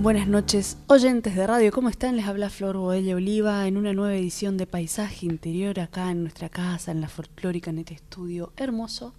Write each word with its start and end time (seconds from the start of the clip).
Buenas 0.00 0.28
noches, 0.28 0.78
oyentes 0.86 1.34
de 1.34 1.44
radio, 1.44 1.72
¿cómo 1.72 1.88
están? 1.88 2.14
Les 2.14 2.26
habla 2.26 2.50
Flor 2.50 2.76
Boella 2.76 3.16
Oliva 3.16 3.66
en 3.66 3.76
una 3.76 3.92
nueva 3.92 4.14
edición 4.14 4.56
de 4.56 4.64
Paisaje 4.64 5.26
Interior 5.26 5.80
acá 5.80 6.12
en 6.12 6.22
nuestra 6.22 6.48
casa, 6.48 6.92
en 6.92 7.00
la 7.00 7.08
folclórica, 7.08 7.70
en 7.70 7.80
este 7.80 7.94
estudio 7.94 8.52
hermoso. 8.56 9.12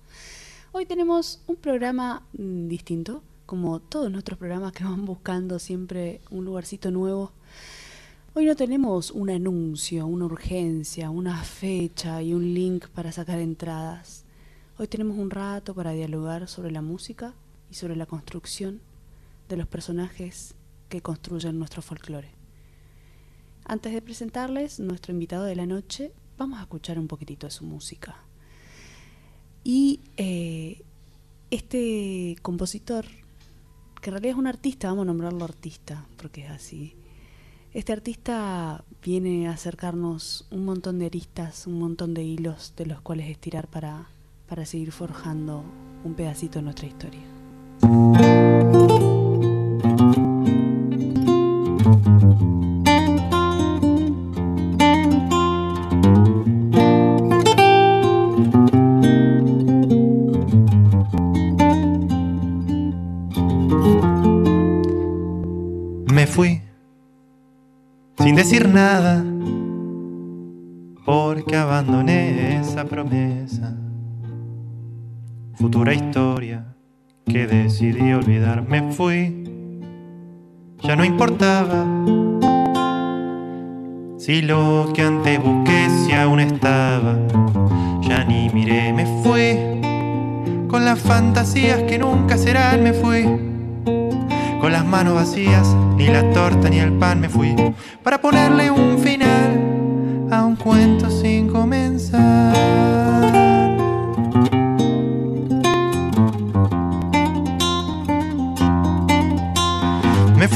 Hoy 0.71 0.85
tenemos 0.85 1.41
un 1.47 1.57
programa 1.57 2.23
mm, 2.31 2.69
distinto, 2.69 3.21
como 3.45 3.81
todos 3.81 4.09
nuestros 4.09 4.39
programas 4.39 4.71
que 4.71 4.85
van 4.85 5.03
buscando 5.03 5.59
siempre 5.59 6.21
un 6.31 6.45
lugarcito 6.45 6.91
nuevo. 6.91 7.33
Hoy 8.33 8.45
no 8.45 8.55
tenemos 8.55 9.11
un 9.11 9.31
anuncio, 9.31 10.07
una 10.07 10.27
urgencia, 10.27 11.09
una 11.09 11.43
fecha 11.43 12.21
y 12.21 12.33
un 12.33 12.53
link 12.53 12.87
para 12.87 13.11
sacar 13.11 13.39
entradas. 13.39 14.23
Hoy 14.77 14.87
tenemos 14.87 15.17
un 15.17 15.29
rato 15.29 15.75
para 15.75 15.91
dialogar 15.91 16.47
sobre 16.47 16.71
la 16.71 16.81
música 16.81 17.33
y 17.69 17.73
sobre 17.73 17.97
la 17.97 18.05
construcción 18.05 18.79
de 19.49 19.57
los 19.57 19.67
personajes 19.67 20.55
que 20.89 21.01
construyen 21.01 21.57
nuestro 21.57 21.81
folclore. 21.81 22.31
Antes 23.65 23.93
de 23.93 24.01
presentarles 24.01 24.79
nuestro 24.79 25.13
invitado 25.13 25.45
de 25.45 25.55
la 25.55 25.65
noche, 25.65 26.11
vamos 26.37 26.59
a 26.59 26.63
escuchar 26.63 26.97
un 26.97 27.07
poquitito 27.07 27.47
de 27.47 27.51
su 27.51 27.63
música. 27.63 28.17
Y 29.63 30.01
eh, 30.17 30.81
este 31.51 32.35
compositor, 32.41 33.05
que 34.01 34.09
en 34.09 34.13
realidad 34.13 34.31
es 34.31 34.37
un 34.37 34.47
artista, 34.47 34.87
vamos 34.87 35.03
a 35.03 35.05
nombrarlo 35.05 35.43
artista, 35.45 36.07
porque 36.17 36.45
es 36.45 36.49
así. 36.49 36.95
Este 37.73 37.93
artista 37.93 38.83
viene 39.03 39.47
a 39.47 39.51
acercarnos 39.51 40.47
un 40.49 40.65
montón 40.65 40.97
de 40.97 41.05
aristas, 41.05 41.67
un 41.67 41.77
montón 41.77 42.15
de 42.15 42.23
hilos 42.23 42.73
de 42.75 42.87
los 42.87 43.01
cuales 43.01 43.29
estirar 43.29 43.67
para, 43.67 44.07
para 44.47 44.65
seguir 44.65 44.91
forjando 44.91 45.63
un 46.03 46.15
pedacito 46.15 46.57
de 46.57 46.63
nuestra 46.63 46.87
historia. 46.87 47.38
Me 66.13 66.27
fui 66.27 66.61
sin 68.17 68.35
decir 68.35 68.67
nada 68.67 69.23
porque 71.05 71.55
abandoné 71.55 72.59
esa 72.59 72.85
promesa. 72.85 73.75
Futura 75.55 75.93
historia 75.93 76.75
que 77.25 77.47
decidí 77.47 78.13
olvidar. 78.13 78.67
Me 78.67 78.91
fui, 78.91 79.38
ya 80.81 80.95
no 80.95 81.03
importaba 81.03 81.85
si 84.17 84.41
lo 84.41 84.91
que 84.93 85.01
antes 85.01 85.41
busqué 85.41 85.89
si 85.89 86.11
aún 86.13 86.39
estaba. 86.39 87.17
Ya 88.01 88.23
ni 88.25 88.49
miré, 88.49 88.93
me 88.93 89.05
fui 89.23 89.57
con 90.67 90.85
las 90.85 90.99
fantasías 90.99 91.81
que 91.83 91.97
nunca 91.97 92.37
serán. 92.37 92.83
Me 92.83 92.93
fui 92.93 93.23
con 94.61 94.71
las 94.71 94.85
manos 94.85 95.15
vacías, 95.15 95.75
ni 95.95 96.07
la 96.07 96.29
torta 96.31 96.69
ni 96.69 96.79
el 96.79 96.93
pan 96.93 97.21
me 97.21 97.29
fui 97.29 97.55
para 98.03 98.21
ponerle 98.21 98.69
un 98.69 98.99
final 98.99 100.29
a 100.31 100.45
un 100.45 100.55
cuento 100.55 101.09
sin 101.09 101.47
comenzar. 101.47 102.38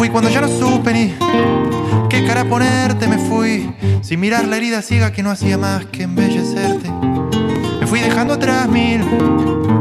Fui 0.03 0.09
cuando 0.09 0.29
ya 0.29 0.41
no 0.41 0.49
supe 0.49 0.91
ni 0.91 1.15
qué 2.09 2.25
cara 2.27 2.43
ponerte, 2.43 3.07
me 3.07 3.17
fui 3.17 3.73
sin 4.01 4.19
mirar 4.19 4.45
la 4.45 4.57
herida 4.57 4.81
ciega 4.81 5.13
que 5.13 5.23
no 5.23 5.31
hacía 5.31 5.57
más 5.57 5.85
que 5.85 6.03
embellecerte. 6.03 6.91
Me 7.79 7.87
fui 7.87 8.01
dejando 8.01 8.33
atrás 8.33 8.67
mil 8.67 8.99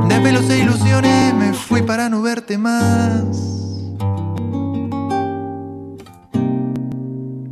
desvelos 0.08 0.48
e 0.48 0.58
ilusiones, 0.60 1.34
me 1.34 1.52
fui 1.52 1.82
para 1.82 2.08
no 2.08 2.22
verte 2.22 2.56
más. 2.56 3.24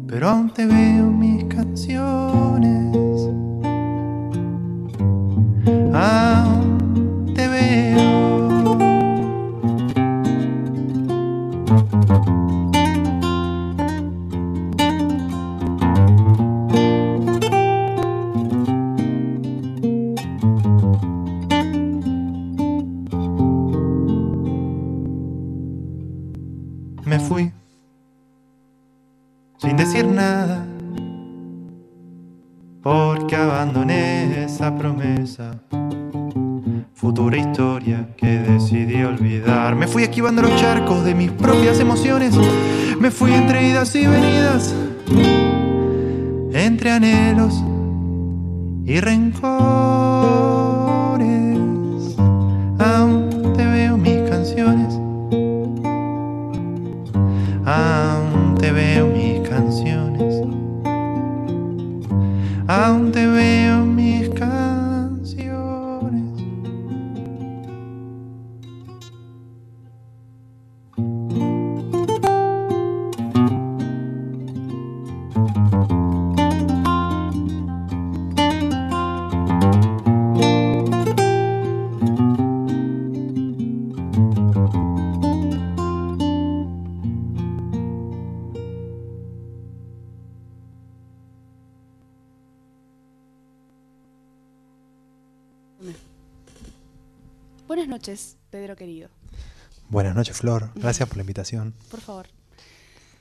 pero 0.07 0.29
aún 0.29 0.51
te 0.51 0.67
veo 0.67 1.07
mis 1.11 1.43
canciones. 1.45 3.00
Futura 36.95 37.37
historia 37.39 38.09
que 38.17 38.27
decidí 38.27 39.03
olvidar. 39.03 39.75
Me 39.75 39.87
fui 39.87 40.03
esquivando 40.03 40.43
los 40.43 40.55
charcos 40.57 41.05
de 41.05 41.15
mis 41.15 41.31
propias 41.31 41.81
emociones. 41.81 42.35
Me 42.99 43.11
fui 43.11 43.33
entre 43.33 43.67
idas 43.69 43.95
y 43.95 44.07
venidas, 44.07 44.75
entre 46.53 46.91
anhelos 46.91 47.65
y 48.85 49.01
rencores. 49.01 50.10
Buenas 99.91 100.15
noches, 100.15 100.37
Flor. 100.37 100.71
Gracias 100.77 101.09
por 101.09 101.17
la 101.17 101.23
invitación. 101.23 101.75
Por 101.91 102.01
favor. 102.01 102.29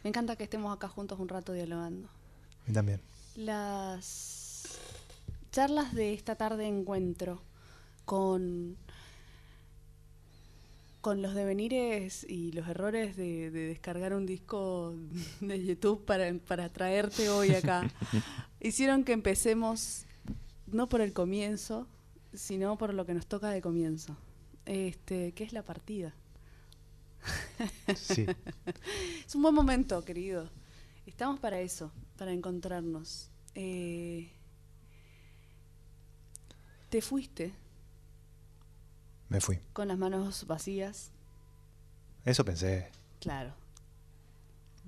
Me 0.03 0.09
encanta 0.09 0.35
que 0.35 0.43
estemos 0.43 0.71
acá 0.71 0.87
juntos 0.87 1.19
un 1.19 1.27
rato 1.27 1.51
dialogando. 1.51 2.07
A 2.07 2.67
mí 2.67 2.73
también. 2.75 3.01
Las 3.35 4.77
charlas 5.51 5.95
de 5.95 6.13
esta 6.13 6.35
tarde 6.35 6.65
de 6.65 6.69
encuentro 6.69 7.41
con, 8.05 8.77
con 11.01 11.23
los 11.23 11.33
devenires 11.33 12.23
y 12.29 12.51
los 12.51 12.67
errores 12.67 13.15
de, 13.17 13.49
de 13.49 13.65
descargar 13.69 14.13
un 14.13 14.27
disco 14.27 14.93
de 15.41 15.65
YouTube 15.65 16.05
para, 16.05 16.31
para 16.47 16.69
traerte 16.69 17.29
hoy 17.29 17.49
acá 17.55 17.89
hicieron 18.59 19.03
que 19.05 19.13
empecemos 19.13 20.05
no 20.67 20.87
por 20.87 21.01
el 21.01 21.13
comienzo, 21.13 21.87
sino 22.35 22.77
por 22.77 22.93
lo 22.93 23.07
que 23.07 23.15
nos 23.15 23.25
toca 23.25 23.49
de 23.49 23.59
comienzo, 23.59 24.15
este, 24.67 25.31
que 25.31 25.43
es 25.43 25.51
la 25.51 25.63
partida. 25.63 26.13
Sí. 27.95 28.25
Es 29.25 29.35
un 29.35 29.41
buen 29.41 29.53
momento, 29.53 30.03
querido. 30.03 30.49
Estamos 31.05 31.39
para 31.39 31.59
eso, 31.59 31.91
para 32.17 32.31
encontrarnos. 32.31 33.29
Eh, 33.55 34.31
Te 36.89 37.01
fuiste 37.01 37.53
Me 39.27 39.41
fui. 39.41 39.59
con 39.73 39.87
las 39.87 39.97
manos 39.97 40.45
vacías. 40.47 41.11
Eso 42.25 42.43
pensé. 42.45 42.89
Claro. 43.19 43.53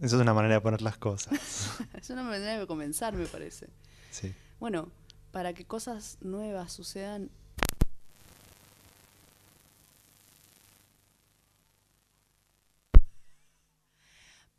Eso 0.02 0.16
es 0.16 0.22
una 0.22 0.34
manera 0.34 0.56
de 0.56 0.62
poner 0.62 0.82
las 0.82 0.98
cosas. 0.98 1.34
Es 1.94 2.10
una 2.10 2.24
manera 2.24 2.58
de 2.60 2.66
comenzar, 2.68 3.14
me 3.14 3.26
parece. 3.28 3.68
Sí. 4.10 4.34
Bueno, 4.60 4.90
para 5.32 5.54
que 5.54 5.66
cosas 5.66 6.18
nuevas 6.22 6.72
sucedan. 6.74 7.30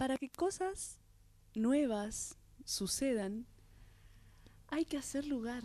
Para 0.03 0.19
que 0.19 0.31
cosas 0.31 0.99
nuevas 1.55 2.35
sucedan, 2.65 3.47
hay 4.67 4.85
que 4.85 4.97
hacer 4.97 5.29
lugar. 5.29 5.63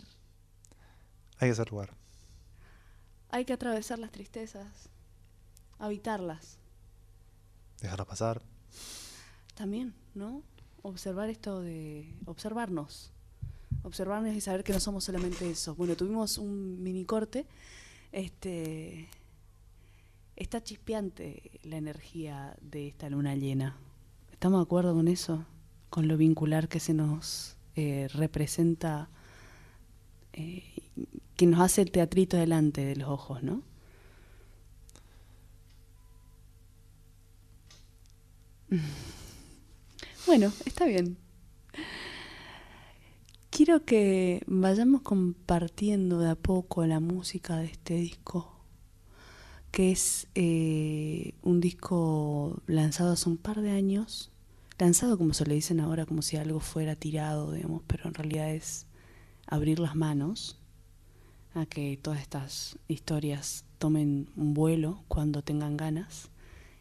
Hay 1.38 1.48
que 1.48 1.52
hacer 1.54 1.72
lugar. 1.72 1.90
Hay 3.30 3.44
que 3.44 3.52
atravesar 3.52 3.98
las 3.98 4.12
tristezas, 4.12 4.90
habitarlas. 5.80 6.60
Dejarlas 7.80 8.06
pasar. 8.06 8.42
También, 9.56 9.92
¿no? 10.14 10.44
Observar 10.82 11.30
esto 11.30 11.60
de. 11.60 12.14
observarnos. 12.24 13.10
Observarnos 13.82 14.36
y 14.36 14.40
saber 14.40 14.62
que 14.62 14.72
no 14.72 14.78
somos 14.78 15.02
solamente 15.02 15.50
eso. 15.50 15.74
Bueno, 15.74 15.96
tuvimos 15.96 16.38
un 16.38 16.80
mini 16.80 17.04
corte. 17.04 17.44
Este. 18.12 19.08
Está 20.36 20.62
chispeante 20.62 21.58
la 21.64 21.76
energía 21.76 22.56
de 22.60 22.86
esta 22.86 23.10
luna 23.10 23.34
llena. 23.34 23.76
¿Estamos 24.38 24.60
de 24.60 24.62
acuerdo 24.62 24.94
con 24.94 25.08
eso? 25.08 25.44
Con 25.90 26.06
lo 26.06 26.16
vincular 26.16 26.68
que 26.68 26.78
se 26.78 26.94
nos 26.94 27.56
eh, 27.74 28.06
representa. 28.14 29.10
eh, 30.32 30.62
que 31.36 31.46
nos 31.46 31.58
hace 31.60 31.82
el 31.82 31.90
teatrito 31.90 32.36
delante 32.36 32.84
de 32.84 32.94
los 32.94 33.08
ojos, 33.08 33.42
¿no? 33.42 33.62
Bueno, 40.26 40.52
está 40.66 40.84
bien. 40.86 41.16
Quiero 43.50 43.84
que 43.84 44.42
vayamos 44.46 45.00
compartiendo 45.02 46.20
de 46.20 46.30
a 46.30 46.34
poco 46.36 46.86
la 46.86 47.00
música 47.00 47.56
de 47.56 47.64
este 47.66 47.94
disco, 47.94 48.57
que 49.70 49.90
es 49.90 50.28
eh, 50.34 51.34
un 51.42 51.60
disco 51.60 52.62
lanzado 52.66 53.12
hace 53.12 53.28
un 53.28 53.36
par 53.36 53.60
de 53.60 53.70
años, 53.70 54.30
lanzado 54.78 55.18
como 55.18 55.34
se 55.34 55.46
le 55.46 55.54
dicen 55.54 55.80
ahora, 55.80 56.06
como 56.06 56.22
si 56.22 56.36
algo 56.36 56.60
fuera 56.60 56.96
tirado, 56.96 57.52
digamos, 57.52 57.82
pero 57.86 58.06
en 58.06 58.14
realidad 58.14 58.50
es 58.50 58.86
abrir 59.46 59.78
las 59.78 59.94
manos 59.94 60.58
a 61.54 61.66
que 61.66 61.98
todas 62.00 62.20
estas 62.20 62.78
historias 62.88 63.64
tomen 63.78 64.30
un 64.36 64.54
vuelo 64.54 65.02
cuando 65.08 65.42
tengan 65.42 65.76
ganas 65.76 66.30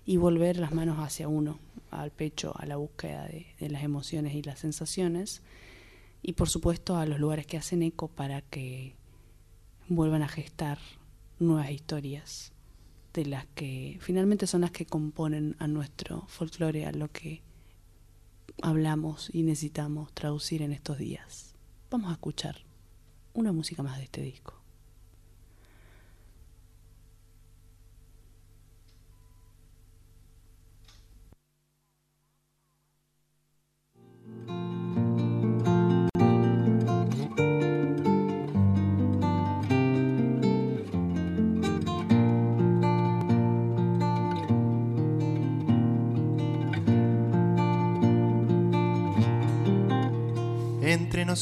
y 0.06 0.18
volver 0.18 0.58
las 0.58 0.72
manos 0.72 0.98
hacia 1.00 1.28
uno, 1.28 1.60
al 1.92 2.12
pecho, 2.12 2.54
a 2.58 2.66
la 2.66 2.78
búsqueda 2.78 3.26
de, 3.28 3.48
de 3.60 3.70
las 3.70 3.84
emociones 3.84 4.34
y 4.36 4.44
las 4.44 4.60
sensaciones 4.60 5.42
y 6.22 6.34
por 6.34 6.50
supuesto 6.50 6.98
a 6.98 7.06
los 7.06 7.20
lugares 7.20 7.46
que 7.46 7.58
hacen 7.58 7.84
eco 7.84 8.08
para 8.08 8.42
que 8.42 8.96
vuelvan 9.88 10.24
a 10.24 10.28
gestar 10.28 10.80
nuevas 11.40 11.72
historias 11.72 12.54
de 13.18 13.26
las 13.26 13.48
que 13.48 13.98
finalmente 14.00 14.46
son 14.46 14.62
las 14.62 14.70
que 14.70 14.86
componen 14.86 15.56
a 15.58 15.68
nuestro 15.68 16.28
folclore, 16.28 16.86
a 16.86 16.92
lo 16.92 17.12
que 17.12 17.42
hablamos 18.62 19.32
y 19.34 19.42
necesitamos 19.42 20.14
traducir 20.14 20.62
en 20.62 20.72
estos 20.72 21.00
días. 21.00 21.56
Vamos 21.90 22.12
a 22.12 22.14
escuchar 22.14 22.58
una 23.34 23.52
música 23.52 23.82
más 23.82 23.98
de 23.98 24.04
este 24.04 24.22
disco. 24.22 24.62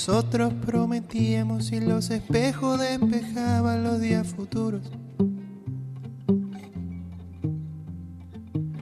Nosotros 0.07 0.54
prometíamos 0.63 1.72
y 1.72 1.80
los 1.80 2.12
espejos 2.12 2.80
despejaban 2.80 3.84
los 3.84 4.00
días 4.00 4.28
futuros. 4.28 4.84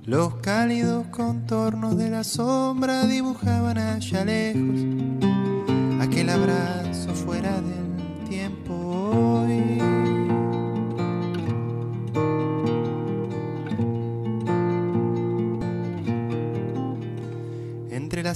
Los 0.04 0.36
cálidos 0.42 1.08
contornos 1.08 1.96
de 1.96 2.10
la 2.10 2.26
sombra 2.26 3.06
dibujaban 3.06 3.78
allá 3.78 4.26
lejos 4.26 4.82
aquel 6.02 6.30
abrazo 6.30 6.83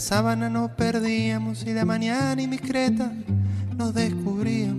sábana 0.07 0.49
nos 0.49 0.71
perdíamos 0.71 1.65
y 1.67 1.73
la 1.73 1.83
mañana 1.83 2.41
indiscreta 2.41 3.11
nos 3.75 3.93
descubría. 3.93 4.73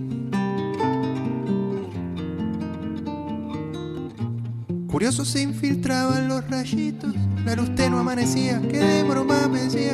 Curioso 4.90 5.26
se 5.26 5.42
infiltraban 5.42 6.28
los 6.28 6.48
rayitos, 6.48 7.14
la 7.44 7.56
luz 7.56 7.74
tenue 7.74 8.00
amanecía, 8.00 8.58
que 8.58 8.78
de 8.78 9.02
broma 9.02 9.48
me 9.48 9.64
decía, 9.64 9.92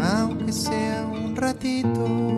aunque 0.00 0.52
sea 0.52 1.04
un 1.04 1.34
ratito. 1.34 2.37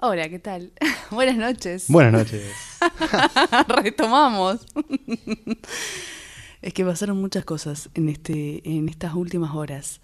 Hola, 0.00 0.28
¿qué 0.28 0.38
tal? 0.38 0.70
Buenas 1.10 1.36
noches. 1.36 1.86
Buenas 1.88 2.12
noches. 2.12 2.52
Retomamos. 3.82 4.64
es 6.62 6.72
que 6.72 6.84
pasaron 6.84 7.20
muchas 7.20 7.44
cosas 7.44 7.90
en, 7.94 8.08
este, 8.08 8.62
en 8.76 8.88
estas 8.88 9.14
últimas 9.14 9.56
horas. 9.56 10.00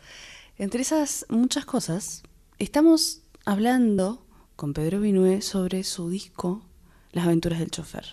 Entre 0.58 0.82
esas 0.82 1.26
muchas 1.28 1.64
cosas, 1.64 2.24
estamos 2.58 3.22
hablando 3.44 4.26
con 4.56 4.74
Pedro 4.74 4.98
Vinué 4.98 5.42
sobre 5.42 5.84
su 5.84 6.10
disco 6.10 6.64
Las 7.12 7.26
aventuras 7.26 7.60
del 7.60 7.70
chofer. 7.70 8.04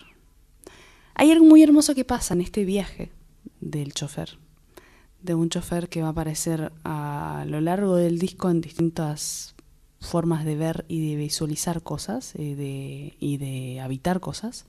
Hay 1.15 1.31
algo 1.31 1.45
muy 1.45 1.63
hermoso 1.63 1.95
que 1.95 2.05
pasa 2.05 2.35
en 2.35 2.41
este 2.41 2.63
viaje 2.63 3.11
del 3.59 3.95
chofer, 3.95 4.38
de 5.23 5.33
un 5.33 5.50
chofer 5.50 5.89
que 5.89 6.03
va 6.03 6.09
a 6.09 6.11
aparecer 6.11 6.71
a 6.83 7.43
lo 7.47 7.59
largo 7.59 7.95
del 7.95 8.19
disco 8.19 8.51
en 8.51 8.61
distintas 8.61 9.55
formas 10.01 10.43
de 10.43 10.55
ver 10.55 10.86
y 10.89 11.10
de 11.10 11.15
visualizar 11.15 11.84
cosas 11.84 12.34
y 12.36 12.55
de, 12.55 13.15
y 13.20 13.38
de 13.38 13.79
habitar 13.79 14.20
cosas. 14.20 14.65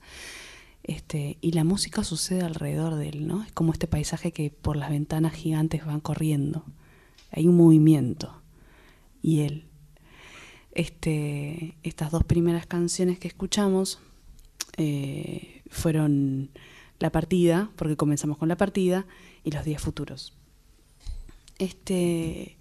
Este, 0.83 1.37
y 1.41 1.51
la 1.51 1.63
música 1.63 2.03
sucede 2.03 2.41
alrededor 2.41 2.95
de 2.95 3.09
él, 3.09 3.27
¿no? 3.27 3.43
Es 3.43 3.51
como 3.51 3.73
este 3.73 3.87
paisaje 3.87 4.31
que 4.31 4.51
por 4.51 4.77
las 4.77 4.89
ventanas 4.89 5.33
gigantes 5.33 5.85
van 5.85 5.99
corriendo. 5.99 6.63
Hay 7.31 7.47
un 7.47 7.57
movimiento. 7.57 8.41
Y 9.21 9.41
él. 9.41 9.65
Este, 10.71 11.77
estas 11.83 12.11
dos 12.11 12.23
primeras 12.23 12.65
canciones 12.65 13.19
que 13.19 13.27
escuchamos 13.27 13.99
eh, 14.77 15.61
fueron 15.69 16.51
La 16.99 17.11
partida, 17.11 17.71
porque 17.75 17.97
comenzamos 17.97 18.37
con 18.37 18.49
la 18.49 18.57
partida, 18.57 19.05
y 19.43 19.51
los 19.51 19.65
días 19.65 19.81
futuros. 19.81 20.33
Este, 21.59 22.57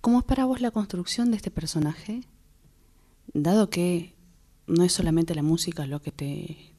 ¿Cómo 0.00 0.20
es 0.20 0.24
para 0.24 0.44
vos 0.44 0.60
la 0.60 0.70
construcción 0.70 1.30
de 1.30 1.36
este 1.36 1.50
personaje? 1.50 2.22
Dado 3.32 3.68
que 3.68 4.14
no 4.66 4.84
es 4.84 4.92
solamente 4.92 5.34
la 5.34 5.42
música 5.42 5.86
lo 5.86 6.00
que 6.00 6.12
te, 6.12 6.74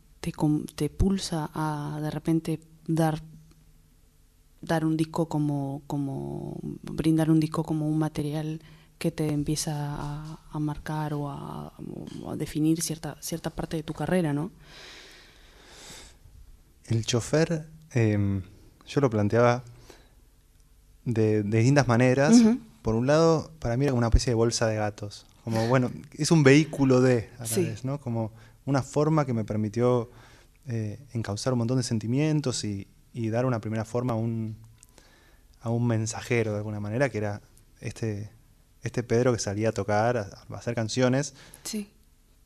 te, 0.75 0.89
pulsa 0.89 1.49
a 1.53 1.99
de 2.01 2.11
repente 2.11 2.59
dar 2.87 3.21
dar 4.61 4.85
un 4.85 4.97
disco 4.97 5.29
como, 5.29 5.81
como 5.87 6.59
brindar 6.81 7.31
un 7.31 7.39
disco 7.39 7.63
como 7.63 7.87
un 7.87 7.97
material 7.97 8.61
que 8.97 9.11
te 9.11 9.31
empieza 9.31 9.73
a, 10.51 10.59
marcar 10.59 11.13
o 11.13 11.29
a, 11.29 11.73
definir 12.35 12.81
cierta, 12.81 13.15
cierta 13.21 13.49
parte 13.49 13.77
de 13.77 13.83
tu 13.83 13.93
carrera, 13.93 14.33
¿no? 14.33 14.51
El 16.85 17.05
chofer, 17.05 17.69
em, 17.91 18.41
yo 18.85 18.99
lo 18.99 19.09
planteaba 19.09 19.63
de, 21.05 21.43
distintas 21.43 21.87
maneras, 21.87 22.35
por 22.81 22.95
un 22.95 23.07
lado, 23.07 23.51
para 23.59 23.77
mí 23.77 23.85
era 23.85 23.91
como 23.91 23.99
una 23.99 24.07
especie 24.07 24.31
de 24.31 24.35
bolsa 24.35 24.67
de 24.67 24.75
gatos. 24.75 25.25
Como, 25.43 25.67
bueno, 25.67 25.91
es 26.13 26.31
un 26.31 26.43
vehículo 26.43 27.01
de, 27.01 27.29
a 27.39 27.45
la 27.45 27.55
vez, 27.55 27.83
¿no? 27.83 27.99
Como 27.99 28.31
una 28.65 28.83
forma 28.83 29.25
que 29.25 29.33
me 29.33 29.43
permitió 29.43 30.09
eh, 30.67 30.99
encauzar 31.13 31.53
un 31.53 31.59
montón 31.59 31.77
de 31.77 31.83
sentimientos 31.83 32.63
y, 32.63 32.87
dar 33.13 33.45
una 33.45 33.59
primera 33.59 33.83
forma 33.83 34.13
a 34.13 34.15
un, 34.15 34.55
a 35.61 35.69
un 35.69 35.85
mensajero, 35.87 36.51
de 36.51 36.57
alguna 36.57 36.79
manera, 36.79 37.09
que 37.09 37.17
era 37.17 37.41
este, 37.81 38.31
este 38.81 39.03
Pedro 39.03 39.33
que 39.33 39.39
salía 39.39 39.69
a 39.69 39.71
tocar, 39.71 40.17
a, 40.17 40.55
hacer 40.55 40.73
canciones. 40.73 41.33
Sí. 41.63 41.89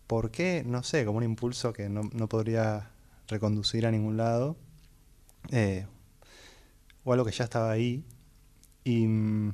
¿Por 0.07 0.31
qué? 0.31 0.63
No 0.65 0.81
sé, 0.81 1.05
como 1.05 1.19
un 1.19 1.23
impulso 1.23 1.73
que 1.73 1.89
no, 1.89 2.27
podría 2.27 2.89
reconducir 3.27 3.85
a 3.85 3.91
ningún 3.91 4.17
lado. 4.17 4.55
Eh, 5.51 5.85
o 7.03 7.13
algo 7.13 7.25
que 7.25 7.31
ya 7.31 7.43
estaba 7.43 7.69
ahí. 7.69 8.03
Y 8.83 9.05
mm, 9.05 9.53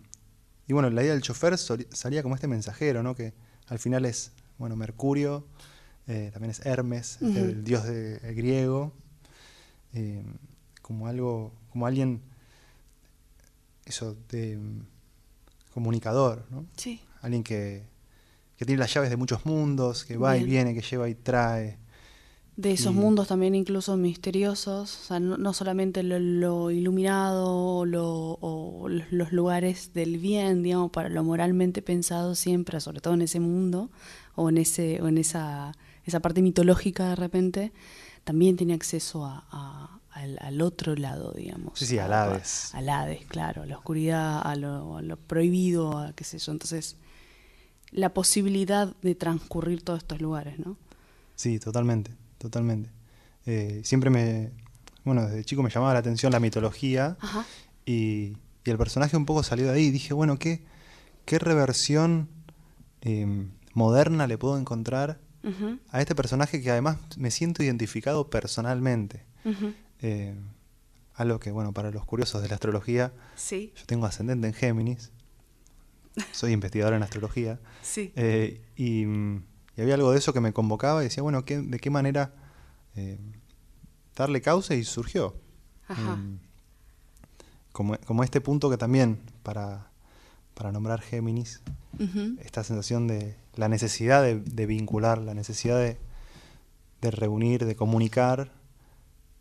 y 0.69 0.73
bueno, 0.73 0.91
la 0.91 1.01
idea 1.01 1.13
del 1.13 1.23
chofer 1.23 1.57
salía 1.57 2.21
como 2.21 2.35
este 2.35 2.47
mensajero, 2.47 3.01
¿no? 3.01 3.15
Que 3.15 3.33
al 3.69 3.79
final 3.79 4.05
es, 4.05 4.31
bueno, 4.59 4.75
Mercurio, 4.75 5.43
eh, 6.05 6.29
también 6.31 6.51
es 6.51 6.63
Hermes, 6.63 7.17
el 7.21 7.63
dios 7.63 7.85
de, 7.85 8.19
griego, 8.35 8.93
eh, 9.95 10.23
como 10.83 11.07
algo, 11.07 11.51
como 11.71 11.87
alguien, 11.87 12.21
eso, 13.85 14.15
de 14.29 14.57
mm, 14.57 14.85
comunicador, 15.73 16.45
¿no? 16.51 16.67
Sí. 16.77 17.01
Alguien 17.23 17.43
que, 17.43 17.81
que 18.55 18.63
tiene 18.63 18.79
las 18.79 18.93
llaves 18.93 19.09
de 19.09 19.17
muchos 19.17 19.47
mundos, 19.47 20.05
que 20.05 20.17
va 20.17 20.37
y 20.37 20.43
viene, 20.43 20.75
que 20.75 20.81
lleva 20.81 21.09
y 21.09 21.15
trae 21.15 21.79
de 22.59 22.73
esos 22.73 22.93
mundos 22.93 23.29
también 23.29 23.55
incluso 23.55 23.95
misteriosos, 23.95 24.99
o 24.99 25.03
sea, 25.05 25.19
no, 25.21 25.53
solamente 25.53 26.03
lo, 26.03 26.71
iluminado 26.71 27.85
lo, 27.85 28.37
o 28.41 28.89
los 28.89 29.31
lugares 29.31 29.93
del 29.93 30.17
bien, 30.17 30.61
digamos, 30.61 30.91
para 30.91 31.07
lo 31.07 31.23
moralmente 31.23 31.81
pensado 31.81 32.35
siempre, 32.35 32.81
sobre 32.81 32.99
todo 32.99 33.13
en 33.13 33.21
ese 33.21 33.39
mundo 33.39 33.89
o 34.35 34.49
en 34.49 34.57
ese 34.57 35.01
o 35.01 35.07
en 35.07 35.19
esa 35.19 35.71
esa 36.03 36.19
parte 36.19 36.41
mitológica 36.41 37.07
de 37.07 37.15
repente, 37.15 37.71
también 38.25 38.57
tiene 38.57 38.73
acceso 38.73 39.23
a, 39.25 40.01
al, 40.11 40.61
otro 40.61 40.95
lado, 40.95 41.31
digamos. 41.31 41.79
Sí, 41.79 41.85
sí, 41.85 41.97
al 41.97 42.11
Hades. 42.11 42.75
Al 42.75 42.89
Hades, 42.89 43.25
claro, 43.27 43.61
a 43.61 43.67
la 43.67 43.77
oscuridad, 43.77 44.41
a 44.43 44.55
lo, 44.57 44.97
a 44.97 45.01
lo 45.01 45.15
prohibido, 45.15 45.97
a 45.97 46.11
qué 46.11 46.25
sé 46.25 46.39
yo. 46.39 46.51
Entonces, 46.51 46.97
la 47.91 48.13
posibilidad 48.13 48.93
de 49.01 49.15
transcurrir 49.15 49.81
todos 49.81 49.99
estos 49.99 50.19
lugares, 50.19 50.59
¿no? 50.59 50.75
Sí, 51.35 51.57
totalmente 51.57 52.18
totalmente. 52.39 52.89
Eh, 53.45 53.81
siempre 53.83 54.09
me, 54.09 54.51
bueno, 55.03 55.27
desde 55.27 55.45
chico 55.45 55.61
me 55.61 55.69
llamaba 55.69 55.93
la 55.93 55.99
atención 55.99 56.31
la 56.31 56.39
mitología 56.39 57.17
Y, 57.85 58.37
el 58.65 58.77
personaje 58.77 59.17
un 59.17 59.25
poco 59.25 59.41
salió 59.41 59.65
de 59.65 59.73
ahí. 59.73 59.89
Dije, 59.89 60.13
bueno, 60.13 60.37
¿qué, 60.37 60.61
qué 61.25 61.39
reversión 61.39 62.29
em, 63.01 63.49
moderna 63.73 64.27
le 64.27 64.37
puedo 64.37 64.59
encontrar 64.59 65.19
a 65.89 65.99
este 65.99 66.13
personaje 66.13 66.61
que 66.61 66.69
además 66.69 66.97
me 67.17 67.31
siento 67.31 67.63
identificado 67.63 68.29
personalmente? 68.29 69.23
Eh, 70.03 70.35
algo 71.15 71.39
que, 71.39 71.49
bueno, 71.49 71.73
para 71.73 71.89
los 71.89 72.05
curiosos 72.05 72.43
de 72.43 72.49
la 72.49 72.55
astrología, 72.55 73.11
yo 73.75 73.85
tengo 73.87 74.05
ascendente 74.05 74.45
en 74.45 74.53
Géminis, 74.53 75.11
soy 76.31 76.51
investigador 76.51 76.93
en 76.93 77.01
astrología, 77.01 77.59
eh, 77.97 78.61
y 78.75 79.05
y 79.79 79.81
había 79.81 79.95
algo 79.95 80.11
de 80.11 80.17
eso 80.17 80.33
que 80.33 80.41
me 80.41 80.51
convocaba 80.51 80.99
y 80.99 81.05
decía, 81.05 81.23
bueno, 81.23 81.41
¿de 81.41 81.79
qué 81.79 81.89
manera 81.89 82.33
eh, 82.97 83.17
darle 84.13 84.41
causa? 84.41 84.75
Y 84.75 84.83
surgió. 84.83 85.37
Em, 85.87 86.39
como, 87.71 88.23
este 88.25 88.41
punto 88.41 88.69
que 88.69 88.75
también, 88.75 89.21
para, 89.41 89.89
nombrar 90.73 90.99
Géminis, 90.99 91.61
esta 92.41 92.65
sensación 92.65 93.07
de 93.07 93.37
la 93.55 93.69
necesidad 93.69 94.21
de, 94.21 94.65
vincular, 94.65 95.17
la 95.17 95.33
necesidad 95.33 95.79
de, 95.79 95.97
reunir, 97.11 97.63
de 97.63 97.77
comunicar, 97.77 98.51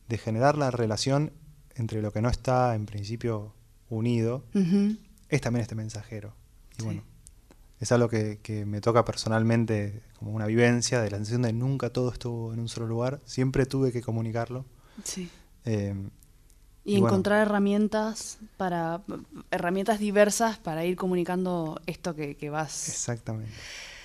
de 0.08 0.18
generar 0.18 0.56
la 0.56 0.70
relación 0.70 1.32
entre 1.74 2.00
lo 2.00 2.12
que 2.12 2.22
no 2.22 2.28
está 2.28 2.76
en 2.76 2.86
principio 2.86 3.54
unido, 3.90 4.44
es 5.30 5.40
también 5.40 5.62
este 5.62 5.74
mensajero. 5.74 6.32
Y 6.78 6.84
bueno, 6.84 7.02
es 7.80 7.92
algo 7.92 8.08
que, 8.08 8.64
me 8.66 8.80
toca 8.80 9.04
personalmente 9.04 10.02
como 10.18 10.32
una 10.32 10.46
vivencia 10.46 11.00
de 11.00 11.10
la 11.10 11.18
sensación 11.18 11.42
de 11.42 11.52
nunca 11.52 11.90
todo 11.90 12.12
estuvo 12.12 12.52
en 12.52 12.60
un 12.60 12.68
solo 12.68 12.86
lugar, 12.86 13.20
siempre 13.24 13.66
tuve 13.66 13.92
que 13.92 14.02
comunicarlo. 14.02 14.64
Sí. 15.04 15.30
Eh, 15.64 15.94
y, 16.84 16.96
encontrar 16.96 17.46
herramientas 17.46 18.38
para 18.56 19.02
herramientas 19.50 19.98
diversas 20.00 20.58
para 20.58 20.84
ir 20.84 20.96
comunicando 20.96 21.80
esto 21.86 22.14
que, 22.14 22.50
vas. 22.50 22.88
Exactamente. 22.88 23.52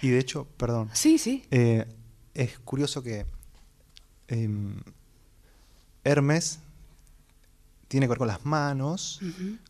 Y 0.02 0.10
de 0.10 0.20
hecho, 0.20 0.48
perdón. 0.58 0.90
Sí, 0.94 1.18
sí. 1.18 1.44
Eh, 1.50 1.86
es 2.34 2.60
curioso 2.60 3.02
que 3.02 3.26
em, 4.28 4.76
Hermes 6.04 6.60
tiene 7.94 8.08
que 8.08 8.10
ver 8.10 8.18
con 8.18 8.28
las 8.28 8.44
manos, 8.44 9.20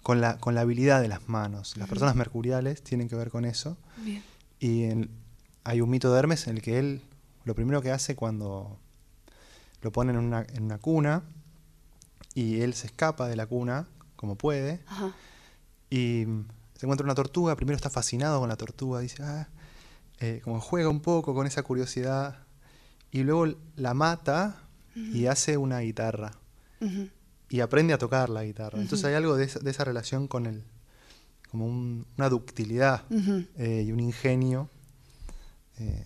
con, 0.01 0.21
la, 0.21 0.37
con 0.37 0.55
la 0.55 0.61
habilidad 0.61 1.01
de 1.01 1.09
las 1.09 1.27
manos. 1.27 1.75
Las 1.75 1.89
personas 1.89 2.15
mercuriales 2.15 2.81
tienen 2.81 3.09
que 3.09 3.17
ver 3.17 3.29
con 3.29 3.43
eso. 3.43 3.75
Y 4.61 4.85
hay 5.65 5.81
un 5.81 5.89
mito 5.89 6.09
de 6.13 6.19
Hermes 6.19 6.47
en 6.47 6.55
el 6.55 6.61
que 6.61 6.79
él 6.79 7.01
lo 7.43 7.53
primero 7.53 7.81
que 7.81 7.91
hace 7.91 8.15
cuando 8.15 8.79
lo 9.81 9.91
ponen 9.91 10.15
en 10.15 10.23
una, 10.23 10.45
en 10.53 10.63
una 10.63 10.77
cuna 10.77 11.23
y 12.33 12.61
él 12.61 12.73
se 12.75 12.87
escapa 12.87 13.27
de 13.27 13.35
la 13.35 13.45
cuna 13.45 13.87
como 14.15 14.37
puede 14.37 14.79
y 15.89 16.23
se 16.75 16.85
encuentra 16.85 17.03
una 17.03 17.15
tortuga, 17.15 17.57
primero 17.57 17.75
está 17.75 17.89
fascinado 17.89 18.39
con 18.39 18.47
la 18.47 18.55
tortuga, 18.55 19.01
dice, 19.01 19.21
ah, 19.21 19.49
eh, 20.21 20.39
como 20.45 20.61
juega 20.61 20.87
un 20.87 21.01
poco 21.01 21.35
con 21.35 21.45
esa 21.45 21.61
curiosidad 21.61 22.37
y 23.11 23.23
luego 23.23 23.53
la 23.75 23.93
mata 23.93 24.61
y 24.95 25.25
hace 25.25 25.57
una 25.57 25.79
guitarra 25.79 26.31
y 27.53 27.61
aprende 27.61 27.93
a 27.93 27.99
tocar 27.99 28.31
la 28.31 28.43
guitarra. 28.43 28.81
Entonces 28.81 29.05
hay 29.05 29.13
algo 29.13 29.35
de 29.37 29.43
esa, 29.43 29.83
relación 29.83 30.27
con 30.27 30.47
el, 30.47 30.63
como 31.51 31.67
una 31.67 32.27
ductilidad 32.27 33.03
eh, 33.11 33.83
y 33.85 33.91
un 33.91 33.99
ingenio. 33.99 34.71
Eh, 35.77 36.03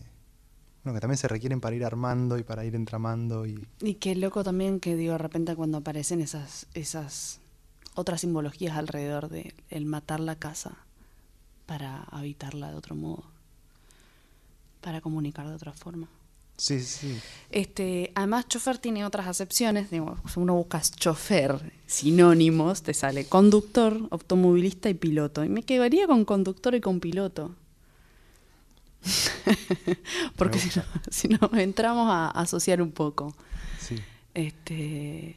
que 0.84 1.00
también 1.00 1.18
se 1.18 1.30
requieren 1.30 1.62
para 1.62 1.74
ir 1.74 1.86
armando 1.86 2.38
y 2.38 2.44
para 2.44 2.66
ir 2.66 2.76
entramando. 2.76 3.46
Y, 3.46 3.66
y 3.80 3.94
qué 3.94 4.14
loco 4.16 4.44
también 4.44 4.82
que 4.82 4.98
digo 4.98 5.14
de 5.14 5.20
repente 5.20 5.56
cuando 5.56 5.78
aparecen 5.78 6.20
esas, 6.20 6.68
esas 6.74 7.40
otras 7.96 8.20
simbologías 8.20 8.76
alrededor 8.76 9.30
de 9.30 9.56
el 9.70 9.86
matar 9.86 10.20
la 10.20 10.36
casa 10.36 10.80
para 11.66 12.04
habitarla 12.12 12.72
de 12.72 12.76
otro 12.76 12.96
modo, 12.96 13.24
para 14.82 15.00
comunicar 15.00 15.48
de 15.48 15.56
otra 15.56 15.72
forma. 15.72 16.10
Sí, 16.58 16.80
sí. 16.80 17.20
Este, 17.52 18.12
además, 18.16 18.48
chofer 18.48 18.80
tiene 18.80 19.06
otras 19.06 19.28
acepciones. 19.28 19.92
Digo, 19.92 20.18
si 20.28 20.40
uno 20.40 20.56
busca 20.56 20.82
chofer, 20.82 21.72
sinónimos, 21.86 22.82
te 22.82 22.96
sale 22.96 23.26
conductor, 23.26 24.08
automovilista 24.10 24.90
y 24.90 24.96
piloto. 24.96 25.44
Y 25.44 25.50
me 25.50 25.62
quedaría 25.62 26.08
con 26.08 26.26
conductor 26.26 26.74
y 26.74 26.82
con 26.82 27.00
piloto. 27.00 27.56
Porque 30.36 30.60
si 31.12 31.28
no, 31.28 31.52
entramos 31.54 32.10
a, 32.10 32.32
asociar 32.32 32.82
un 32.82 32.92
poco. 32.92 33.36
Sí. 33.80 33.98
Este, 34.34 35.36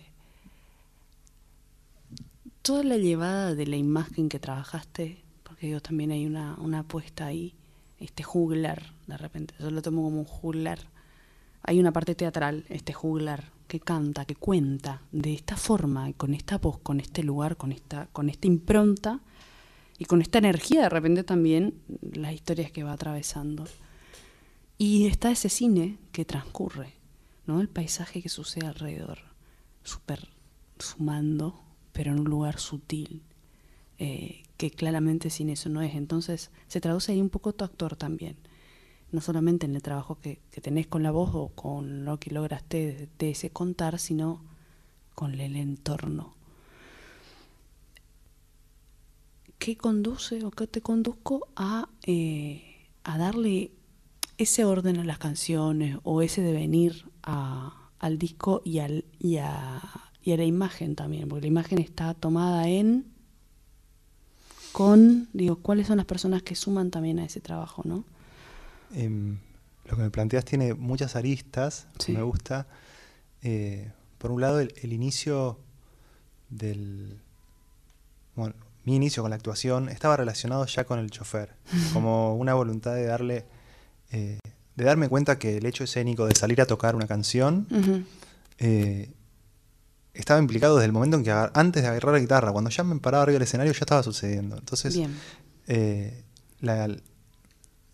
toda 2.62 2.82
la 2.82 2.96
llevada 2.96 3.54
de 3.54 3.66
la 3.66 3.76
imagen 3.76 4.30
que 4.30 4.38
trabajaste, 4.38 5.22
porque 5.42 5.68
digo, 5.68 5.80
también 5.80 6.10
hay 6.10 6.26
una, 6.26 6.56
una 6.58 6.80
apuesta 6.80 7.26
ahí, 7.26 7.54
este 7.98 8.22
juglar, 8.22 8.92
de 9.06 9.16
repente, 9.16 9.54
yo 9.58 9.70
lo 9.70 9.80
tomo 9.80 10.02
como 10.02 10.18
un 10.18 10.24
juglar 10.24 10.80
hay 11.62 11.78
una 11.78 11.92
parte 11.92 12.14
teatral, 12.14 12.64
este 12.68 12.92
juglar, 12.92 13.52
que 13.70 13.78
canta, 13.78 14.24
que 14.24 14.34
cuenta 14.34 15.02
de 15.12 15.32
esta 15.32 15.56
forma, 15.56 16.12
con 16.14 16.34
esta 16.34 16.58
voz, 16.58 16.80
con 16.80 16.98
este 16.98 17.22
lugar, 17.22 17.56
con 17.56 17.70
esta, 17.70 18.08
con 18.08 18.30
impronta 18.42 19.20
y 19.96 20.06
con 20.06 20.22
esta 20.22 20.38
energía 20.38 20.82
de 20.82 20.88
repente 20.88 21.22
también 21.22 21.74
las 22.00 22.32
historias 22.32 22.72
que 22.72 22.82
va 22.82 22.92
atravesando. 22.92 23.64
Y 24.76 25.06
está 25.06 25.30
ese 25.30 25.48
cine 25.48 25.98
que 26.10 26.24
transcurre, 26.24 26.94
¿no? 27.46 27.60
El 27.60 27.68
paisaje 27.68 28.22
que 28.22 28.28
sucede 28.28 28.66
alrededor, 28.66 29.18
súper 29.84 30.30
sumando, 30.80 31.60
pero 31.92 32.10
en 32.10 32.18
un 32.18 32.28
lugar 32.28 32.58
sutil, 32.58 33.22
eh, 33.98 34.42
que 34.56 34.72
claramente 34.72 35.30
sin 35.30 35.48
eso 35.48 35.68
no 35.68 35.80
es. 35.80 35.94
Entonces 35.94 36.50
se 36.66 36.80
traduce 36.80 37.12
ahí 37.12 37.20
un 37.20 37.30
poco 37.30 37.52
tu 37.52 37.64
actor 37.64 37.94
también 37.94 38.36
no 39.12 39.20
solamente 39.20 39.66
en 39.66 39.74
el 39.74 39.82
trabajo 39.82 40.18
que, 40.20 40.40
tenés 40.62 40.86
con 40.86 41.02
la 41.02 41.10
voz 41.10 41.30
o 41.34 41.48
con 41.48 42.04
lo 42.04 42.18
que 42.18 42.30
lograste 42.30 43.08
de, 43.18 43.30
ese 43.30 43.50
contar, 43.50 43.98
sino 43.98 44.42
con 45.14 45.38
el 45.40 45.56
entorno. 45.56 46.34
¿Qué 49.58 49.76
conduce 49.76 50.44
o 50.44 50.50
qué 50.50 50.66
te 50.66 50.80
conduzco 50.80 51.48
a, 51.56 51.88
eh, 52.06 52.88
a 53.04 53.18
darle 53.18 53.72
ese 54.38 54.64
orden 54.64 54.98
a 54.98 55.04
las 55.04 55.18
canciones 55.18 55.98
o 56.02 56.22
ese 56.22 56.40
devenir 56.40 57.10
a, 57.22 57.90
al 57.98 58.18
disco 58.18 58.62
y, 58.64 58.78
al, 58.78 59.04
y, 59.18 59.36
a, 59.36 59.82
y 60.22 60.32
a 60.32 60.36
la 60.36 60.44
imagen 60.44 60.94
también? 60.94 61.28
Porque 61.28 61.42
la 61.42 61.48
imagen 61.48 61.78
está 61.78 62.14
tomada 62.14 62.68
en 62.68 63.10
con, 64.72 65.28
digo, 65.32 65.56
cuáles 65.56 65.88
son 65.88 65.96
las 65.96 66.06
personas 66.06 66.42
que 66.42 66.54
suman 66.54 66.90
también 66.90 67.18
a 67.18 67.24
ese 67.24 67.40
trabajo, 67.40 67.82
¿no? 67.84 68.04
Em, 68.94 69.38
lo 69.90 69.96
que 69.96 70.02
me 70.02 70.10
planteas 70.10 70.44
tiene 70.44 70.74
muchas 70.74 71.16
aristas, 71.16 71.86
me 72.08 72.22
gusta. 72.22 72.66
Eh, 73.42 73.90
por 74.18 74.30
un 74.30 74.40
lado, 74.40 74.60
el, 74.60 74.92
inicio 74.92 75.58
del... 76.48 77.18
Bueno, 78.36 78.54
mi 78.84 78.96
inicio 78.96 79.22
con 79.22 79.30
la 79.30 79.36
actuación 79.36 79.88
estaba 79.88 80.16
relacionado 80.16 80.64
ya 80.66 80.84
con 80.84 80.98
el 80.98 81.10
chofer, 81.10 81.54
como 81.92 82.36
una 82.36 82.54
voluntad 82.54 82.94
de 82.94 83.06
darle... 83.06 83.44
Eh, 84.12 84.38
de 84.76 84.84
darme 84.84 85.08
cuenta 85.08 85.38
que 85.38 85.58
el 85.58 85.66
hecho 85.66 85.84
escénico 85.84 86.26
de 86.26 86.34
salir 86.34 86.60
a 86.60 86.66
tocar 86.66 86.96
una 86.96 87.06
canción 87.06 87.66
eh, 88.58 89.12
estaba 90.14 90.40
implicado 90.40 90.76
desde 90.76 90.86
el 90.86 90.92
momento 90.92 91.18
en 91.18 91.24
que 91.24 91.30
antes 91.30 91.82
de 91.82 91.88
agarrar 91.88 92.14
la 92.14 92.20
guitarra, 92.20 92.52
cuando 92.52 92.70
ya 92.70 92.82
me 92.82 92.98
paraba 92.98 93.24
arriba 93.24 93.34
del 93.34 93.42
escenario 93.42 93.72
ya 93.72 93.80
estaba 93.80 94.02
sucediendo. 94.02 94.56
Entonces, 94.56 94.98
la, 96.60 96.88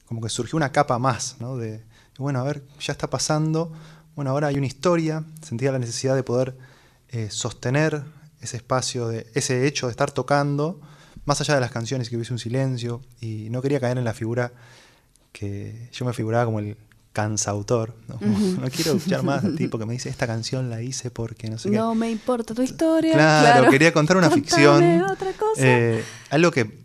como 0.07 0.21
que 0.21 0.29
surgió 0.29 0.57
una 0.57 0.73
capa 0.73 0.99
más, 0.99 1.37
¿no? 1.41 1.57
De, 1.57 1.85
bueno, 2.19 2.41
a 2.41 2.45
ver, 2.45 2.63
ya 2.81 2.93
está 2.93 3.11
pasando, 3.11 3.73
bueno, 4.15 4.31
ahora 4.31 4.49
hay 4.49 4.57
una 4.57 4.67
historia, 4.67 5.25
sentía 5.43 5.73
la 5.73 5.79
necesidad 5.79 6.15
de 6.15 6.23
poder 6.23 6.57
eh, 7.11 7.29
sostener 7.31 8.03
ese 8.41 8.57
espacio, 8.57 9.09
de, 9.09 9.27
ese 9.35 9.67
hecho 9.67 9.87
de 9.87 9.91
estar 9.91 10.11
tocando, 10.11 10.81
más 11.25 11.41
allá 11.41 11.55
de 11.55 11.61
las 11.61 11.71
canciones, 11.71 12.09
que 12.09 12.17
hubiese 12.17 12.33
un 12.33 12.39
silencio, 12.39 13.03
y 13.21 13.49
no 13.51 13.61
quería 13.61 13.81
caer 13.81 13.99
en 13.99 14.05
la 14.05 14.15
figura 14.15 14.53
que 15.33 15.91
yo 15.93 16.07
me 16.07 16.13
figuraba 16.13 16.47
como 16.47 16.61
el 16.61 16.77
cansautor. 17.13 17.95
No, 18.09 18.19
no 18.21 18.71
quiero 18.71 18.93
escuchar 18.93 19.23
más 19.23 19.45
al 19.45 19.57
tipo 19.57 19.79
que 19.79 19.87
me 19.87 19.95
dice, 19.95 20.09
esta 20.09 20.27
canción 20.27 20.71
la 20.71 20.83
hice 20.83 21.11
porque 21.11 21.51
no 21.51 21.59
sé 21.59 21.71
qué. 21.71 21.77
No 21.77 21.95
me 21.95 22.11
importa 22.11 22.55
tu 22.55 22.63
historia. 22.63 23.13
Claro, 23.13 23.71
quería 23.71 23.93
contar 23.93 24.17
una 24.17 24.31
ficción. 24.31 25.03
Otra 25.03 25.33
cosa. 25.33 25.61
Eh, 25.63 26.05
algo 26.31 26.51
que 26.51 26.79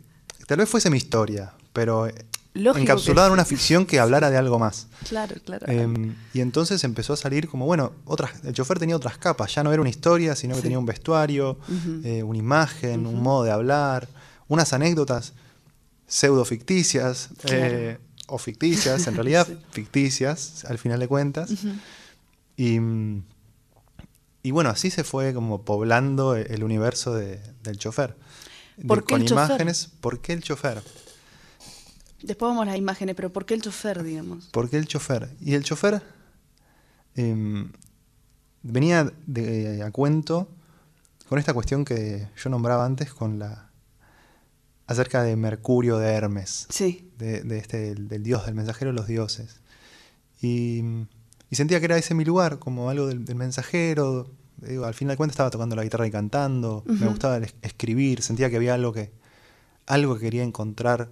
tal 0.47 0.57
vez 0.57 0.69
fuese 0.69 0.89
mi 0.89 0.97
historia, 0.97 1.53
pero 1.73 2.07
encapsulado 2.53 3.27
en 3.27 3.33
una 3.33 3.45
ficción 3.45 3.85
que 3.85 3.99
hablara 3.99 4.29
de 4.29 4.37
algo 4.37 4.59
más. 4.59 4.87
Claro, 5.07 5.35
claro. 5.45 5.67
Em, 5.67 6.15
y 6.33 6.41
entonces 6.41 6.83
empezó 6.83 7.13
a 7.13 7.17
salir 7.17 7.47
como, 7.47 7.65
bueno, 7.65 7.93
otras, 8.05 8.43
el 8.43 8.53
chofer 8.53 8.79
tenía 8.79 8.95
otras 8.95 9.17
capas, 9.17 9.53
ya 9.55 9.63
no 9.63 9.71
era 9.71 9.81
una 9.81 9.89
historia, 9.89 10.35
sino 10.35 10.55
que 10.55 10.61
tenía 10.61 10.79
un 10.79 10.85
vestuario, 10.85 11.57
eh, 12.03 12.23
una 12.23 12.39
imagen, 12.39 13.05
un 13.05 13.21
modo 13.21 13.43
de 13.43 13.51
hablar, 13.51 14.07
unas 14.47 14.73
anécdotas 14.73 15.33
pseudo 16.07 16.43
ficticias, 16.43 17.29
eh, 17.45 17.97
o 18.27 18.37
ficticias, 18.37 19.07
en 19.07 19.15
realidad 19.15 19.47
ficticias, 19.71 20.65
al 20.65 20.77
final 20.77 20.99
de 20.99 21.07
cuentas. 21.07 21.51
y, 22.57 22.79
y, 24.43 24.51
bueno, 24.51 24.69
así 24.69 24.91
se 24.91 25.05
fue 25.05 25.33
como 25.33 25.61
poblando 25.61 26.35
el 26.35 26.63
universo 26.63 27.13
del 27.13 27.77
chofer. 27.77 28.15
¿Por 28.87 29.05
con 29.05 29.25
imágenes, 29.25 29.89
¿por 30.01 30.19
qué 30.19 30.33
el 30.33 30.43
chofer? 30.43 30.81
Después 32.23 32.49
vamos 32.49 32.63
a 32.63 32.65
las 32.67 32.77
imágenes, 32.77 33.15
pero 33.15 33.31
¿por 33.31 33.45
qué 33.45 33.53
el 33.53 33.61
chofer, 33.61 34.03
digamos? 34.03 34.47
¿Por 34.47 34.69
qué 34.69 34.77
el 34.77 34.87
chofer? 34.87 35.35
Y 35.41 35.53
el 35.53 35.63
chofer 35.63 36.01
em, 37.15 37.71
venía 38.63 39.11
de, 39.25 39.81
a 39.83 39.91
cuento 39.91 40.47
con 41.27 41.39
esta 41.39 41.53
cuestión 41.53 41.85
que 41.85 42.27
yo 42.35 42.49
nombraba 42.49 42.85
antes 42.85 43.13
con 43.13 43.39
la 43.39 43.71
acerca 44.87 45.23
de 45.23 45.37
Mercurio 45.37 45.97
de 45.97 46.09
Hermes, 46.09 46.67
sí. 46.69 47.09
de, 47.17 47.57
este, 47.57 47.95
del 47.95 48.23
dios, 48.23 48.45
del 48.45 48.55
mensajero 48.55 48.91
de 48.91 48.97
los 48.97 49.07
dioses. 49.07 49.61
Y, 50.41 50.83
sentía 51.51 51.79
que 51.79 51.85
era 51.85 51.97
ese 51.97 52.13
mi 52.13 52.25
lugar, 52.25 52.59
como 52.59 52.89
algo 52.89 53.07
del, 53.07 53.21
mensajero. 53.35 54.29
al 54.85 54.93
final 54.93 55.13
de 55.13 55.17
cuentas 55.17 55.35
estaba 55.35 55.49
tocando 55.49 55.77
la 55.77 55.83
guitarra 55.83 56.07
y 56.07 56.11
cantando, 56.11 56.83
me 56.85 57.07
gustaba 57.07 57.39
escribir, 57.61 58.21
sentía 58.21 58.49
que 58.49 58.57
había 58.57 58.73
algo 58.73 58.91
que, 58.91 59.11
algo 59.85 60.15
que 60.15 60.21
quería 60.21 60.43
encontrar 60.43 61.09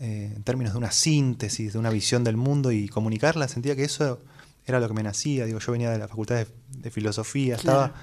eh, 0.00 0.32
en 0.36 0.42
términos 0.44 0.74
de 0.74 0.78
una 0.78 0.92
síntesis, 0.92 1.72
de 1.72 1.78
una 1.78 1.90
visión 1.90 2.22
del 2.22 2.36
mundo 2.36 2.70
y 2.70 2.88
comunicarla, 2.88 3.48
sentía 3.48 3.74
que 3.74 3.84
eso 3.84 4.20
era 4.64 4.78
lo 4.78 4.88
que 4.88 4.94
me 4.94 5.02
nacía. 5.02 5.44
Digo, 5.44 5.58
yo 5.58 5.72
venía 5.72 5.90
de 5.90 5.98
la 5.98 6.08
facultad 6.08 6.46
de, 6.68 6.90
filosofía, 6.90 7.56
estaba. 7.56 7.94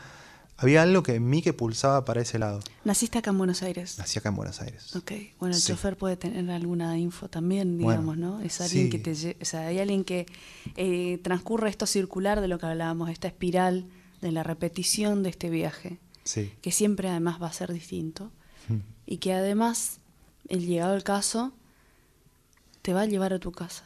Había 0.58 0.84
algo 0.84 1.04
que 1.04 1.16
en 1.16 1.30
mí 1.30 1.42
que 1.42 1.52
pulsaba 1.52 2.06
para 2.06 2.22
ese 2.22 2.40
lado. 2.40 2.62
¿Naciste 2.86 3.18
acá 3.18 3.32
en 3.32 3.38
Buenos 3.38 3.62
Aires? 3.62 3.98
Nací 3.98 4.20
acá 4.20 4.30
en 4.30 4.36
Buenos 4.36 4.62
Aires. 4.62 4.96
Ok, 4.96 5.12
bueno, 5.38 5.54
el 5.54 5.62
chofer 5.62 5.98
puede 5.98 6.16
tener 6.16 6.50
alguna 6.50 6.98
info 6.98 7.30
también, 7.30 7.78
digamos, 7.78 8.18
¿no? 8.18 8.40
Es 8.40 8.62
alguien 8.62 8.90
que 8.90 9.00
te, 9.00 9.38
o 9.42 9.46
sea, 9.46 9.68
hay 9.68 9.80
alguien 9.80 10.06
que 10.06 10.26
eh, 10.78 11.20
transcurre 11.24 11.70
esto 11.70 11.86
circular 11.86 12.40
de 12.40 12.48
lo 12.48 12.58
que 12.58 12.68
hablábamos, 12.68 13.10
esta 13.10 13.28
espiral 13.28 13.86
de 14.22 14.32
la 14.32 14.44
repetición 14.44 15.24
de 15.24 15.30
este 15.30 15.50
viaje, 15.50 16.00
sí. 16.24 16.54
que 16.62 16.72
siempre 16.72 17.10
además 17.10 17.42
va 17.42 17.48
a 17.48 17.54
ser 17.54 17.74
distinto, 17.74 18.32
hmm. 18.70 18.78
y 19.06 19.18
que 19.18 19.34
además, 19.34 20.00
el 20.48 20.66
llegado 20.66 20.94
al 20.94 21.04
caso, 21.04 21.54
te 22.86 22.94
va 22.94 23.02
a 23.02 23.06
llevar 23.08 23.34
a 23.34 23.40
tu 23.40 23.52
casa 23.52 23.84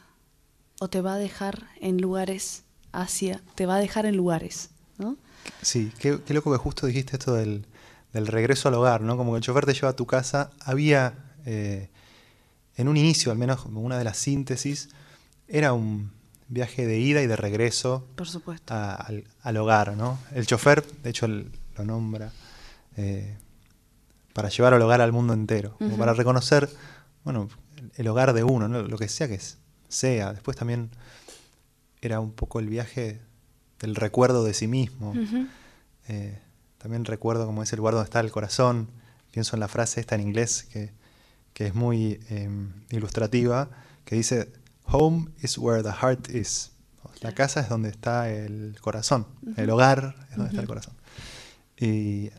o 0.78 0.90
te 0.90 1.00
va 1.00 1.14
a 1.14 1.16
dejar 1.16 1.68
en 1.80 2.02
lugares 2.02 2.64
hacia, 2.92 3.40
te 3.54 3.64
va 3.64 3.76
a 3.76 3.78
dejar 3.78 4.04
en 4.04 4.14
lugares, 4.14 4.68
¿no? 4.98 5.16
Sí, 5.62 5.90
qué, 5.98 6.20
loco 6.28 6.52
que 6.52 6.58
justo 6.58 6.86
dijiste 6.86 7.16
esto 7.16 7.32
del, 7.32 7.64
regreso 8.12 8.68
al 8.68 8.74
hogar, 8.74 9.00
¿no? 9.00 9.16
Como 9.16 9.32
que 9.32 9.38
el 9.38 9.42
chofer 9.42 9.64
te 9.64 9.72
lleva 9.72 9.88
a 9.88 9.96
tu 9.96 10.04
casa. 10.04 10.50
Había, 10.60 11.14
eh, 11.46 11.88
en 12.76 12.88
un 12.88 12.98
inicio 12.98 13.32
al 13.32 13.38
menos, 13.38 13.62
como 13.62 13.80
una 13.80 13.96
de 13.96 14.04
las 14.04 14.18
síntesis, 14.18 14.90
era 15.48 15.72
un 15.72 16.12
viaje 16.48 16.86
de 16.86 16.98
ida 16.98 17.22
y 17.22 17.26
de 17.26 17.36
regreso 17.36 18.06
Por 18.16 18.28
supuesto. 18.28 18.74
al, 18.74 19.56
hogar, 19.56 19.96
¿no? 19.96 20.18
El 20.34 20.46
chofer, 20.46 20.84
de 21.02 21.08
hecho, 21.08 21.26
lo 21.26 21.84
nombra 21.86 22.32
eh, 22.98 23.34
para 24.34 24.50
llevar 24.50 24.74
al 24.74 24.82
hogar 24.82 25.00
al 25.00 25.12
mundo 25.12 25.32
entero, 25.32 25.74
como 25.78 25.96
para 25.96 26.12
reconocer, 26.12 26.68
bueno, 27.24 27.48
el 27.96 28.08
hogar 28.08 28.32
de 28.32 28.44
uno, 28.44 28.68
lo 28.68 28.98
que 28.98 29.08
sea 29.08 29.28
que 29.28 29.40
sea. 29.88 30.32
Después 30.32 30.56
también 30.56 30.90
era 32.00 32.20
un 32.20 32.32
poco 32.32 32.60
el 32.60 32.68
viaje 32.68 33.20
del 33.78 33.94
recuerdo 33.94 34.44
de 34.44 34.54
sí 34.54 34.66
mismo. 34.66 35.14
Eh, 36.08 36.38
también 36.78 37.04
recuerdo 37.04 37.46
como 37.46 37.62
es 37.62 37.72
el 37.72 37.78
lugar 37.78 37.94
donde 37.94 38.04
está 38.04 38.20
el 38.20 38.30
corazón. 38.30 38.88
Pienso 39.30 39.56
en 39.56 39.60
la 39.60 39.68
frase 39.68 40.00
esta 40.00 40.14
en 40.14 40.22
inglés 40.22 40.66
que, 40.72 40.92
que 41.52 41.66
es 41.66 41.74
muy 41.74 42.20
em, 42.30 42.72
ilustrativa, 42.90 43.70
que 44.04 44.16
dice, 44.16 44.52
Home 44.84 45.30
is 45.42 45.56
where 45.58 45.82
the 45.82 45.92
heart 45.92 46.28
is. 46.30 46.72
La 47.20 47.32
casa 47.32 47.60
es 47.60 47.68
donde 47.68 47.90
está 47.90 48.30
el 48.30 48.76
corazón, 48.80 49.26
el 49.56 49.70
hogar 49.70 50.16
es 50.30 50.36
donde 50.36 50.50
está 50.50 50.62
el 50.62 50.66
corazón. 50.66 50.94
Y 51.76 52.30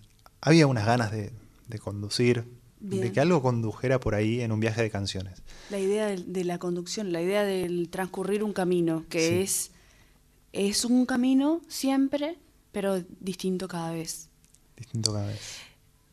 había 0.42 0.68
unas 0.68 0.86
ganas 0.86 1.12
de, 1.12 1.32
conducir, 1.80 2.46
de 2.82 3.12
que 3.12 3.20
algo 3.20 3.42
condujera 3.42 4.00
por 4.00 4.16
ahí 4.16 4.42
en 4.42 4.52
un 4.52 4.60
viaje 4.60 4.82
de 4.82 4.90
canciones. 4.90 5.42
La 5.70 5.80
idea 5.80 6.08
de, 6.08 6.44
la 6.44 6.58
conducción, 6.58 7.12
la 7.12 7.22
idea 7.22 7.44
del 7.44 7.90
transcurrir 7.90 8.44
un 8.44 8.54
camino, 8.54 9.06
que 9.10 9.42
es, 9.42 9.72
es 10.52 10.84
un 10.84 11.06
camino 11.06 11.62
siempre, 11.68 12.38
pero 12.72 13.02
distinto 13.20 13.68
cada 13.68 13.92
vez. 13.92 14.30
Distinto 14.76 15.14
cada 15.14 15.28
vez. 15.28 15.60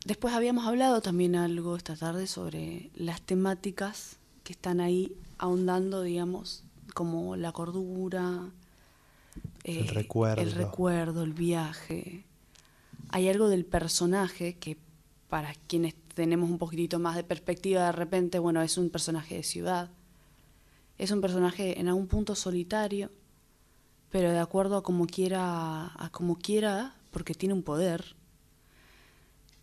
Después 0.05 0.33
habíamos 0.33 0.65
hablado 0.67 1.01
también 1.01 1.35
algo 1.35 1.75
esta 1.75 1.95
tarde 1.95 2.27
sobre 2.27 2.91
las 2.95 3.21
temáticas 3.21 4.17
que 4.43 4.53
están 4.53 4.79
ahí 4.79 5.15
ahondando, 5.37 6.03
digamos, 6.03 6.63
como 6.93 7.35
la 7.35 7.51
cordura, 7.51 8.49
el, 9.63 9.77
eh, 9.77 9.91
recuerdo. 9.91 10.41
el 10.41 10.51
recuerdo, 10.51 11.23
el 11.23 11.33
viaje. 11.33 12.25
Hay 13.09 13.27
algo 13.27 13.49
del 13.49 13.65
personaje 13.65 14.57
que 14.57 14.77
para 15.29 15.53
quienes 15.67 15.95
tenemos 16.19 16.49
un 16.49 16.57
poquitito 16.57 16.99
más 16.99 17.15
de 17.15 17.23
perspectiva 17.23 17.85
de 17.85 17.91
repente, 17.93 18.39
bueno, 18.39 18.61
es 18.61 18.77
un 18.77 18.89
personaje 18.89 19.35
de 19.35 19.43
ciudad. 19.43 19.89
Es 20.97 21.11
un 21.11 21.21
personaje 21.21 21.79
en 21.79 21.87
algún 21.87 22.07
punto 22.07 22.35
solitario, 22.35 23.09
pero 24.09 24.29
de 24.29 24.39
acuerdo 24.39 24.75
a 24.75 24.83
como 24.83 25.07
quiera, 25.07 25.93
a 25.95 26.09
como 26.11 26.37
quiera, 26.37 26.93
porque 27.11 27.33
tiene 27.33 27.53
un 27.53 27.63
poder, 27.63 28.17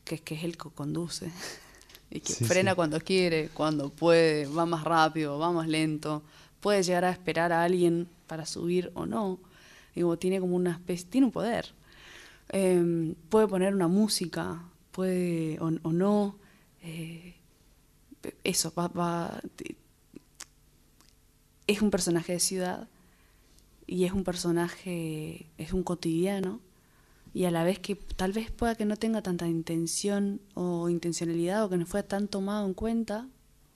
que, 0.04 0.18
que 0.18 0.34
es 0.36 0.44
el 0.44 0.56
que 0.56 0.70
conduce, 0.70 1.30
y 2.10 2.20
que 2.20 2.32
frena 2.32 2.74
cuando 2.74 2.98
quiere, 3.00 3.50
cuando 3.50 3.90
puede, 3.90 4.46
va 4.46 4.64
más 4.64 4.82
rápido, 4.82 5.38
va 5.38 5.52
más 5.52 5.68
lento, 5.68 6.22
puede 6.60 6.82
llegar 6.82 7.04
a 7.04 7.10
esperar 7.10 7.52
a 7.52 7.64
alguien 7.64 8.08
para 8.26 8.46
subir 8.46 8.90
o 8.94 9.04
no. 9.04 9.38
Digo, 9.94 10.16
tiene 10.16 10.40
como 10.40 10.56
una 10.56 10.70
especie, 10.70 11.06
tiene 11.10 11.26
un 11.26 11.32
poder. 11.32 11.74
Em, 12.48 13.14
puede 13.28 13.46
poner 13.46 13.74
una 13.74 13.88
música, 13.88 14.62
puede 14.96 15.58
o, 15.60 15.70
no. 15.70 16.38
Eh, 16.86 17.34
eso, 18.44 18.72
va, 18.74 19.40
es 21.66 21.82
un 21.82 21.90
personaje 21.90 22.32
de 22.32 22.40
ciudad 22.40 22.88
y 23.86 24.04
es 24.04 24.12
un 24.12 24.24
personaje, 24.24 25.46
es 25.58 25.72
un 25.72 25.82
cotidiano 25.82 26.60
y 27.36 27.44
a 27.44 27.50
la 27.50 27.64
vez 27.64 27.78
que 27.78 27.96
tal 27.96 28.32
vez 28.32 28.50
pueda 28.50 28.76
que 28.76 28.86
no 28.86 28.96
tenga 28.96 29.20
tanta 29.20 29.46
intención 29.46 30.40
o 30.54 30.88
intencionalidad 30.88 31.64
o 31.64 31.68
que 31.68 31.76
no 31.76 31.84
fue 31.84 32.02
tan 32.02 32.28
tomado 32.28 32.66
en 32.66 32.72
cuenta, 32.72 33.28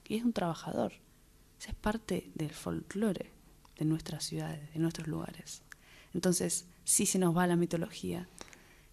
y 0.07 0.15
es 0.15 0.23
un 0.23 0.33
trabajador. 0.33 0.93
es 1.59 1.75
parte 1.75 2.31
del 2.33 2.49
folclore 2.49 3.29
de 3.77 3.85
nuestras 3.85 4.23
ciudades, 4.23 4.73
de 4.73 4.79
nuestros 4.79 5.07
lugares. 5.07 5.61
Entonces, 6.15 6.65
sí 6.85 7.05
se 7.05 7.19
nos 7.19 7.37
va 7.37 7.45
la 7.45 7.55
mitología. 7.55 8.27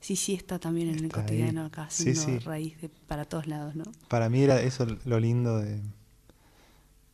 Sí, 0.00 0.16
sí 0.16 0.34
está 0.34 0.58
también 0.58 0.88
en 0.88 1.04
el 1.04 1.12
cotidiano 1.12 1.64
acá, 1.64 1.88
siendo 1.90 2.38
raíz 2.40 2.76
para 3.06 3.24
todos 3.24 3.46
lados, 3.46 3.74
¿no? 3.74 3.84
Para 4.08 4.28
mí 4.28 4.42
era 4.42 4.60
eso 4.60 4.86
lo 5.04 5.18
lindo 5.18 5.58
de... 5.58 5.80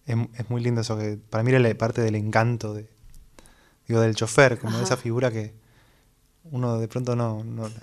Es, 0.06 0.50
muy 0.50 0.62
lindo 0.62 0.82
eso, 0.82 0.98
que 0.98 1.18
para 1.30 1.42
mí 1.42 1.50
era 1.50 1.58
la 1.58 1.74
parte 1.76 2.02
del 2.02 2.14
encanto 2.14 2.74
de, 2.74 2.86
digo, 3.88 4.00
del 4.00 4.14
chofer, 4.14 4.58
como 4.58 4.78
esa 4.80 4.98
figura 4.98 5.30
que 5.30 5.54
uno 6.44 6.78
de 6.78 6.88
pronto 6.88 7.16
no, 7.16 7.42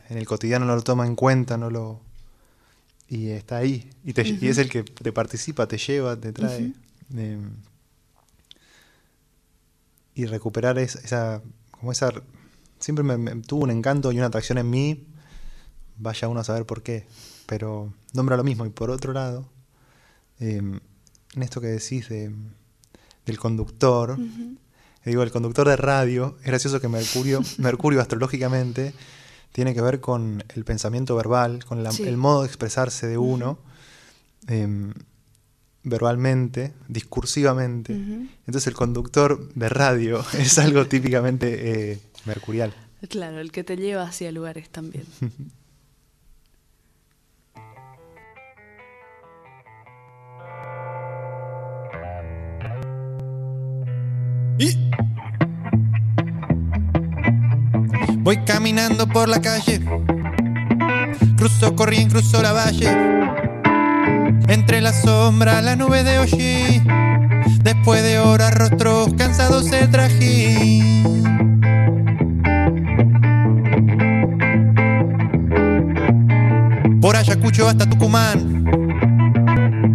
en 0.10 0.18
el 0.18 0.28
cotidiano 0.28 0.66
no 0.66 0.76
lo 0.76 0.84
toma 0.84 1.08
en 1.08 1.16
cuenta, 1.16 1.58
no 1.58 1.70
lo... 1.72 2.00
Y 3.10 3.30
está 3.30 3.58
ahí, 3.58 3.90
y, 4.06 4.14
te, 4.14 4.26
y 4.26 4.48
es 4.48 4.58
el 4.60 4.70
que 4.70 4.84
te 4.84 5.12
participa, 5.12 5.68
te 5.68 5.78
lleva, 5.78 6.16
te 6.16 6.32
trae. 6.32 6.74
y 10.16 10.26
recuperar 10.26 10.78
esa 10.78 11.42
como 11.82 11.92
esa, 11.92 12.14
siempre 12.82 13.04
me, 13.04 13.36
tuvo 13.42 13.64
un 13.64 13.72
encanto 13.72 14.12
y 14.12 14.18
una 14.18 14.28
atracción 14.28 14.58
en 14.58 14.70
mí, 14.70 15.08
vaya 15.98 16.28
uno 16.28 16.42
a 16.42 16.44
saber 16.44 16.66
por 16.66 16.84
qué, 16.84 17.06
pero 17.46 17.94
nombra 18.14 18.36
lo 18.36 18.44
mismo. 18.44 18.66
Y 18.66 18.70
por 18.70 18.90
otro 18.90 19.14
lado, 19.14 19.48
em, 20.40 20.80
en 21.34 21.44
esto 21.44 21.62
que 21.62 21.68
decís 21.68 22.10
de, 22.10 22.34
del 23.26 23.40
conductor, 23.40 24.18
digo, 25.06 25.24
el 25.24 25.32
conductor 25.32 25.68
de 25.70 25.78
radio, 25.78 26.36
es 26.42 26.48
gracioso 26.48 26.82
que 26.82 26.90
Mercurio, 26.90 27.42
Mercurio 27.58 28.02
astrológicamente 28.02 28.94
tiene 29.54 29.74
que 29.74 29.82
ver 29.82 30.02
con 30.02 30.44
el 30.50 30.66
pensamiento 30.66 31.16
verbal, 31.16 31.64
con 31.66 31.86
el 31.86 32.18
modo 32.18 32.42
de 32.42 32.48
expresarse 32.48 33.08
de 33.08 33.18
uno. 33.18 33.60
Em, 34.48 34.94
verbalmente, 35.84 36.74
discursivamente. 36.88 37.94
Entonces 37.94 38.68
el 38.68 38.74
conductor 38.74 39.52
de 39.54 39.70
radio 39.70 40.24
es 40.38 40.60
algo 40.60 40.86
típicamente 40.86 41.92
eh, 41.92 42.00
mercurial. 42.26 42.74
Claro, 43.10 43.40
el 43.40 43.52
que 43.52 43.64
te 43.64 43.78
lleva 43.78 44.04
hacia 44.04 44.32
lugares 44.32 44.70
también. 44.70 45.06
y... 54.60 54.78
Voy 58.20 58.38
caminando 58.46 59.08
por 59.08 59.28
la 59.28 59.42
calle, 59.42 59.82
cruzo 61.38 61.76
corriendo, 61.76 62.20
cruzo 62.20 62.40
la 62.44 62.54
valle 62.54 63.12
entre 64.52 64.82
la 64.82 64.92
sombra, 64.92 65.62
la 65.62 65.76
nube 65.76 66.04
de 66.04 66.20
Oshi. 66.20 66.82
Después 67.64 68.04
de 68.04 68.20
horas, 68.20 68.54
rostros 68.54 69.14
cansados 69.14 69.66
se 69.66 69.88
trajín. 69.88 71.51
Ayacucho 77.22 77.68
hasta 77.68 77.86
Tucumán. 77.88 78.66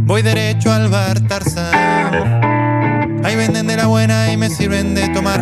Voy 0.07 0.23
derecho 0.23 0.73
al 0.73 0.89
bar 0.89 1.19
Tarzán. 1.27 2.41
Ahí 3.25 3.35
venden 3.35 3.67
de 3.67 3.77
la 3.77 3.89
buena 3.89 4.33
y 4.33 4.37
me 4.37 4.49
sirven 4.49 4.95
de 4.95 5.09
tomar. 5.09 5.41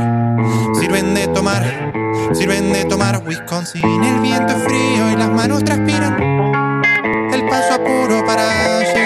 Sirven 0.80 1.12
de 1.14 1.28
tomar. 1.28 1.92
Sirven 2.32 2.72
de 2.72 2.86
tomar 2.86 3.22
Wisconsin. 3.26 4.02
El 4.02 4.20
viento 4.20 4.56
es 4.56 4.62
frío 4.62 5.10
y 5.10 5.16
las 5.16 5.28
manos 5.30 5.62
transpiran 5.62 6.16
el 7.34 7.46
paso 7.50 7.74
apuro 7.74 8.24
para 8.24 8.80
llegar. 8.80 9.03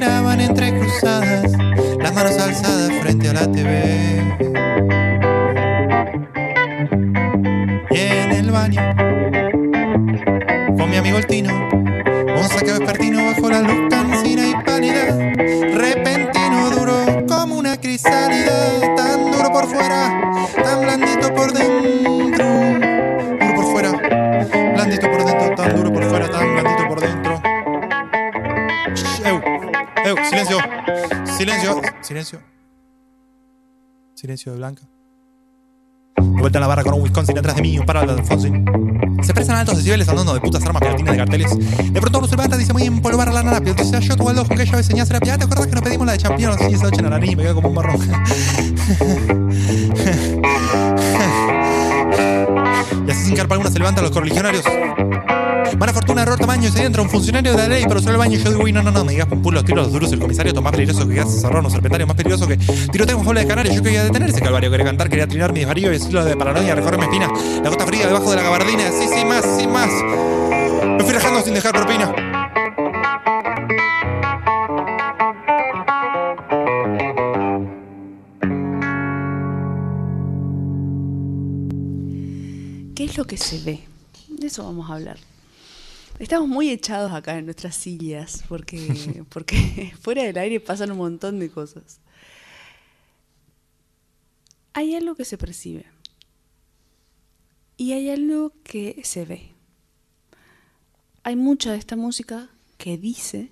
Voces 0.00 0.20
vociferaban 0.30 0.40
entre 0.40 0.78
cruzadas, 0.78 1.52
las 1.98 2.14
manos 2.14 2.38
alzadas 2.38 2.92
frente 3.00 3.28
a 3.28 3.32
la 3.34 3.52
TV. 3.52 4.22
Y 7.90 7.98
en 7.98 8.32
el 8.32 8.50
baño 8.50 8.82
mi 10.88 10.96
amigo 10.96 11.18
el 11.18 11.26
Tino. 11.26 11.68
Un 11.70 12.48
saqueo 12.48 12.78
vespertino 12.78 13.24
bajo 13.26 13.50
la 13.50 13.60
luz 13.60 13.88
cansina 13.90 14.46
y 14.46 14.54
pálida. 14.64 15.06
Repentino, 15.74 16.70
duro 16.70 17.26
como 17.28 17.56
una 17.56 17.76
crisálida. 17.80 18.94
Tan 18.96 19.30
duro 19.30 19.52
por 19.52 19.66
fuera, 19.68 20.22
eu, 30.10 30.24
silencio, 30.24 30.58
silencio, 31.36 31.80
silencio. 32.02 32.40
Silencio 34.14 34.52
de 34.52 34.58
Blanca. 34.58 34.82
De 36.16 36.40
vuelta 36.40 36.58
en 36.58 36.60
la 36.60 36.66
barra 36.66 36.82
con 36.82 36.94
un 36.94 37.02
Wisconsin 37.02 37.38
atrás 37.38 37.56
de 37.56 37.62
mí, 37.62 37.78
un 37.78 37.86
paro 37.86 38.04
de 38.04 38.20
Alfonsín. 38.20 38.64
Se 39.22 39.30
expresan 39.30 39.56
altos 39.56 39.76
decibeles 39.76 40.08
andando 40.08 40.34
de 40.34 40.40
putas 40.40 40.64
armas 40.64 40.82
gelatinas 40.82 41.12
de 41.12 41.18
carteles. 41.18 41.56
De 41.92 42.00
pronto 42.00 42.20
levanta 42.30 42.56
y 42.56 42.58
dice 42.58 42.72
muy 42.72 42.82
empolvar 42.82 43.28
a 43.28 43.32
la 43.32 43.42
nana. 43.42 43.60
Pero 43.60 43.74
dice, 43.74 44.00
yo 44.00 44.16
tuve 44.16 44.32
el 44.32 44.38
con 44.38 44.56
que 44.56 44.66
llave 44.66 44.82
señal 44.82 45.06
serapia. 45.06 45.38
¿Te 45.38 45.44
acuerdas 45.44 45.68
que 45.68 45.74
nos 45.74 45.82
pedimos 45.82 46.06
la 46.06 46.12
de 46.12 46.18
champiñones? 46.18 46.66
Sí, 46.66 46.74
esa 46.74 46.84
noche 46.84 46.98
en 46.98 47.04
la 47.04 47.10
nariz 47.10 47.36
me 47.36 47.42
quedo 47.44 47.54
como 47.54 47.68
un 47.68 47.74
marrón. 47.74 48.00
y 53.06 53.10
así 53.10 53.24
sin 53.24 53.36
carpa 53.36 53.54
alguna 53.54 53.70
se 53.70 53.78
levantan 53.78 54.04
los 54.04 54.12
correligionarios. 54.12 54.64
Mala 55.78 55.92
fortuna, 55.92 56.22
error, 56.22 56.38
tamaño, 56.38 56.70
se 56.70 56.84
entra 56.84 57.02
un 57.02 57.08
funcionario 57.08 57.52
de 57.52 57.58
la 57.58 57.68
ley, 57.68 57.84
pero 57.88 58.00
solo 58.00 58.12
el 58.12 58.18
baño. 58.18 58.38
Yo 58.38 58.50
digo, 58.50 58.62
uy, 58.62 58.72
no, 58.72 58.82
no, 58.82 58.90
no, 58.90 59.04
me 59.04 59.12
digas 59.12 59.26
con 59.26 59.40
pulos, 59.40 59.64
tiros 59.64 59.90
duros, 59.92 60.12
el 60.12 60.18
comisario 60.18 60.60
más 60.60 60.72
peligroso 60.72 61.08
que 61.08 61.20
hace 61.20 61.40
cerrón, 61.40 61.64
un 61.64 61.70
serpentario 61.70 62.06
más 62.06 62.16
peligroso 62.16 62.46
que 62.46 62.56
tiroteo 62.56 63.18
en 63.18 63.24
jaula 63.24 63.40
de 63.40 63.46
canario. 63.46 63.72
Yo 63.72 63.82
quería 63.82 64.04
detener 64.04 64.28
ese 64.30 64.40
calvario, 64.40 64.70
quería 64.70 64.86
cantar, 64.86 65.08
quería 65.08 65.26
trinar 65.26 65.52
mis 65.52 65.66
varíos 65.66 65.92
y 65.92 65.96
estilo 65.96 66.24
de 66.24 66.36
paranoia, 66.36 66.74
recorrer 66.74 66.98
mi 66.98 67.04
espina, 67.04 67.30
la 67.62 67.70
gota 67.70 67.86
fría 67.86 68.06
debajo 68.06 68.30
de 68.30 68.36
la 68.36 68.42
gabardina, 68.42 68.90
sí, 68.90 69.06
sí, 69.14 69.24
más, 69.24 69.44
sí, 69.58 69.66
más. 69.66 69.90
Me 70.84 71.04
fui 71.04 71.12
rajando 71.12 71.40
sin 71.40 71.54
dejar 71.54 71.72
propina. 71.72 72.12
¿Qué 82.94 83.04
es 83.04 83.16
lo 83.16 83.24
que 83.24 83.38
se 83.38 83.58
ve? 83.64 83.80
De 84.28 84.48
eso 84.48 84.64
vamos 84.64 84.90
a 84.90 84.94
hablar. 84.94 85.16
Estamos 86.20 86.50
muy 86.50 86.68
echados 86.68 87.12
acá 87.12 87.38
en 87.38 87.46
nuestras 87.46 87.74
sillas 87.74 88.44
porque, 88.46 89.24
porque 89.30 89.94
fuera 90.00 90.22
del 90.22 90.36
aire 90.36 90.60
pasan 90.60 90.90
un 90.90 90.98
montón 90.98 91.38
de 91.38 91.48
cosas. 91.50 91.98
Hay 94.74 94.94
algo 94.94 95.14
que 95.14 95.24
se 95.24 95.38
percibe 95.38 95.86
y 97.78 97.92
hay 97.92 98.10
algo 98.10 98.52
que 98.62 99.00
se 99.02 99.24
ve. 99.24 99.54
Hay 101.22 101.36
mucha 101.36 101.72
de 101.72 101.78
esta 101.78 101.96
música 101.96 102.50
que 102.76 102.98
dice 102.98 103.50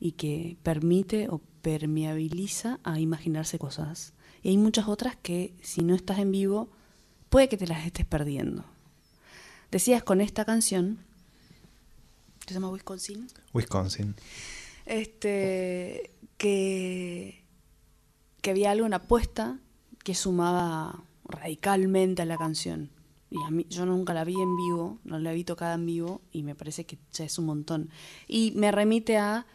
y 0.00 0.12
que 0.12 0.56
permite 0.62 1.28
o 1.28 1.42
permeabiliza 1.60 2.80
a 2.82 2.98
imaginarse 2.98 3.58
cosas. 3.58 4.14
Y 4.42 4.48
hay 4.48 4.56
muchas 4.56 4.88
otras 4.88 5.16
que 5.16 5.52
si 5.60 5.82
no 5.82 5.94
estás 5.94 6.18
en 6.18 6.32
vivo, 6.32 6.70
puede 7.28 7.50
que 7.50 7.58
te 7.58 7.66
las 7.66 7.84
estés 7.84 8.06
perdiendo. 8.06 8.64
Decías 9.70 10.02
con 10.02 10.22
esta 10.22 10.46
canción, 10.46 10.98
¿se 12.46 12.54
llama 12.54 12.68
Wisconsin? 12.70 13.26
Wisconsin. 13.52 14.14
Este, 14.86 16.10
que, 16.36 17.44
que 18.40 18.50
había 18.50 18.70
algo, 18.70 18.86
una 18.86 18.96
apuesta 18.96 19.58
que 20.02 20.14
sumaba 20.14 21.04
radicalmente 21.24 22.22
a 22.22 22.26
la 22.26 22.36
canción. 22.36 22.90
Y 23.30 23.42
a 23.46 23.50
mí, 23.50 23.66
yo 23.70 23.86
nunca 23.86 24.12
la 24.12 24.24
vi 24.24 24.34
en 24.34 24.56
vivo, 24.56 24.98
no 25.04 25.18
la 25.18 25.32
vi 25.32 25.44
tocada 25.44 25.74
en 25.74 25.86
vivo 25.86 26.20
y 26.32 26.42
me 26.42 26.54
parece 26.54 26.84
que 26.84 26.98
ya 27.12 27.24
es 27.24 27.38
un 27.38 27.46
montón. 27.46 27.90
Y 28.28 28.52
me 28.56 28.70
remite 28.70 29.16
a 29.16 29.46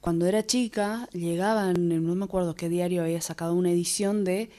cuando 0.00 0.26
era 0.26 0.46
chica, 0.46 1.08
llegaban, 1.12 1.88
no 1.88 2.14
me 2.14 2.24
acuerdo 2.24 2.54
qué 2.54 2.68
diario 2.68 3.02
había 3.02 3.20
sacado 3.20 3.54
una 3.54 3.72
edición 3.72 4.22
de 4.22 4.50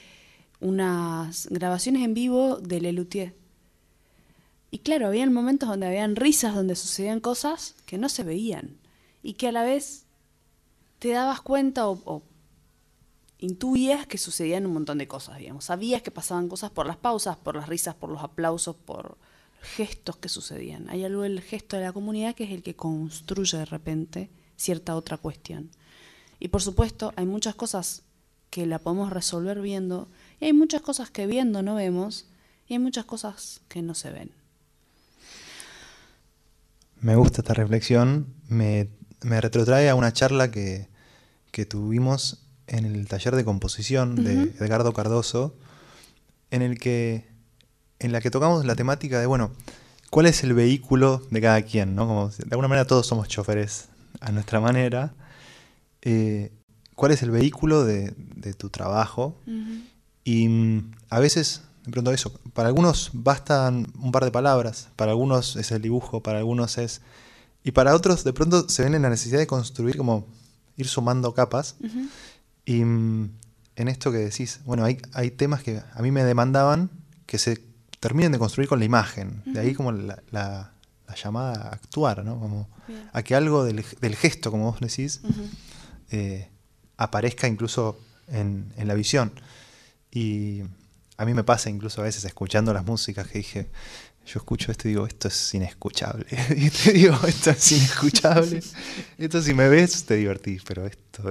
unas 0.60 1.46
grabaciones 1.50 2.04
en 2.04 2.12
vivo 2.12 2.56
de 2.56 2.80
Lelutier. 2.80 3.39
Y 4.70 4.78
claro, 4.80 5.08
había 5.08 5.28
momentos 5.28 5.68
donde 5.68 5.86
habían 5.86 6.16
risas, 6.16 6.54
donde 6.54 6.76
sucedían 6.76 7.20
cosas 7.20 7.74
que 7.86 7.98
no 7.98 8.08
se 8.08 8.22
veían 8.22 8.78
y 9.22 9.34
que 9.34 9.48
a 9.48 9.52
la 9.52 9.64
vez 9.64 10.06
te 10.98 11.10
dabas 11.10 11.40
cuenta 11.40 11.88
o, 11.88 12.00
o 12.04 12.22
intuías 13.38 14.06
que 14.06 14.18
sucedían 14.18 14.66
un 14.66 14.74
montón 14.74 14.98
de 14.98 15.08
cosas, 15.08 15.38
digamos. 15.38 15.64
Sabías 15.64 16.02
que 16.02 16.10
pasaban 16.10 16.48
cosas 16.48 16.70
por 16.70 16.86
las 16.86 16.96
pausas, 16.96 17.36
por 17.36 17.56
las 17.56 17.68
risas, 17.68 17.94
por 17.94 18.10
los 18.10 18.22
aplausos, 18.22 18.76
por 18.76 19.18
gestos 19.60 20.16
que 20.16 20.28
sucedían. 20.28 20.88
Hay 20.90 21.04
algo 21.04 21.22
del 21.22 21.40
gesto 21.40 21.76
de 21.76 21.84
la 21.84 21.92
comunidad 21.92 22.34
que 22.34 22.44
es 22.44 22.50
el 22.50 22.62
que 22.62 22.76
construye 22.76 23.58
de 23.58 23.64
repente 23.64 24.30
cierta 24.56 24.94
otra 24.94 25.16
cuestión. 25.16 25.70
Y 26.38 26.48
por 26.48 26.62
supuesto, 26.62 27.12
hay 27.16 27.26
muchas 27.26 27.54
cosas 27.54 28.02
que 28.50 28.66
la 28.66 28.78
podemos 28.78 29.10
resolver 29.10 29.60
viendo, 29.60 30.08
y 30.40 30.46
hay 30.46 30.52
muchas 30.52 30.82
cosas 30.82 31.10
que 31.10 31.26
viendo 31.26 31.62
no 31.62 31.76
vemos, 31.76 32.26
y 32.66 32.74
hay 32.74 32.78
muchas 32.78 33.04
cosas 33.04 33.60
que 33.68 33.80
no 33.80 33.94
se 33.94 34.10
ven. 34.10 34.32
Me 37.00 37.16
gusta 37.16 37.40
esta 37.40 37.54
reflexión, 37.54 38.34
me, 38.48 38.88
me 39.22 39.40
retrotrae 39.40 39.88
a 39.88 39.94
una 39.94 40.12
charla 40.12 40.50
que, 40.50 40.88
que, 41.50 41.64
tuvimos 41.64 42.46
en 42.66 42.84
el 42.84 43.08
taller 43.08 43.36
de 43.36 43.44
composición 43.44 44.16
de 44.16 44.54
Edgardo 44.58 44.92
Cardoso, 44.92 45.54
en 46.50 46.62
el 46.62 46.78
que 46.78 47.30
en 48.00 48.12
la 48.12 48.20
que 48.20 48.30
tocamos 48.30 48.64
la 48.64 48.74
temática 48.74 49.20
de 49.20 49.26
bueno, 49.26 49.52
¿cuál 50.10 50.26
es 50.26 50.42
el 50.42 50.54
vehículo 50.54 51.22
de 51.30 51.40
cada 51.40 51.62
quien? 51.62 51.94
¿no? 51.94 52.06
Como, 52.06 52.28
de 52.30 52.48
alguna 52.50 52.68
manera 52.68 52.86
todos 52.86 53.06
somos 53.06 53.28
choferes 53.28 53.88
a 54.20 54.32
nuestra 54.32 54.58
manera. 54.60 55.14
Eh, 56.02 56.50
¿Cuál 56.94 57.12
es 57.12 57.22
el 57.22 57.30
vehículo 57.30 57.84
de, 57.84 58.12
tu 58.58 58.68
trabajo? 58.68 59.38
Y 60.24 60.48
mm, 60.48 60.92
a 61.08 61.20
veces, 61.20 61.62
de 61.90 61.92
pronto 61.92 62.12
eso, 62.12 62.32
para 62.54 62.68
algunos 62.68 63.10
bastan 63.12 63.92
un 63.98 64.12
par 64.12 64.24
de 64.24 64.30
palabras, 64.30 64.90
para 64.94 65.10
algunos 65.10 65.56
es 65.56 65.72
el 65.72 65.82
dibujo, 65.82 66.22
para 66.22 66.38
algunos 66.38 66.78
es... 66.78 67.00
Y 67.64 67.72
para 67.72 67.96
otros 67.96 68.22
de 68.22 68.32
pronto 68.32 68.68
se 68.68 68.84
ven 68.84 68.94
en 68.94 69.02
la 69.02 69.10
necesidad 69.10 69.40
de 69.40 69.48
construir 69.48 69.96
como 69.96 70.24
ir 70.76 70.86
sumando 70.86 71.34
capas. 71.34 71.74
Y 72.64 72.84
mm, 72.84 73.30
en 73.74 73.88
esto 73.88 74.12
que 74.12 74.18
decís, 74.18 74.60
bueno, 74.64 74.84
hay, 74.84 74.98
hay 75.12 75.32
temas 75.32 75.64
que 75.64 75.82
a 75.92 76.00
mí 76.00 76.12
me 76.12 76.22
demandaban 76.22 76.90
que 77.26 77.38
se 77.38 77.60
terminen 77.98 78.30
de 78.30 78.38
construir 78.38 78.68
con 78.68 78.78
la 78.78 78.84
imagen. 78.84 79.42
De 79.46 79.58
ahí 79.58 79.74
como 79.74 79.90
la, 79.90 80.22
la, 80.30 80.72
llamada 81.20 81.70
a 81.70 81.72
actuar, 81.72 82.24
¿no? 82.24 82.38
Como 82.38 82.68
a 83.12 83.22
que 83.24 83.34
algo 83.34 83.64
del, 83.64 83.82
gesto, 84.14 84.52
como 84.52 84.70
vos 84.70 84.78
decís, 84.78 85.22
eh, 86.12 86.48
aparezca 86.96 87.48
incluso 87.48 87.98
en, 88.28 88.72
en, 88.76 88.86
la 88.86 88.94
visión. 88.94 89.32
Y 90.12 90.62
a 91.20 91.26
mí 91.26 91.34
me 91.34 91.44
pasa 91.44 91.68
incluso 91.68 92.00
a 92.00 92.04
veces 92.04 92.24
escuchando 92.24 92.72
las 92.72 92.86
músicas 92.86 93.28
que 93.28 93.38
dije, 93.40 93.68
yo 94.24 94.38
escucho 94.38 94.72
esto 94.72 94.88
y 94.88 94.92
digo, 94.92 95.06
esto 95.06 95.28
es 95.28 95.54
inescuchable. 95.54 96.24
y 96.56 96.70
te 96.70 96.92
digo, 96.94 97.14
esto 97.28 97.50
es 97.50 97.72
inescuchable. 97.72 98.62
esto 99.18 99.42
si 99.42 99.52
me 99.52 99.68
ves 99.68 100.06
te 100.06 100.14
divertís, 100.14 100.62
pero 100.64 100.86
esto... 100.86 101.22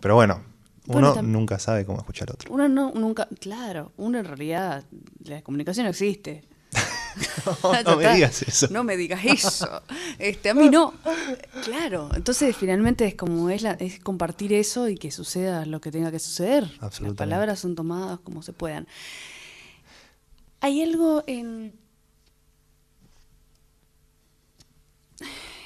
Pero 0.00 0.14
bueno, 0.14 0.42
uno 0.86 1.20
nunca 1.20 1.58
sabe 1.58 1.84
cómo 1.84 1.98
escuchar 1.98 2.30
a 2.30 2.32
otro. 2.32 2.50
Uno 2.50 2.66
no, 2.66 2.92
nunca, 2.94 3.28
claro, 3.38 3.92
uno 3.98 4.20
en 4.20 4.24
realidad, 4.24 4.82
la 5.22 5.42
comunicación 5.42 5.84
no 5.84 5.90
existe. 5.90 6.44
no, 7.84 7.96
me 7.96 8.14
digas 8.14 8.42
eso. 8.42 8.68
No 8.70 8.84
me 8.84 8.96
digas 8.96 9.24
eso. 9.24 9.82
Este, 10.18 10.50
a 10.50 10.54
mí 10.54 10.68
no. 10.68 10.94
Claro, 11.64 12.10
entonces 12.14 12.56
finalmente 12.56 13.06
es 13.06 13.14
como 13.14 13.50
es, 13.50 13.62
la, 13.62 13.72
es 13.72 14.00
compartir 14.00 14.52
eso 14.52 14.88
y 14.88 14.96
que 14.96 15.10
suceda 15.10 15.66
lo 15.66 15.80
que 15.80 15.90
tenga 15.90 16.10
que 16.10 16.18
suceder. 16.18 16.70
Las 16.80 17.00
palabras 17.14 17.60
son 17.60 17.74
tomadas 17.74 18.18
como 18.20 18.42
se 18.42 18.52
puedan. 18.52 18.86
Hay 20.60 20.82
algo 20.82 21.22
en 21.26 21.72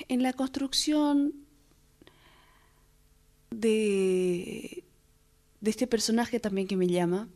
en 0.09 0.23
la 0.23 0.33
construcción 0.33 1.33
de, 3.51 4.85
de 5.61 5.71
este 5.71 5.87
personaje 5.87 6.41
también 6.41 6.67
que 6.67 6.77
me 6.77 6.87
llama. 6.87 7.29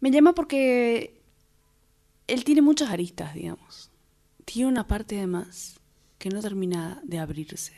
Me 0.00 0.10
llama 0.10 0.34
porque 0.34 1.22
él 2.26 2.44
tiene 2.44 2.62
muchas 2.62 2.90
aristas, 2.90 3.34
digamos. 3.34 3.90
Tiene 4.44 4.68
una 4.68 4.86
parte 4.86 5.16
de 5.16 5.26
más 5.26 5.80
que 6.18 6.30
no 6.30 6.40
termina 6.40 7.00
de 7.04 7.18
abrirse. 7.18 7.72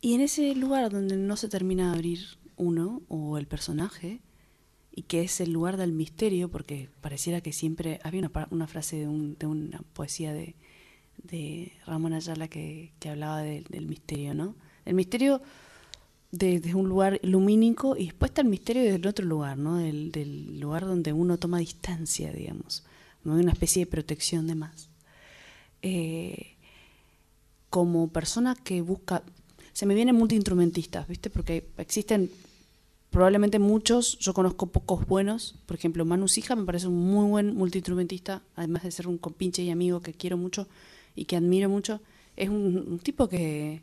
Y 0.00 0.14
en 0.14 0.20
ese 0.20 0.54
lugar 0.54 0.90
donde 0.90 1.16
no 1.16 1.36
se 1.36 1.48
termina 1.48 1.90
de 1.90 1.96
abrir 1.96 2.20
uno 2.56 3.02
o 3.08 3.38
el 3.38 3.46
personaje, 3.46 4.20
y 4.92 5.02
que 5.02 5.22
es 5.22 5.40
el 5.40 5.52
lugar 5.52 5.76
del 5.76 5.92
misterio, 5.92 6.50
porque 6.50 6.88
pareciera 7.02 7.42
que 7.42 7.52
siempre 7.52 8.00
había 8.02 8.20
una, 8.20 8.48
una 8.50 8.66
frase 8.66 8.96
de, 8.96 9.08
un, 9.08 9.36
de, 9.38 9.46
una 9.46 9.82
poesía 9.92 10.32
de, 10.32 10.54
de 11.22 11.72
Ramón 11.84 12.14
Ayala 12.14 12.48
que, 12.48 12.92
que 12.98 13.10
hablaba 13.10 13.42
del 13.42 13.86
misterio, 13.86 14.32
¿no? 14.32 14.56
El 14.86 14.94
misterio 14.94 15.42
desde 16.30 16.74
un 16.74 16.88
lugar 16.88 17.20
lumínico 17.22 17.96
y 17.96 18.06
después 18.06 18.30
está 18.30 18.42
el 18.42 18.48
misterio 18.48 18.82
del 18.82 19.06
otro 19.06 19.24
lugar, 19.24 19.56
¿no? 19.58 19.76
Del, 19.76 20.60
lugar 20.60 20.84
donde 20.86 21.12
uno 21.12 21.38
toma 21.38 21.58
distancia, 21.58 22.32
digamos. 22.32 22.84
¿no? 23.24 23.34
Una 23.34 23.52
especie 23.52 23.84
de 23.84 23.90
protección 23.90 24.46
de 24.46 24.54
más. 24.54 24.88
Eh, 25.82 26.56
como 27.70 28.08
persona 28.08 28.54
que 28.54 28.80
busca... 28.80 29.22
Se 29.72 29.86
me 29.86 29.94
vienen 29.94 30.16
multiinstrumentistas, 30.16 31.06
¿viste? 31.06 31.28
Porque 31.28 31.68
existen 31.76 32.30
probablemente 33.10 33.58
muchos, 33.58 34.18
yo 34.18 34.32
conozco 34.32 34.68
pocos 34.68 35.06
buenos. 35.06 35.56
Por 35.66 35.76
ejemplo, 35.76 36.04
Manu 36.04 36.28
Sija 36.28 36.56
me 36.56 36.64
parece 36.64 36.86
un 36.88 36.98
muy 36.98 37.28
buen 37.28 37.54
multiinstrumentista, 37.54 38.42
además 38.56 38.84
de 38.84 38.90
ser 38.90 39.06
un 39.06 39.18
compinche 39.18 39.62
y 39.62 39.70
amigo 39.70 40.00
que 40.00 40.14
quiero 40.14 40.38
mucho 40.38 40.66
y 41.14 41.26
que 41.26 41.36
admiro 41.36 41.68
mucho. 41.68 42.00
Es 42.36 42.48
un 42.48 42.98
tipo 43.02 43.28
que 43.28 43.82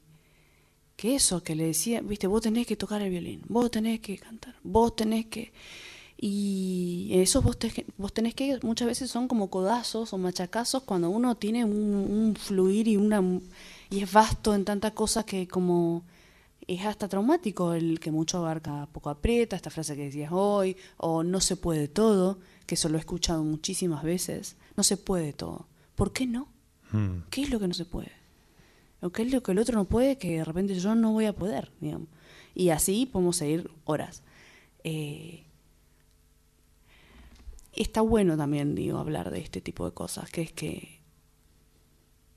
que 0.96 1.16
eso, 1.16 1.44
que 1.44 1.56
le 1.56 1.66
decía, 1.66 2.02
viste, 2.02 2.28
vos 2.28 2.42
tenés 2.42 2.68
que 2.68 2.76
tocar 2.76 3.02
el 3.02 3.10
violín, 3.10 3.42
vos 3.48 3.72
tenés 3.72 4.00
que 4.00 4.18
cantar, 4.18 4.56
vos 4.64 4.96
tenés 4.96 5.26
que... 5.28 5.54
Y 6.16 7.10
eso 7.14 7.42
vos, 7.42 7.58
vos 7.98 8.14
tenés 8.14 8.34
que, 8.34 8.58
muchas 8.62 8.88
veces 8.88 9.10
son 9.12 9.28
como 9.28 9.50
codazos 9.50 10.14
o 10.14 10.18
machacazos 10.18 10.84
cuando 10.84 11.10
uno 11.10 11.36
tiene 11.36 11.66
un, 11.66 12.36
fluir 12.40 12.88
y 12.88 12.96
una 12.96 13.22
y 13.90 14.02
es 14.02 14.14
vasto 14.14 14.56
en 14.56 14.64
tantas 14.64 14.94
cosas 14.94 15.26
que 15.26 15.50
como 15.50 16.06
es 16.66 16.86
hasta 16.86 17.10
traumático 17.10 17.74
el 17.74 18.00
que 18.00 18.12
mucho 18.12 18.38
abarca, 18.38 18.88
poco 18.94 19.10
aprieta, 19.10 19.58
esta 19.58 19.70
frase 19.70 19.96
que 19.96 20.06
decías 20.06 20.32
hoy, 20.32 20.78
o 20.98 21.24
no 21.24 21.42
se 21.42 21.58
puede 21.58 21.90
todo, 21.90 22.40
que 22.66 22.76
eso 22.76 22.88
lo 22.88 22.98
he 22.98 23.00
escuchado 23.00 23.44
muchísimas 23.44 24.04
veces, 24.04 24.56
no 24.78 24.84
se 24.84 24.96
puede 24.96 25.34
todo. 25.34 25.68
¿Por 25.96 26.14
qué 26.14 26.26
no? 26.26 26.48
Hmm. 26.92 27.24
¿Qué 27.30 27.42
es 27.42 27.50
lo 27.50 27.60
que 27.60 27.68
no 27.68 27.74
se 27.74 27.86
puede? 27.86 28.23
O 29.04 29.12
qué 29.12 29.24
es 29.24 29.32
lo 29.32 29.44
que 29.44 29.52
el 29.52 29.60
otro 29.60 29.76
no 29.76 29.86
puede 29.86 30.18
que 30.18 30.38
de 30.38 30.46
repente 30.46 30.76
yo 30.76 30.96
no 30.96 31.12
voy 31.12 31.26
a 31.26 31.34
poder, 31.34 31.72
digamos. 31.82 32.08
Y 32.56 32.70
así 32.70 33.06
podemos 33.06 33.38
seguir 33.38 33.70
horas. 33.86 34.24
Eh, 34.84 35.44
está 37.74 38.02
bueno 38.02 38.38
también, 38.38 38.76
digo, 38.76 38.98
hablar 38.98 39.32
de 39.32 39.40
este 39.40 39.62
tipo 39.62 39.86
de 39.86 39.94
cosas, 39.94 40.30
que 40.30 40.42
es 40.42 40.54
que 40.54 41.02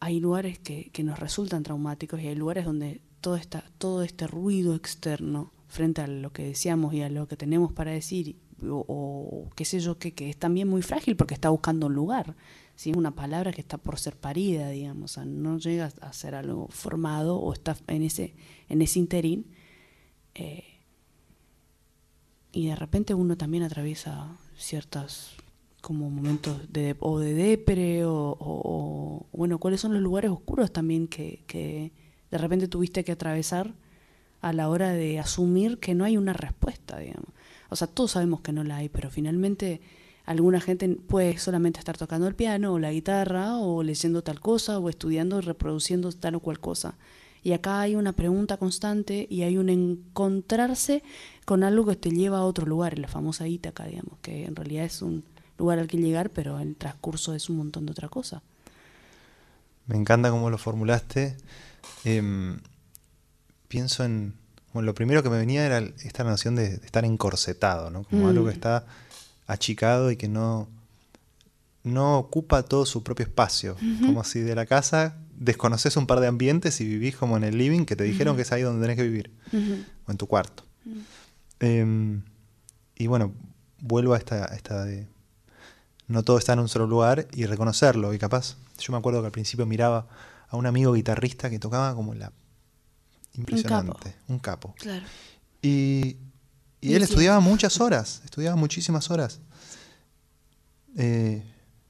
hay 0.01 0.21
lugares 0.21 0.59
que, 0.59 0.91
que 0.91 1.03
nos 1.03 1.19
resultan 1.19 1.63
traumáticos 1.63 2.21
y 2.21 2.29
hay 2.29 2.35
lugares 2.35 2.65
donde 2.65 3.01
todo, 3.21 3.37
esta, 3.37 3.65
todo 3.79 4.03
este 4.03 4.27
ruido 4.27 4.75
externo 4.75 5.53
frente 5.69 6.01
a 6.01 6.07
lo 6.07 6.33
que 6.33 6.45
decíamos 6.45 6.95
y 6.95 7.03
a 7.03 7.09
lo 7.09 7.27
que 7.27 7.37
tenemos 7.37 7.73
para 7.73 7.91
decir 7.91 8.37
o, 8.63 9.51
qué 9.55 9.65
sé 9.65 9.81
yo, 9.81 9.99
que, 9.99 10.15
que, 10.15 10.31
es 10.31 10.37
también 10.37 10.69
muy 10.69 10.83
frágil 10.83 11.17
porque 11.17 11.35
está 11.35 11.51
buscando 11.51 11.87
un 11.87 11.95
lugar. 11.95 12.35
¿Sí? 12.77 12.93
Una 12.95 13.11
palabra 13.11 13.53
que 13.53 13.61
está 13.61 13.79
por 13.79 13.99
ser 13.99 14.17
parida, 14.17 14.71
digamos, 14.71 15.19
no 15.19 15.59
llega 15.59 15.91
a 16.01 16.13
ser 16.13 16.35
algo 16.35 16.69
formado 16.69 17.39
o 17.39 17.53
está 17.53 17.77
en 17.89 18.03
ese, 18.03 18.35
en 18.69 18.83
ese 18.83 19.01
interín. 19.01 19.47
Eh, 20.35 20.65
y 22.53 22.69
de 22.69 22.77
repente 22.77 23.15
uno 23.15 23.37
también 23.37 23.65
atraviesa 23.65 24.37
ciertos 24.57 25.35
como 25.81 26.11
momentos 26.11 26.73
de, 26.73 26.97
o 27.01 27.19
de 27.19 27.35
depre 27.35 28.03
o, 28.05 29.27
bueno, 29.33 29.59
cuáles 29.59 29.81
son 29.81 29.93
los 29.93 30.03
lugares 30.03 30.31
oscuros 30.31 30.73
también 30.73 31.07
que, 31.07 31.45
que 31.47 31.93
de 32.31 32.39
repente 32.39 32.67
tuviste 32.67 33.05
que 33.05 33.13
atravesar 33.13 33.75
a 34.41 34.53
la 34.53 34.69
hora 34.69 34.91
de 34.91 35.19
asumir 35.19 35.79
que 35.79 35.95
no 35.95 36.05
hay 36.05 36.17
una 36.17 36.33
respuesta, 36.33 36.99
digamos. 36.99 37.31
O 37.69 37.77
sea, 37.77 37.87
todos 37.87 38.13
sabemos 38.13 38.41
que 38.41 38.53
no 38.53 38.65
la 38.65 38.77
hay, 38.77 38.89
pero 38.89 39.11
finalmente 39.11 39.81
alguna 40.27 40.61
gente 40.61 40.89
puede 40.89 41.39
solamente 41.39 41.79
estar 41.79 41.97
tocando 41.97 42.27
el 42.27 42.35
piano 42.35 42.73
o 42.73 42.79
la 42.79 42.93
guitarra 42.93 43.57
o 43.57 43.83
leyendo 43.83 44.23
tal 44.23 44.41
cosa 44.41 44.79
o 44.79 44.89
estudiando 44.89 45.39
y 45.39 45.43
reproduciendo 45.43 46.13
tal 46.13 46.35
o 46.35 46.41
cual 46.41 46.61
cosa. 46.61 46.97
Y 47.43 47.53
acá 47.53 47.81
hay 47.81 47.95
una 47.95 48.13
pregunta 48.13 48.57
constante 48.57 49.29
y 49.31 49.43
hay 49.43 49.57
un 49.57 49.69
encontrarse 49.69 51.05
con 51.45 51.63
algo 51.63 51.87
que 51.87 51.95
te 51.95 52.11
lleva 52.11 52.39
a 52.39 52.45
otro 52.45 52.67
lugar, 52.67 52.99
la 52.99 53.07
famosa 53.07 53.47
Ítaca, 53.47 53.85
digamos, 53.85 54.19
que 54.21 54.47
en 54.47 54.57
realidad 54.57 54.85
es 54.85 55.01
un 55.01 55.23
lugar 55.57 55.79
al 55.79 55.87
que 55.87 55.97
llegar, 55.97 56.31
pero 56.31 56.59
el 56.59 56.75
transcurso 56.75 57.35
es 57.35 57.49
un 57.49 57.59
montón 57.59 57.87
de 57.87 57.93
otra 57.93 58.09
cosa. 58.09 58.43
Me 59.87 59.97
encanta 59.97 60.31
cómo 60.31 60.51
lo 60.51 60.59
formulaste. 60.59 61.37
Em, 62.05 62.59
pienso 63.69 64.05
en. 64.05 64.35
Bueno, 64.73 64.87
lo 64.87 64.95
primero 64.95 65.23
que 65.23 65.31
me 65.31 65.39
venía 65.39 65.65
era 65.65 65.79
esta 65.79 66.25
noción 66.25 66.57
de, 66.57 66.67
estar 66.67 67.05
encorsetado, 67.05 67.91
¿no? 67.91 68.03
Como 68.03 68.29
algo 68.29 68.45
que 68.45 68.51
mm. 68.51 68.55
está 68.55 68.87
achicado 69.47 70.11
y 70.11 70.17
que 70.17 70.29
no, 70.29 70.69
no 71.83 72.19
ocupa 72.19 72.63
todo 72.63 72.85
su 72.87 73.03
propio 73.03 73.25
espacio. 73.25 73.77
Como 74.05 74.25
si 74.25 74.41
de 74.41 74.55
la 74.55 74.67
casa 74.67 75.19
desconoces 75.39 75.97
un 75.97 76.07
par 76.07 76.21
de 76.21 76.27
ambientes 76.27 76.81
y 76.81 76.87
vivís 76.87 77.17
como 77.17 77.37
en 77.37 77.45
el 77.45 77.59
living 77.59 77.85
que 77.85 77.97
te 77.97 78.05
dijeron 78.05 78.37
que 78.37 78.43
es 78.43 78.53
ahí 78.53 78.63
donde 78.63 78.83
tenés 78.83 78.97
que 78.97 79.05
vivir. 79.05 79.31
O 80.07 80.11
en 80.11 80.17
tu 80.17 80.27
cuarto. 80.27 80.65
Em, 81.61 82.23
y 82.97 83.07
bueno, 83.07 83.33
vuelvo 83.81 84.15
a 84.15 84.19
esta, 84.19 84.45
esta 84.47 84.85
de. 84.85 85.07
No 86.09 86.23
todo 86.23 86.39
está 86.39 86.53
en 86.53 86.61
un 86.61 86.69
solo 86.69 86.87
lugar 86.87 87.27
y 87.33 87.47
reconocerlo. 87.47 88.15
Y 88.15 88.19
capaz, 88.19 88.57
yo 88.79 88.93
me 88.93 88.99
acuerdo 88.99 89.21
que 89.21 89.27
al 89.27 89.33
principio 89.33 89.67
miraba 89.67 90.07
a 90.49 90.57
un 90.57 90.67
amigo 90.67 90.93
guitarrista 90.93 91.51
que 91.51 91.59
tocaba 91.59 91.95
como 91.95 92.15
la. 92.15 92.33
Impresionante. 93.35 94.15
Un 94.29 94.39
capo. 94.39 94.75
Claro. 94.79 95.05
Y, 95.63 96.17
y 96.87 96.95
él 96.95 97.03
estudiaba 97.03 97.41
muchas 97.41 97.81
horas, 97.81 98.23
estudiaba 98.25 98.57
muchísimas 98.57 99.11
horas. 99.11 99.41
Eh, 100.97 101.43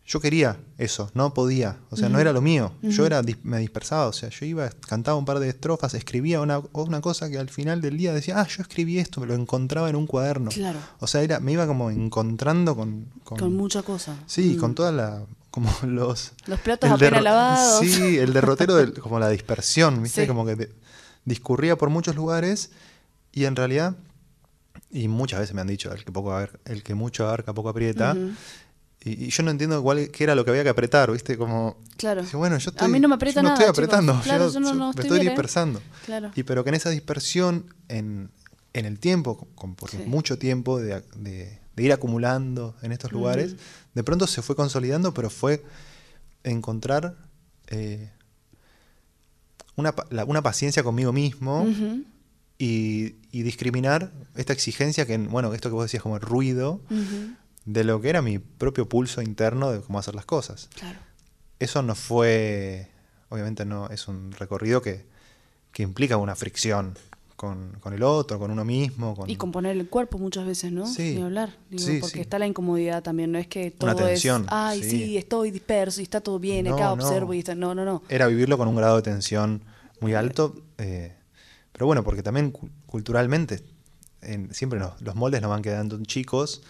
yo 0.07 0.21
quería 0.21 0.57
eso, 0.79 1.11
no 1.15 1.35
podía, 1.35 1.79
o 1.91 1.97
sea, 1.97 2.09
no 2.09 2.21
era 2.21 2.33
lo 2.33 2.41
mío. 2.41 2.73
Yo 2.83 3.07
era 3.07 3.23
me 3.43 3.59
dispersaba, 3.59 4.07
o 4.07 4.13
sea, 4.13 4.29
yo 4.29 4.47
iba, 4.47 4.71
cantaba 4.87 5.17
un 5.17 5.25
par 5.25 5.41
de 5.41 5.49
estrofas, 5.49 5.95
escribía 5.95 6.41
una, 6.41 6.63
una, 6.73 7.01
cosa 7.01 7.29
que 7.29 7.39
al 7.39 7.49
final 7.49 7.81
del 7.81 7.99
día 7.99 8.13
decía, 8.13 8.41
ah, 8.41 8.47
yo 8.47 8.63
escribí 8.63 9.01
esto, 9.01 9.21
me 9.21 9.27
lo 9.27 9.35
encontraba 9.35 9.91
en 9.91 9.97
un 9.97 10.07
cuaderno. 10.07 10.51
Claro. 10.53 10.79
O 11.01 11.09
sea, 11.09 11.23
era, 11.23 11.41
me 11.41 11.53
iba 11.53 11.67
como 11.67 11.91
encontrando 11.91 12.77
con... 12.77 13.07
Con, 13.25 13.57
mucha 13.57 13.83
cosa. 13.83 14.17
Sí, 14.27 14.57
con 14.57 14.77
toda 14.77 14.93
la... 14.93 15.23
como 15.51 15.69
los... 15.83 16.33
Los 16.47 16.61
platos 16.61 16.89
apenas 16.89 17.23
lavados. 17.25 17.81
Sí, 17.85 18.17
el 18.19 18.33
derrotero, 18.33 18.77
de, 18.77 18.93
como 18.93 19.19
la 19.19 19.29
dispersión, 19.29 20.05
¿viste? 20.05 20.29
Como 20.29 20.47
que 20.47 20.71
discurría 21.25 21.77
por 21.77 21.91
muchos 21.91 22.15
lugares 22.15 22.71
y 23.33 23.45
en 23.45 23.57
realidad, 23.57 23.97
y 24.91 25.09
muchas 25.09 25.41
veces 25.41 25.55
me 25.55 25.61
han 25.61 25.67
dicho, 25.67 25.93
el 25.93 26.05
que, 26.05 26.13
poco, 26.13 26.37
el 26.65 26.83
que 26.83 26.95
mucho 26.95 27.27
abarca, 27.27 27.53
poco 27.53 27.69
aprieta. 27.69 28.17
Y, 29.05 29.29
yo 29.29 29.43
no 29.43 29.51
entiendo 29.51 29.83
cuál, 29.83 30.11
qué 30.11 30.25
era 30.25 30.35
lo 30.35 30.45
que 30.45 30.51
había 30.51 30.65
que 30.65 30.69
apretar, 30.69 31.13
¿viste? 31.13 31.37
Como. 31.37 31.79
Claro. 31.97 32.23
bueno, 32.35 32.59
yo 32.59 32.71
estoy, 32.71 32.87
a 32.87 32.89
mí 32.89 33.01
no 33.01 33.09
me 33.09 33.15
aprieta 33.15 33.43
no 33.43 33.53
estoy 33.53 33.67
apretando, 33.67 34.21
yo, 34.23 34.61
me 34.61 35.03
estoy, 35.03 35.21
dispersando. 35.21 35.81
Claro. 36.05 36.31
Y 36.35 36.43
pero 36.43 36.65
que 36.65 36.71
en 36.71 36.75
esa 36.75 36.91
dispersión, 36.91 37.73
en, 37.89 38.31
en 38.73 38.85
el 38.85 38.99
tiempo, 38.99 39.49
con, 39.55 39.75
por 39.75 39.95
mucho 40.07 40.39
tiempo 40.39 40.79
de, 40.81 41.03
de, 41.17 41.61
ir 41.77 41.93
acumulando 41.93 42.75
en 42.83 42.93
estos 42.93 43.13
lugares, 43.13 43.57
de 43.95 44.03
pronto 44.03 44.27
se 44.27 44.43
fue 44.43 44.57
consolidando, 44.57 45.15
pero 45.15 45.31
fue 45.31 45.63
encontrar 46.43 47.17
eh, 47.69 48.11
una, 49.77 49.95
una, 50.27 50.43
paciencia 50.43 50.83
conmigo 50.83 51.13
mismo. 51.13 51.67
Y, 52.59 53.17
y, 53.33 53.43
discriminar 53.43 54.13
esta 54.35 54.53
exigencia 54.53 55.07
que, 55.07 55.19
bueno, 55.19 55.53
esto 55.53 55.69
que 55.69 55.75
vos 55.75 55.85
decías 55.85 56.03
como 56.03 56.17
el 56.17 56.23
ruido, 56.23 56.81
de 57.65 57.85
lo 57.85 58.01
que 58.01 58.09
era 58.09 58.23
mi 58.23 58.39
propio 58.39 58.89
pulso 58.89 59.21
interno 59.21 59.73
de 59.73 59.81
cómo 59.81 59.99
hacer 59.99 60.15
las 60.15 60.25
cosas. 60.25 60.71
Claro. 60.75 60.99
Eso 61.59 61.83
no 61.83 61.95
fue, 61.95 62.89
obviamente 63.29 63.65
no, 63.65 63.89
es 63.89 64.09
un 64.09 64.33
recorrido 64.33 64.81
que, 64.81 65.05
que 65.73 65.83
implica 65.83 66.17
una 66.17 66.35
fricción 66.35 66.95
con, 67.37 67.77
con, 67.81 67.93
el 67.93 68.03
otro, 68.03 68.39
con 68.39 68.51
uno 68.51 68.65
mismo. 68.65 69.15
Con... 69.15 69.29
Y 69.29 69.37
componer 69.37 69.77
el 69.77 69.89
cuerpo 69.89 70.19
muchas 70.19 70.47
veces, 70.47 70.73
¿no? 70.73 70.87
Sí. 70.87 71.15
Ni 71.17 71.23
hablar. 71.23 71.57
porque 72.01 72.21
está 72.21 72.39
la 72.39 72.47
incomodidad 72.47 73.03
también, 73.03 73.33
no 73.33 73.39
es 73.39 73.47
que 73.47 73.71
todo 73.71 73.91
una 73.91 74.07
tensión, 74.07 74.43
es, 74.43 74.49
ay, 74.51 74.83
sí. 74.83 75.17
estoy 75.19 75.51
disperso 75.51 76.01
y 76.01 76.05
está 76.05 76.21
todo 76.21 76.39
bien, 76.39 76.67
acá 76.69 76.93
observo 76.93 77.35
y 77.35 77.41
está... 77.41 77.55
No, 77.55 77.75
no, 77.75 77.85
no. 77.85 78.03
Era 78.09 78.27
vivirlo 78.27 78.57
con 78.57 78.69
un 78.69 78.77
grado 78.77 78.97
de 78.97 79.03
tensión 79.03 79.63
muy 80.01 80.15
alto, 80.15 80.55
eh, 80.79 81.15
pero 81.77 81.87
bueno, 81.87 82.03
porque 82.03 82.23
también 82.23 82.53
culturalmente 82.87 83.63
siempre 84.51 84.81
los 85.01 85.15
moldes 85.15 85.43
nos 85.43 85.51
van 85.51 85.61
quedando 85.61 86.03
chicos 86.05 86.63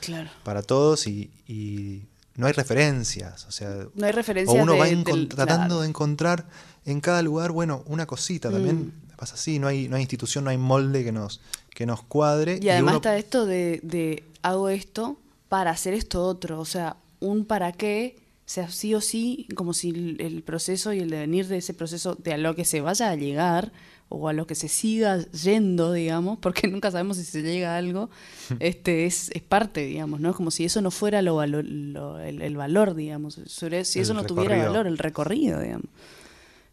para 0.42 0.62
todos 0.62 1.06
y, 1.06 2.08
no 2.34 2.46
hay 2.46 2.52
referencias. 2.52 3.46
O 3.46 3.50
sea, 3.50 3.86
no 3.94 4.04
hay 4.04 4.12
referencias. 4.12 4.58
O 4.58 4.62
uno 4.62 4.76
va 4.76 4.86
tratando 5.26 5.80
de 5.80 5.88
encontrar 5.88 6.44
en 6.84 7.00
cada 7.00 7.22
lugar, 7.22 7.50
bueno, 7.50 7.82
una 7.86 8.04
cosita. 8.04 8.50
También 8.50 8.88
mm. 8.88 9.16
pasa 9.16 9.36
así, 9.36 9.58
no 9.58 9.68
hay, 9.68 9.88
no 9.88 9.96
hay 9.96 10.02
institución, 10.02 10.44
no 10.44 10.50
hay 10.50 10.58
molde 10.58 11.02
que 11.02 11.12
nos, 11.12 11.40
que 11.70 11.86
nos 11.86 12.02
cuadre. 12.02 12.58
Y, 12.60 12.68
además 12.68 12.96
está 12.96 13.16
esto 13.16 13.46
de, 13.46 13.80
de 13.82 14.22
hago 14.42 14.68
esto 14.68 15.16
para 15.48 15.70
hacer 15.70 15.94
esto 15.94 16.22
otro. 16.26 16.60
O 16.60 16.66
sea, 16.66 16.96
un 17.20 17.46
para 17.46 17.72
qué 17.72 18.18
sea 18.44 18.70
sí 18.70 18.94
o 18.94 19.00
sí, 19.00 19.48
como 19.54 19.72
si 19.72 20.16
el 20.18 20.42
proceso 20.42 20.92
y 20.92 21.00
el 21.00 21.08
devenir 21.08 21.48
de 21.48 21.56
ese 21.56 21.72
proceso 21.72 22.16
de 22.16 22.34
a 22.34 22.36
lo 22.38 22.54
que 22.54 22.66
se 22.66 22.82
vaya 22.82 23.08
a 23.08 23.16
llegar 23.16 23.72
o 24.08 24.28
a 24.28 24.32
lo 24.32 24.46
que 24.46 24.54
se 24.54 24.68
siga 24.68 25.18
yendo, 25.30 25.92
digamos, 25.92 26.38
porque 26.38 26.68
nunca 26.68 26.90
sabemos 26.90 27.16
si 27.16 27.24
se 27.24 27.42
llega 27.42 27.74
a 27.74 27.78
algo, 27.78 28.10
este 28.60 29.06
es, 29.06 29.30
es 29.32 29.42
parte, 29.42 29.84
digamos, 29.84 30.20
¿no? 30.20 30.34
Como 30.34 30.50
si 30.50 30.64
eso 30.64 30.80
no 30.80 30.90
fuera 30.90 31.22
lo, 31.22 31.42
el, 31.42 32.56
valor, 32.56 32.94
digamos, 32.94 33.40
si 33.46 34.00
eso 34.00 34.14
no 34.14 34.24
tuviera 34.24 34.66
valor, 34.66 34.86
el 34.86 34.98
recorrido, 34.98 35.60
digamos. 35.60 35.86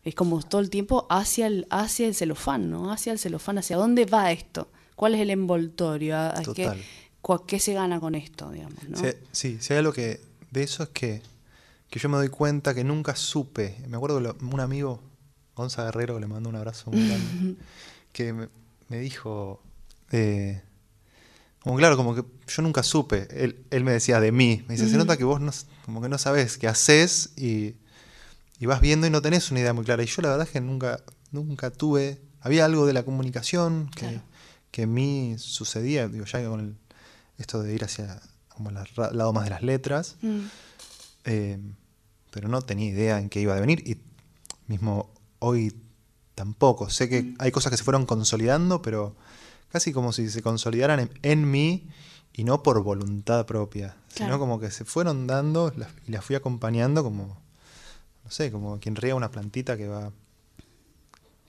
Es 0.04 0.16
como 0.16 0.42
todo 0.44 0.60
el 0.60 0.70
tiempo 0.70 1.08
hacia 1.10 1.48
el, 1.48 1.66
hacia 1.70 2.08
el 2.08 2.14
celofán, 2.14 2.70
¿no? 2.70 2.92
Hacia 2.92 3.14
el 3.14 3.20
celofán, 3.20 3.58
hacia 3.58 3.78
dónde 3.78 4.06
va 4.06 4.32
esto, 4.32 4.68
cuál 4.96 5.16
es 5.16 5.22
el 5.22 5.30
envoltorio, 5.30 6.18
qué, 6.54 6.72
qué, 7.48 7.60
se 7.60 7.74
gana 7.74 8.02
con 8.02 8.14
esto, 8.16 8.52
digamos, 8.52 8.84
¿no? 8.90 8.98
Sí, 9.32 9.58
sí, 9.60 9.74
hay 9.74 9.78
algo 9.78 9.94
que 9.94 10.20
de 10.52 10.64
eso 10.64 10.84
es 10.84 10.90
que, 10.90 11.22
que 11.90 12.00
yo 12.00 12.10
me 12.10 12.18
doy 12.18 12.28
cuenta 12.28 12.76
que 12.76 12.84
nunca 12.84 13.16
supe, 13.16 13.78
me 13.88 13.96
acuerdo 13.96 14.22
que 14.22 14.46
un 14.46 14.60
amigo 14.60 15.00
Gonza 15.56 15.84
Guerrero, 15.86 16.16
que 16.16 16.22
le 16.22 16.28
mando 16.28 16.50
un 16.50 16.56
abrazo 16.56 16.92
muy 16.92 17.08
grande, 17.08 17.56
que 18.14 18.34
me, 18.34 19.00
dijo, 19.00 19.62
eh, 20.12 20.62
como 21.60 21.78
claro, 21.78 21.98
como 21.98 22.16
que 22.16 22.24
yo 22.48 22.62
nunca 22.62 22.84
supe, 22.84 23.28
él, 23.32 23.84
me 23.84 23.92
decía 23.92 24.20
de 24.20 24.32
mí, 24.32 24.64
me 24.68 24.76
dice, 24.76 24.90
se 24.90 24.98
nota 24.98 25.18
que 25.18 25.24
vos 25.24 25.42
no, 25.42 25.52
como 25.86 26.02
que 26.02 26.10
no 26.10 26.18
sabes 26.18 26.58
qué 26.58 26.68
haces 26.68 27.34
y, 27.38 27.76
vas 28.62 28.80
viendo 28.80 29.06
y 29.06 29.10
no 29.10 29.22
tenés 29.22 29.52
una 29.52 29.60
idea 29.60 29.74
muy 29.74 29.84
clara. 29.84 30.04
Y 30.04 30.06
yo 30.06 30.22
la 30.22 30.30
verdad 30.30 30.48
es 30.48 30.54
que 30.54 30.62
nunca, 30.62 31.04
nunca 31.32 31.70
tuve, 31.70 32.22
había 32.40 32.64
algo 32.64 32.86
de 32.86 32.94
la 32.94 33.04
comunicación 33.04 33.92
que, 33.94 34.22
que 34.72 34.84
en 34.84 34.94
mí 34.94 35.36
sucedía, 35.38 36.08
digo, 36.08 36.26
ya 36.26 36.48
con 36.48 36.78
esto 37.38 37.62
de 37.62 37.74
ir 37.74 37.84
hacia 37.84 38.22
como 38.48 38.70
el 38.70 38.78
lado 38.96 39.34
más 39.34 39.46
de 39.46 39.50
las 39.50 39.64
letras, 39.64 40.18
mm. 40.22 40.40
eh, 41.26 41.60
pero 42.32 42.48
no 42.48 42.62
tenía 42.62 42.90
idea 42.90 43.20
en 43.20 43.30
qué 43.30 43.42
iba 43.42 43.56
a 43.56 43.60
venir 43.60 43.88
y 43.88 43.98
mismo 44.68 45.12
hoy 45.44 45.76
tampoco. 46.36 46.90
Sé 46.90 47.10
que 47.10 47.22
mm. 47.22 47.36
hay 47.40 47.52
cosas 47.52 47.70
que 47.70 47.78
se 47.78 47.84
fueron 47.84 48.06
consolidando, 48.06 48.82
pero 48.82 49.16
casi 49.72 49.92
como 49.92 50.14
si 50.14 50.30
se 50.30 50.42
consolidaran 50.42 51.10
en, 51.22 51.52
mí 51.52 51.90
y 52.32 52.44
no 52.44 52.64
por 52.64 52.82
voluntad 52.82 53.46
propia, 53.46 53.96
sino 54.08 54.40
como 54.40 54.60
que 54.60 54.72
se 54.72 54.86
fueron 54.86 55.28
dando 55.28 55.74
y 56.08 56.12
las 56.12 56.26
fui 56.26 56.36
acompañando 56.36 57.04
como, 57.04 57.42
no 58.24 58.32
sé, 58.32 58.52
como 58.52 58.80
quien 58.80 58.96
riega 58.96 59.16
una 59.16 59.32
plantita 59.32 59.78
que 59.78 59.88
va... 59.88 60.12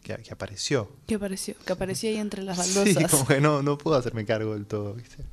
Que, 0.02 0.20
apareció. 0.30 0.90
Que 1.06 1.14
apareció, 1.14 1.54
que 1.64 1.72
apareció 1.72 2.10
ahí 2.10 2.16
entre 2.16 2.42
las 2.42 2.58
baldosas. 2.76 2.94
Sí, 2.94 3.04
como 3.10 3.26
que 3.26 3.40
no, 3.40 3.62
no 3.62 3.78
puedo 3.78 3.96
hacerme 3.96 4.26
cargo 4.26 4.52
del 4.52 4.66
todo, 4.66 4.92
¿viste? 4.92 5.24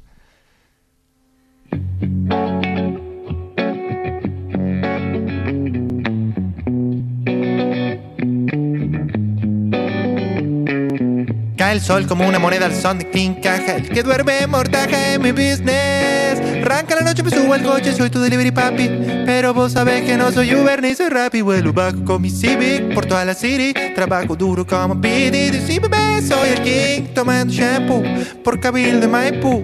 El 11.71 11.81
sol 11.81 12.05
como 12.05 12.27
una 12.27 12.37
moneda 12.37 12.65
al 12.65 12.75
son 12.75 12.99
de 12.99 13.39
Caja. 13.41 13.77
El 13.77 13.89
que 13.89 14.03
duerme 14.03 14.45
mortaja 14.47 15.13
en 15.13 15.21
mi 15.21 15.31
business. 15.31 16.39
Arranca 16.61 16.95
la 16.95 17.01
noche, 17.01 17.23
me 17.23 17.29
subo 17.29 17.53
al 17.53 17.63
coche, 17.63 17.93
soy 17.93 18.09
tu 18.09 18.19
delivery 18.19 18.51
papi. 18.51 18.89
Pero 19.25 19.53
vos 19.53 19.71
sabés 19.71 20.03
que 20.03 20.17
no 20.17 20.31
soy 20.31 20.53
Uber 20.53 20.81
ni 20.81 20.93
soy 20.93 21.09
Rappi. 21.09 21.41
Vuelo 21.41 21.71
bajo 21.71 22.03
con 22.03 22.21
mi 22.21 22.29
Civic 22.29 22.93
por 22.93 23.05
toda 23.05 23.23
la 23.23 23.33
city. 23.33 23.73
Trabajo 23.95 24.35
duro 24.35 24.67
como 24.67 24.99
Pidi. 24.99 25.51
Si 25.65 25.79
me 25.79 25.87
ves, 25.87 26.27
soy 26.27 26.49
el 26.49 26.61
king. 26.61 27.13
Tomando 27.13 27.53
shampoo 27.53 28.03
por 28.43 28.59
Cabildo 28.59 28.99
de 28.99 29.07
Maipú. 29.07 29.63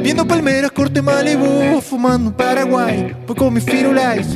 Viendo 0.00 0.26
palmeras, 0.26 0.70
corte 0.70 1.02
Malibu. 1.02 1.80
Fumando 1.80 2.36
Paraguay. 2.36 3.16
Voy 3.26 3.36
con 3.36 3.52
mi 3.52 3.60
Firulais. 3.60 4.26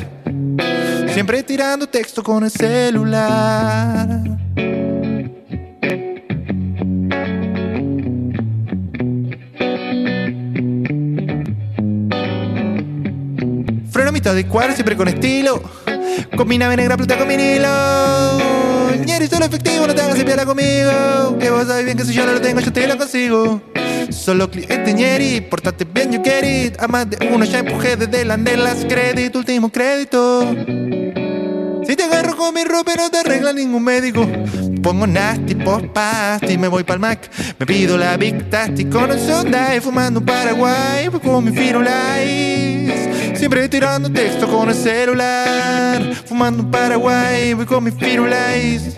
Siempre 1.12 1.42
tirando 1.44 1.86
texto 1.88 2.22
con 2.22 2.44
el 2.44 2.50
celular. 2.50 4.35
De 14.34 14.44
siempre 14.74 14.96
con 14.96 15.06
estilo. 15.06 15.62
Con 16.36 16.48
mi 16.48 16.58
nave 16.58 16.76
negra 16.76 16.96
plata 16.96 17.16
con 17.16 17.28
vinilo. 17.28 17.68
Ñeri, 19.06 19.28
solo 19.28 19.46
efectivo, 19.46 19.86
no 19.86 19.94
te 19.94 20.02
hagas 20.02 20.16
piedra 20.24 20.44
conmigo. 20.44 21.38
Que 21.38 21.48
vos 21.48 21.68
sabés 21.68 21.84
bien 21.84 21.96
que 21.96 22.04
si 22.04 22.12
yo 22.12 22.26
no 22.26 22.32
lo 22.32 22.40
tengo, 22.40 22.58
yo 22.58 22.72
te 22.72 22.88
lo 22.88 22.98
consigo. 22.98 23.62
Solo 24.10 24.50
cliente 24.50 24.92
Ñeri, 24.92 25.42
portate 25.42 25.84
bien, 25.84 26.10
you 26.10 26.20
get 26.24 26.42
it. 26.42 26.76
A 26.82 26.88
más 26.88 27.08
de 27.08 27.18
uno 27.32 27.44
ya 27.44 27.60
empujé 27.60 27.96
desde 27.96 28.24
la 28.24 28.36
las 28.36 28.84
crédito, 28.84 29.38
último 29.38 29.70
crédito. 29.70 30.52
Si 31.86 31.94
te 31.94 32.02
agarro 32.02 32.36
con 32.36 32.52
mi 32.52 32.64
ropa 32.64 32.94
no 32.96 33.08
te 33.08 33.18
arregla 33.18 33.52
ningún 33.52 33.84
médico. 33.84 34.26
Pongo 34.82 35.06
nasty, 35.06 35.54
post 35.54 35.86
pasty, 35.94 36.58
me 36.58 36.66
voy 36.66 36.82
pa'l 36.82 36.98
Mac. 36.98 37.30
Me 37.60 37.64
pido 37.64 37.96
la 37.96 38.16
Big 38.16 38.50
Tasty 38.50 38.86
con 38.86 39.08
el 39.08 39.20
Sunday, 39.20 39.78
fumando 39.80 40.18
un 40.18 40.26
Paraguay, 40.26 41.08
con 41.22 41.44
mi 41.44 41.52
Firulais. 41.52 43.15
Siempre 43.46 43.68
tirando 43.68 44.10
texto 44.10 44.48
con 44.48 44.68
el 44.68 44.74
celular, 44.74 46.02
fumando 46.24 46.64
un 46.64 46.70
Paraguay, 46.72 47.54
voy 47.54 47.64
con 47.64 47.84
mi 47.84 47.92
Firulais. 47.92 48.96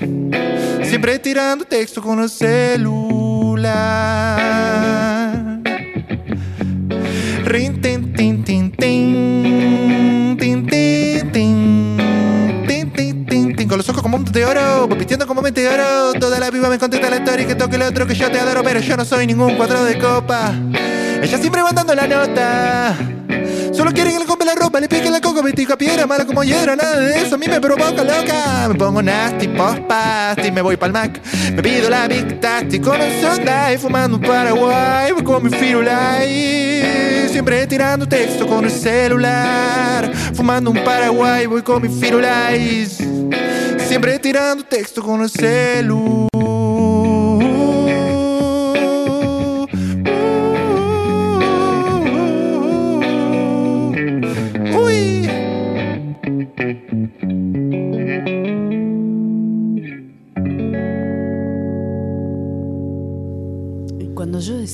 Siempre 0.84 1.18
tirando 1.18 1.66
texto 1.66 2.00
con 2.00 2.18
el 2.20 2.30
celular. 2.30 3.68
Rin, 7.44 7.78
tin, 7.82 8.10
tin, 8.14 8.42
tin, 8.42 8.72
tin, 8.72 10.38
Con 13.68 13.76
los 13.76 13.88
ojos 13.90 14.00
como 14.00 14.16
un 14.16 14.24
de 14.24 14.46
oro, 14.46 14.88
voy 14.88 14.96
pisteando 14.96 15.26
como 15.26 15.42
meteoro. 15.42 16.14
Toda 16.18 16.40
la 16.40 16.50
viva 16.50 16.70
me 16.70 16.78
contesta 16.78 17.10
la 17.10 17.16
historia 17.16 17.44
y 17.44 17.48
que 17.48 17.54
toque 17.54 17.76
el 17.76 17.82
otro 17.82 18.06
que 18.06 18.14
yo 18.14 18.30
te 18.30 18.40
adoro, 18.40 18.62
pero 18.62 18.80
yo 18.80 18.96
no 18.96 19.04
soy 19.04 19.26
ningún 19.26 19.56
cuadro 19.56 19.84
de 19.84 19.98
copa. 19.98 20.54
Ella 21.22 21.36
siempre 21.36 21.60
va 21.60 21.70
la 21.94 22.06
nota. 22.06 23.17
Solo 23.78 23.92
quiere 23.92 24.10
que 24.10 24.18
le 24.18 24.24
compre 24.24 24.44
la 24.44 24.56
ropa, 24.56 24.80
le 24.80 24.88
pique 24.88 25.08
la 25.08 25.20
coca, 25.20 25.40
vestido 25.40 25.74
a 25.74 25.78
piedra, 25.78 26.04
mala 26.04 26.26
como 26.26 26.42
hiedra, 26.42 26.74
nada 26.74 26.98
de 26.98 27.22
eso 27.22 27.36
a 27.36 27.38
mí 27.38 27.46
me 27.46 27.60
provoca 27.60 28.02
loca. 28.02 28.66
Me 28.66 28.74
pongo 28.74 29.00
nasty, 29.00 29.46
post 29.46 29.78
pasty, 29.82 30.50
me 30.50 30.62
voy 30.62 30.76
pa'l 30.76 30.92
Mac. 30.92 31.20
Me 31.54 31.62
pido 31.62 31.88
la 31.88 32.08
Big 32.08 32.40
Tasty 32.40 32.80
con 32.80 33.00
un 33.00 33.08
Sunday, 33.20 33.78
fumando 33.78 34.16
un 34.16 34.22
Paraguay, 34.24 35.12
voy 35.12 35.22
con 35.22 35.44
mi 35.44 35.50
Firulais. 35.50 37.30
Siempre 37.30 37.68
tirando 37.68 38.08
texto 38.08 38.48
con 38.48 38.64
el 38.64 38.72
celular, 38.72 40.12
fumando 40.34 40.72
un 40.72 40.82
Paraguay, 40.82 41.46
voy 41.46 41.62
con 41.62 41.80
mi 41.80 41.88
Firulais. 41.88 42.98
Siempre 43.86 44.18
tirando 44.18 44.64
texto 44.64 45.04
con 45.04 45.22
el 45.22 45.30
celu. 45.30 46.26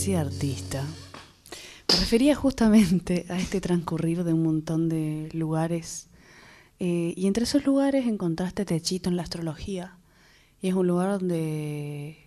Decía 0.04 0.20
artista, 0.20 0.84
me 1.88 1.96
refería 2.00 2.34
justamente 2.34 3.26
a 3.28 3.38
este 3.38 3.60
transcurrir 3.60 4.24
de 4.24 4.32
un 4.32 4.42
montón 4.42 4.88
de 4.88 5.28
lugares. 5.32 6.08
eh, 6.80 7.14
y 7.16 7.26
entre 7.26 7.44
esos 7.44 7.64
lugares 7.64 8.06
encontraste 8.06 8.64
Techito 8.64 9.08
en 9.08 9.16
la 9.16 9.22
astrología. 9.22 9.96
Y 10.60 10.68
es 10.68 10.74
un 10.74 10.86
lugar 10.86 11.10
donde 11.18 12.18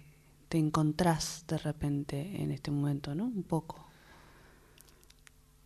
te 0.50 0.58
encontrás 0.58 1.44
de 1.48 1.58
repente 1.58 2.42
en 2.42 2.52
este 2.52 2.72
momento, 2.72 3.14
¿no? 3.16 3.26
Un 3.26 3.44
poco. 3.44 3.86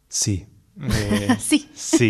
Sí. 0.09 0.45
Eh, 0.81 1.37
Sí. 1.39 1.69
Sí, 1.75 2.09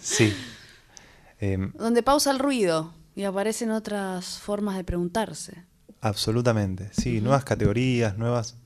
sí. 0.00 0.32
Em, 1.40 1.72
Donde 1.74 2.02
pausa 2.02 2.30
el 2.32 2.38
ruido 2.40 2.92
y 3.14 3.22
aparecen 3.24 3.70
otras 3.70 4.38
formas 4.38 4.76
de 4.76 4.82
preguntarse. 4.84 5.64
absolutamente. 6.00 6.90
Sí, 6.92 7.20
nuevas 7.20 7.44
categorías, 7.44 8.16
nuevas, 8.18 8.56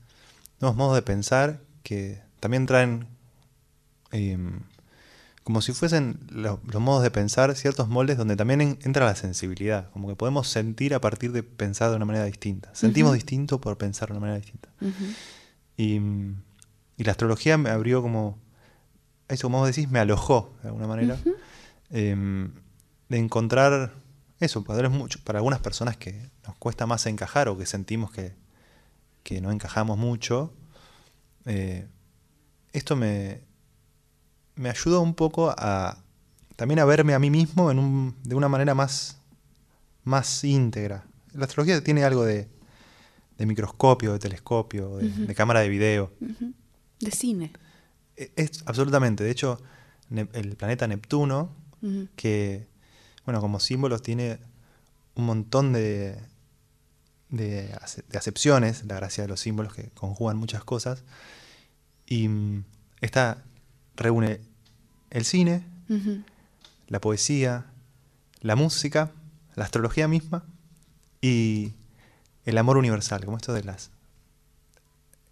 nuevos 0.63 0.77
modos 0.77 0.95
de 0.95 1.01
pensar 1.01 1.59
que 1.83 2.21
también 2.39 2.65
traen, 2.65 3.07
em, 4.11 4.61
como 5.43 5.61
si 5.61 5.73
fuesen 5.73 6.19
lo- 6.29 6.61
los 6.71 6.81
modos 6.81 7.03
de 7.03 7.11
pensar, 7.11 7.53
ciertos 7.55 7.89
moldes 7.89 8.17
donde 8.17 8.37
también 8.37 8.61
en- 8.61 8.79
entra 8.83 9.05
la 9.05 9.15
sensibilidad. 9.15 9.89
Como 9.91 10.07
que 10.07 10.15
podemos 10.15 10.47
sentir 10.47 10.93
a 10.93 11.01
partir 11.01 11.33
de 11.33 11.43
pensar 11.43 11.89
de 11.89 11.97
una 11.97 12.05
manera 12.05 12.23
distinta. 12.25 12.69
Sentimos 12.73 13.13
distinto 13.13 13.59
por 13.59 13.77
pensar 13.77 14.07
de 14.07 14.13
una 14.13 14.21
manera 14.21 14.39
distinta. 14.39 14.69
Y, 15.75 15.99
mm, 15.99 16.41
y 16.97 17.03
la 17.03 17.11
astrología 17.11 17.57
me 17.57 17.69
abrió 17.69 18.01
como, 18.01 18.37
eso 19.27 19.47
como 19.47 19.59
vos 19.59 19.67
decís, 19.67 19.89
me 19.91 19.99
alojó 19.99 20.55
de 20.61 20.69
alguna 20.69 20.87
manera, 20.87 21.17
em, 21.89 22.51
de 23.09 23.17
encontrar 23.17 23.93
eso, 24.39 24.63
para, 24.63 24.87
mucho, 24.87 25.19
para 25.25 25.39
algunas 25.39 25.59
personas 25.59 25.97
que 25.97 26.29
nos 26.47 26.55
cuesta 26.55 26.85
más 26.85 27.05
encajar 27.05 27.49
o 27.49 27.57
que 27.57 27.65
sentimos 27.65 28.11
que, 28.11 28.33
que 29.23 29.41
no 29.41 29.51
encajamos 29.51 29.97
mucho, 29.97 30.53
eh, 31.45 31.87
esto 32.73 32.95
me, 32.95 33.41
me 34.55 34.69
ayuda 34.69 34.99
un 34.99 35.13
poco 35.13 35.53
a 35.57 35.97
también 36.55 36.79
a 36.79 36.85
verme 36.85 37.13
a 37.13 37.19
mí 37.19 37.29
mismo 37.29 37.71
en 37.71 37.79
un- 37.79 38.15
de 38.23 38.35
una 38.35 38.47
manera 38.47 38.75
más, 38.75 39.17
más 40.03 40.43
íntegra. 40.43 41.05
La 41.33 41.45
astrología 41.45 41.83
tiene 41.83 42.03
algo 42.03 42.23
de, 42.25 42.47
de 43.37 43.45
microscopio, 43.45 44.13
de 44.13 44.19
telescopio, 44.19 44.97
de, 44.97 45.33
cámara 45.35 45.61
de 45.61 45.69
video. 45.69 46.11
De 46.99 47.11
cine. 47.11 47.51
E- 48.15 48.31
Es 48.35 48.63
absolutamente. 48.67 49.23
De 49.23 49.31
hecho, 49.31 49.59
Ne- 50.09 50.27
el 50.33 50.55
planeta 50.57 50.85
Neptuno, 50.85 51.49
que, 52.15 52.67
bueno, 53.25 53.41
como 53.41 53.59
símbolos 53.59 54.01
tiene 54.03 54.37
un 55.15 55.25
montón 55.25 55.73
de, 55.73 56.19
de, 57.35 57.73
ace- 57.81 58.03
de 58.07 58.17
acepciones, 58.17 58.85
la 58.85 58.95
gracia 58.95 59.23
de 59.23 59.27
los 59.27 59.39
símbolos 59.39 59.73
que 59.73 59.89
conjugan 59.89 60.37
muchas 60.37 60.63
cosas. 60.63 61.03
Y 62.05 62.27
mm, 62.27 62.63
esta 63.01 63.43
reúne 63.95 64.39
el 65.09 65.25
cine, 65.25 65.65
la 66.87 67.01
poesía, 67.01 67.65
la 68.41 68.55
música, 68.55 69.11
la 69.55 69.63
astrología 69.65 70.07
misma 70.07 70.43
y 71.21 71.73
el 72.45 72.57
amor 72.57 72.77
universal, 72.77 73.23
como 73.25 73.37
esto 73.37 73.53
de 73.53 73.63
las... 73.63 73.91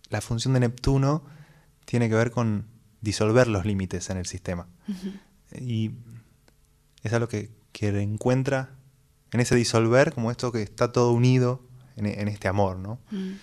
La 0.10 0.22
función 0.22 0.54
de 0.54 0.60
Neptuno 0.62 1.24
tiene 1.86 2.10
que 2.10 2.16
ver 2.16 2.32
con 2.32 2.66
disolver 3.02 3.47
los 3.47 3.66
límites 3.66 4.10
en 4.10 4.18
el 4.18 4.26
sistema. 4.26 4.68
Y 5.60 5.91
es 7.04 7.14
algo 7.14 7.28
que, 7.28 7.49
que 7.72 7.88
encuentra 8.02 8.70
en 9.32 9.39
ese 9.39 9.56
disolver 9.56 10.14
como 10.14 10.30
esto 10.32 10.52
que 10.52 10.62
está 10.62 10.91
todo 10.91 11.12
unido 11.14 11.64
en, 11.95 12.05
en 12.05 12.27
este 12.27 12.47
amor, 12.47 12.77
¿no? 12.77 12.99
Mm. 13.11 13.33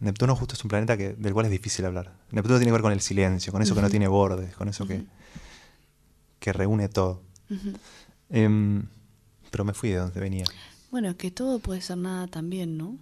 Neptuno 0.00 0.36
justo 0.36 0.54
es 0.54 0.64
un 0.64 0.68
planeta 0.68 0.96
que, 0.96 1.14
del 1.14 1.32
cual 1.32 1.46
es 1.46 1.52
difícil 1.52 1.84
hablar. 1.84 2.12
Neptuno 2.30 2.58
tiene 2.58 2.68
que 2.68 2.72
ver 2.72 2.82
con 2.82 2.92
el 2.92 3.00
silencio, 3.00 3.52
con 3.52 3.62
eso 3.62 3.74
que 3.74 3.82
no 3.82 3.90
tiene 3.90 4.08
bordes, 4.08 4.54
con 4.54 4.68
eso 4.68 4.86
que, 4.86 5.04
que 6.38 6.52
reúne 6.52 6.88
todo. 6.88 7.22
Em, 8.28 8.86
pero 9.50 9.64
me 9.64 9.72
fui 9.72 9.90
de 9.90 9.96
donde 9.96 10.20
venía. 10.20 10.44
Bueno, 10.90 11.16
que 11.16 11.30
todo 11.30 11.58
puede 11.58 11.80
ser 11.80 11.98
nada 11.98 12.26
también, 12.26 12.76
¿no? 12.76 12.98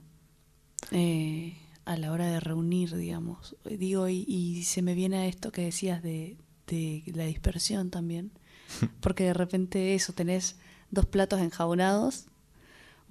Eh, 0.90 1.56
a 1.84 1.96
la 1.96 2.12
hora 2.12 2.26
de 2.26 2.40
reunir, 2.40 2.94
digamos. 2.94 3.56
Digo, 3.64 4.08
y, 4.08 4.24
y 4.28 4.64
se 4.64 4.82
me 4.82 4.94
viene 4.94 5.18
a 5.18 5.26
esto 5.26 5.50
que 5.50 5.62
decías 5.62 6.02
de, 6.02 6.36
de 6.66 7.02
la 7.14 7.24
dispersión 7.24 7.90
también. 7.90 8.32
Porque 9.00 9.24
de 9.24 9.34
repente 9.34 9.94
eso, 9.94 10.12
tenés 10.12 10.56
dos 10.90 11.06
platos 11.06 11.40
enjabonados, 11.40 12.26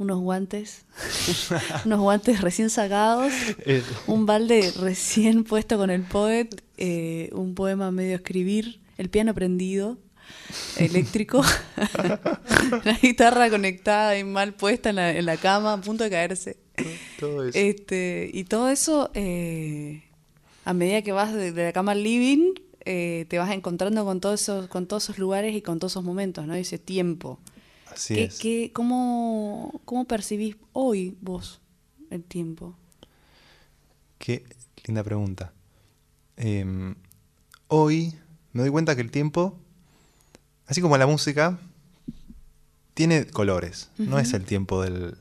unos 0.02 0.20
guantes, 0.20 0.86
unos 1.86 2.00
guantes 2.00 2.42
recién 2.42 2.70
sacados, 2.70 3.32
Eh, 3.66 3.84
un 4.08 4.26
balde 4.26 4.72
recién 4.80 5.44
puesto 5.44 5.78
con 5.78 5.90
el 5.90 6.04
poet, 6.04 6.64
eh, 6.78 7.30
un 7.34 7.56
poema 7.56 7.92
medio 7.92 8.16
escribir, 8.16 8.80
el 8.98 9.10
piano 9.10 9.34
prendido, 9.34 9.98
eléctrico, 10.78 11.44
la 12.84 12.98
guitarra 13.02 13.50
conectada 13.50 14.18
y 14.18 14.24
mal 14.24 14.54
puesta 14.54 14.90
en 14.90 14.96
la, 14.98 15.16
en 15.16 15.26
la 15.26 15.38
cama, 15.38 15.74
a 15.74 15.82
punto 15.82 16.04
de 16.04 16.10
caerse. 16.10 16.58
Todo 17.20 17.48
eso. 17.48 17.58
Este, 17.58 18.30
y 18.34 18.44
todo 18.46 18.70
eso, 18.70 19.12
eh, 19.14 20.04
a 20.66 20.74
medida 20.74 21.02
que 21.02 21.12
vas 21.12 21.34
de, 21.34 21.52
de 21.52 21.66
la 21.66 21.74
cama 21.74 21.92
al 21.92 22.04
living, 22.04 22.54
eh, 22.86 23.26
te 23.30 23.38
vas 23.38 23.52
encontrando 23.52 24.04
con 24.06 24.20
todos 24.20 24.42
esos, 24.42 24.68
con 24.68 24.88
todos 24.88 25.04
esos 25.04 25.20
lugares 25.20 25.56
y 25.56 25.62
con 25.62 25.80
todos 25.80 25.94
esos 25.94 26.04
momentos, 26.04 26.48
¿no? 26.48 26.56
Ese 26.56 26.80
tiempo. 26.80 27.40
Así 27.92 28.16
¿Qué, 28.16 28.24
es. 28.26 28.40
qué- 28.40 28.72
cómo, 28.74 29.82
¿Cómo 29.86 30.06
percibís 30.06 30.56
hoy 30.74 31.18
vos 31.22 31.62
el 32.10 32.24
tiempo? 32.24 32.76
Qué 34.18 34.46
linda 34.86 35.04
pregunta. 35.04 35.54
Em, 36.38 36.96
hoy 37.68 38.16
me 38.54 38.62
doy 38.62 38.72
cuenta 38.72 38.96
que 38.96 39.02
el 39.02 39.12
tiempo, 39.12 39.58
así 40.68 40.82
como 40.82 40.98
la 40.98 41.08
música, 41.08 41.60
tiene 42.94 43.26
colores. 43.28 43.90
No 43.98 44.20
es 44.20 44.34
el 44.34 44.46
tiempo 44.46 44.82
del, 44.82 45.18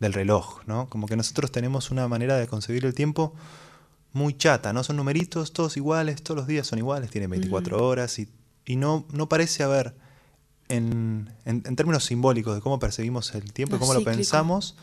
del 0.00 0.12
reloj, 0.12 0.62
¿no? 0.66 0.88
Como 0.88 1.06
que 1.06 1.16
nosotros 1.16 1.52
tenemos 1.52 1.90
una 1.90 2.08
manera 2.08 2.36
de 2.36 2.46
concebir 2.48 2.84
el 2.84 2.94
tiempo 2.94 3.34
muy 4.12 4.34
chata, 4.36 4.72
¿no? 4.72 4.82
Son 4.84 4.96
numeritos, 4.96 5.52
todos 5.52 5.76
iguales, 5.76 6.22
todos 6.22 6.36
los 6.38 6.46
días 6.46 6.66
son 6.66 6.78
iguales, 6.78 7.10
tienen 7.10 7.30
24 7.30 7.86
horas 7.86 8.18
y, 8.18 8.28
y 8.66 8.76
no, 8.76 9.06
no 9.12 9.28
parece 9.28 9.62
haber, 9.62 9.94
en, 10.76 11.30
en- 11.44 11.62
en 11.66 11.76
términos 11.76 12.04
simbólicos 12.04 12.54
de 12.54 12.60
cómo 12.60 12.78
percibimos 12.78 13.34
el 13.34 13.52
tiempo 13.52 13.76
y 13.76 13.78
cómo 13.78 13.94
lo 13.94 14.02
pensamos, 14.04 14.76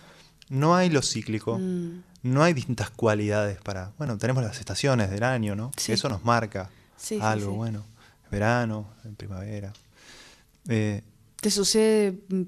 no 0.50 0.76
hay 0.76 0.90
lo 0.90 1.02
cíclico. 1.02 1.58
Mm. 1.60 2.04
No 2.22 2.44
hay 2.44 2.54
distintas 2.54 2.90
cualidades 2.90 3.60
para. 3.62 3.94
Bueno, 3.98 4.18
tenemos 4.18 4.44
las 4.44 4.60
estaciones 4.60 5.10
del 5.10 5.24
año, 5.24 5.56
¿no? 5.56 5.72
Sí. 5.78 5.94
Eso 5.94 6.10
nos 6.10 6.26
marca 6.26 6.70
Sí, 6.98 7.18
algo, 7.22 7.52
sí. 7.52 7.58
bueno. 7.58 7.86
Verano, 8.30 8.88
en 9.06 9.16
primavera. 9.16 9.72
Eh, 10.68 11.02
¿Te 11.40 11.50
sucede 11.50 12.20
mm, 12.28 12.42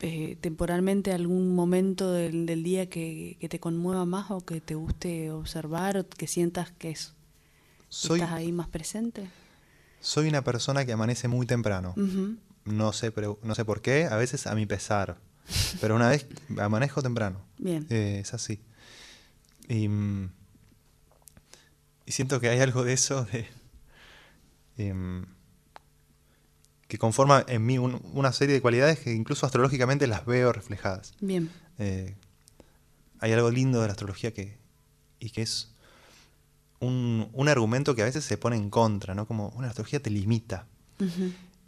eh, 0.00 0.36
temporalmente 0.40 1.12
algún 1.12 1.54
momento 1.54 2.10
del, 2.10 2.46
del 2.46 2.62
día 2.62 2.88
que, 2.88 3.36
que 3.38 3.48
te 3.50 3.60
conmueva 3.60 4.06
más 4.06 4.30
o 4.30 4.40
que 4.40 4.60
te 4.62 4.74
guste 4.74 5.30
observar 5.30 5.98
o 5.98 6.08
que 6.08 6.26
sientas 6.26 6.72
que 6.72 6.90
es, 6.92 7.12
soy, 7.90 8.18
estás 8.20 8.32
ahí 8.34 8.50
más 8.50 8.68
presente? 8.68 9.28
soy 10.00 10.26
una 10.28 10.42
persona 10.42 10.84
que 10.86 10.92
amanece 10.92 11.28
muy 11.28 11.46
temprano. 11.46 11.92
Ujú. 11.96 12.36
No 12.64 12.92
sé, 12.92 13.10
pero, 13.10 13.38
no 13.42 13.54
sé 13.54 13.64
por 13.64 13.80
qué, 13.82 14.06
a 14.06 14.16
veces 14.16 14.46
a 14.46 14.54
mi 14.54 14.66
pesar. 14.66 15.18
Pero 15.80 15.96
una 15.96 16.08
vez 16.08 16.26
amanezco 16.58 17.02
temprano. 17.02 17.44
Bien. 17.58 17.86
Eh, 17.90 18.20
es 18.22 18.32
así. 18.34 18.60
Y, 19.68 19.88
mm, 19.88 20.30
y 22.06 22.12
siento 22.12 22.38
que 22.40 22.48
hay 22.48 22.60
algo 22.60 22.84
de 22.84 22.92
eso 22.92 23.24
de, 23.24 23.46
em, 24.78 25.24
que 26.88 26.98
conforma 26.98 27.44
en 27.48 27.64
mí 27.66 27.78
un- 27.78 28.00
una 28.12 28.32
serie 28.32 28.54
de 28.54 28.60
cualidades 28.60 28.98
que 29.00 29.12
incluso 29.12 29.46
astrológicamente 29.46 30.06
las 30.06 30.24
veo 30.26 30.52
reflejadas. 30.52 31.14
Bien. 31.20 31.50
Eh, 31.78 32.14
hay 33.18 33.32
algo 33.32 33.50
lindo 33.50 33.80
de 33.80 33.86
la 33.88 33.92
astrología 33.92 34.32
que, 34.32 34.58
y 35.18 35.30
que 35.30 35.42
es 35.42 35.72
un, 36.80 37.28
un 37.32 37.48
argumento 37.48 37.94
que 37.94 38.02
a 38.02 38.06
veces 38.06 38.24
se 38.24 38.36
pone 38.36 38.56
en 38.56 38.68
contra, 38.70 39.14
¿no? 39.14 39.26
Como 39.26 39.48
una 39.50 39.68
astrología 39.68 40.00
te 40.02 40.10
limita. 40.10 40.66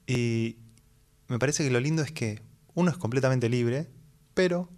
Y 0.07 0.57
me 1.29 1.39
parece 1.39 1.65
que 1.65 1.71
lo 1.71 1.81
lindo 1.81 2.03
es 2.03 2.13
que 2.13 2.41
uno 2.75 2.91
es 2.91 2.97
completamente 2.97 3.49
libre, 3.49 3.89
pero 4.35 4.69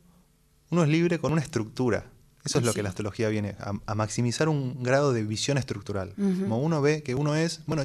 uno 0.70 0.82
es 0.82 0.88
libre 0.88 1.18
con 1.18 1.32
una 1.32 1.40
estructura. 1.42 2.06
Eso 2.44 2.58
es 2.60 2.64
lo 2.64 2.72
que 2.72 2.82
la 2.82 2.90
astrología 2.90 3.28
viene, 3.28 3.56
a, 3.58 3.72
a 3.86 3.94
maximizar 3.96 4.48
un 4.48 4.82
grado 4.84 5.12
de 5.12 5.24
visión 5.24 5.58
estructural. 5.58 6.12
Como 6.16 6.58
uno 6.60 6.80
ve 6.80 7.02
que 7.02 7.14
uno 7.16 7.34
es, 7.34 7.60
bueno, 7.66 7.84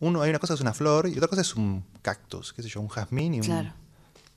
uno 0.00 0.20
hay 0.20 0.28
una 0.30 0.38
cosa 0.38 0.52
es 0.54 0.60
una 0.60 0.74
flor 0.74 1.08
y 1.08 1.12
otra 1.16 1.28
cosa 1.28 1.40
es 1.40 1.54
un 1.54 1.82
cactus, 2.02 2.52
qué 2.52 2.62
sé 2.62 2.68
yo, 2.68 2.80
un 2.82 2.88
jazmín 2.88 3.32
y 3.34 3.40
un, 3.40 3.46
Claro. 3.46 3.72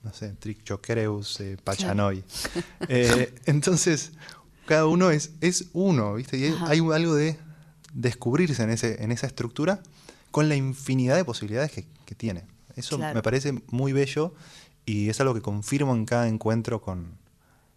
no 0.04 0.14
sé, 0.14 0.30
Trichocereus 0.40 1.40
eh, 1.42 1.58
pachanoi. 1.62 2.24
Eh, 2.88 3.34
entonces, 3.46 4.12
cada 4.66 4.86
uno 4.86 5.12
es, 5.12 5.32
es 5.42 5.66
uno, 5.74 6.14
¿viste? 6.14 6.38
Y 6.38 6.44
hay- 6.46 6.54
Ajá. 6.54 6.70
hay 6.70 6.80
algo 6.94 7.16
de 7.16 7.38
descubrirse 7.94 8.64
en, 8.64 8.70
ese, 8.70 9.04
en 9.04 9.12
esa 9.12 9.28
estructura 9.28 9.82
con 10.32 10.48
la 10.48 10.56
infinidad 10.56 11.16
de 11.18 11.26
posibilidades 11.26 11.72
que, 11.72 11.86
que 12.06 12.16
tiene. 12.16 12.46
Eso 12.76 12.98
Claro. 12.98 13.16
me 13.16 13.22
parece 13.22 13.54
muy 13.72 13.94
bello 13.94 14.34
y 14.86 15.10
es 15.10 15.20
algo 15.22 15.34
que 15.34 15.42
confirmo 15.42 15.94
en 15.96 16.06
cada 16.06 16.28
encuentro 16.28 16.82
con, 16.82 17.18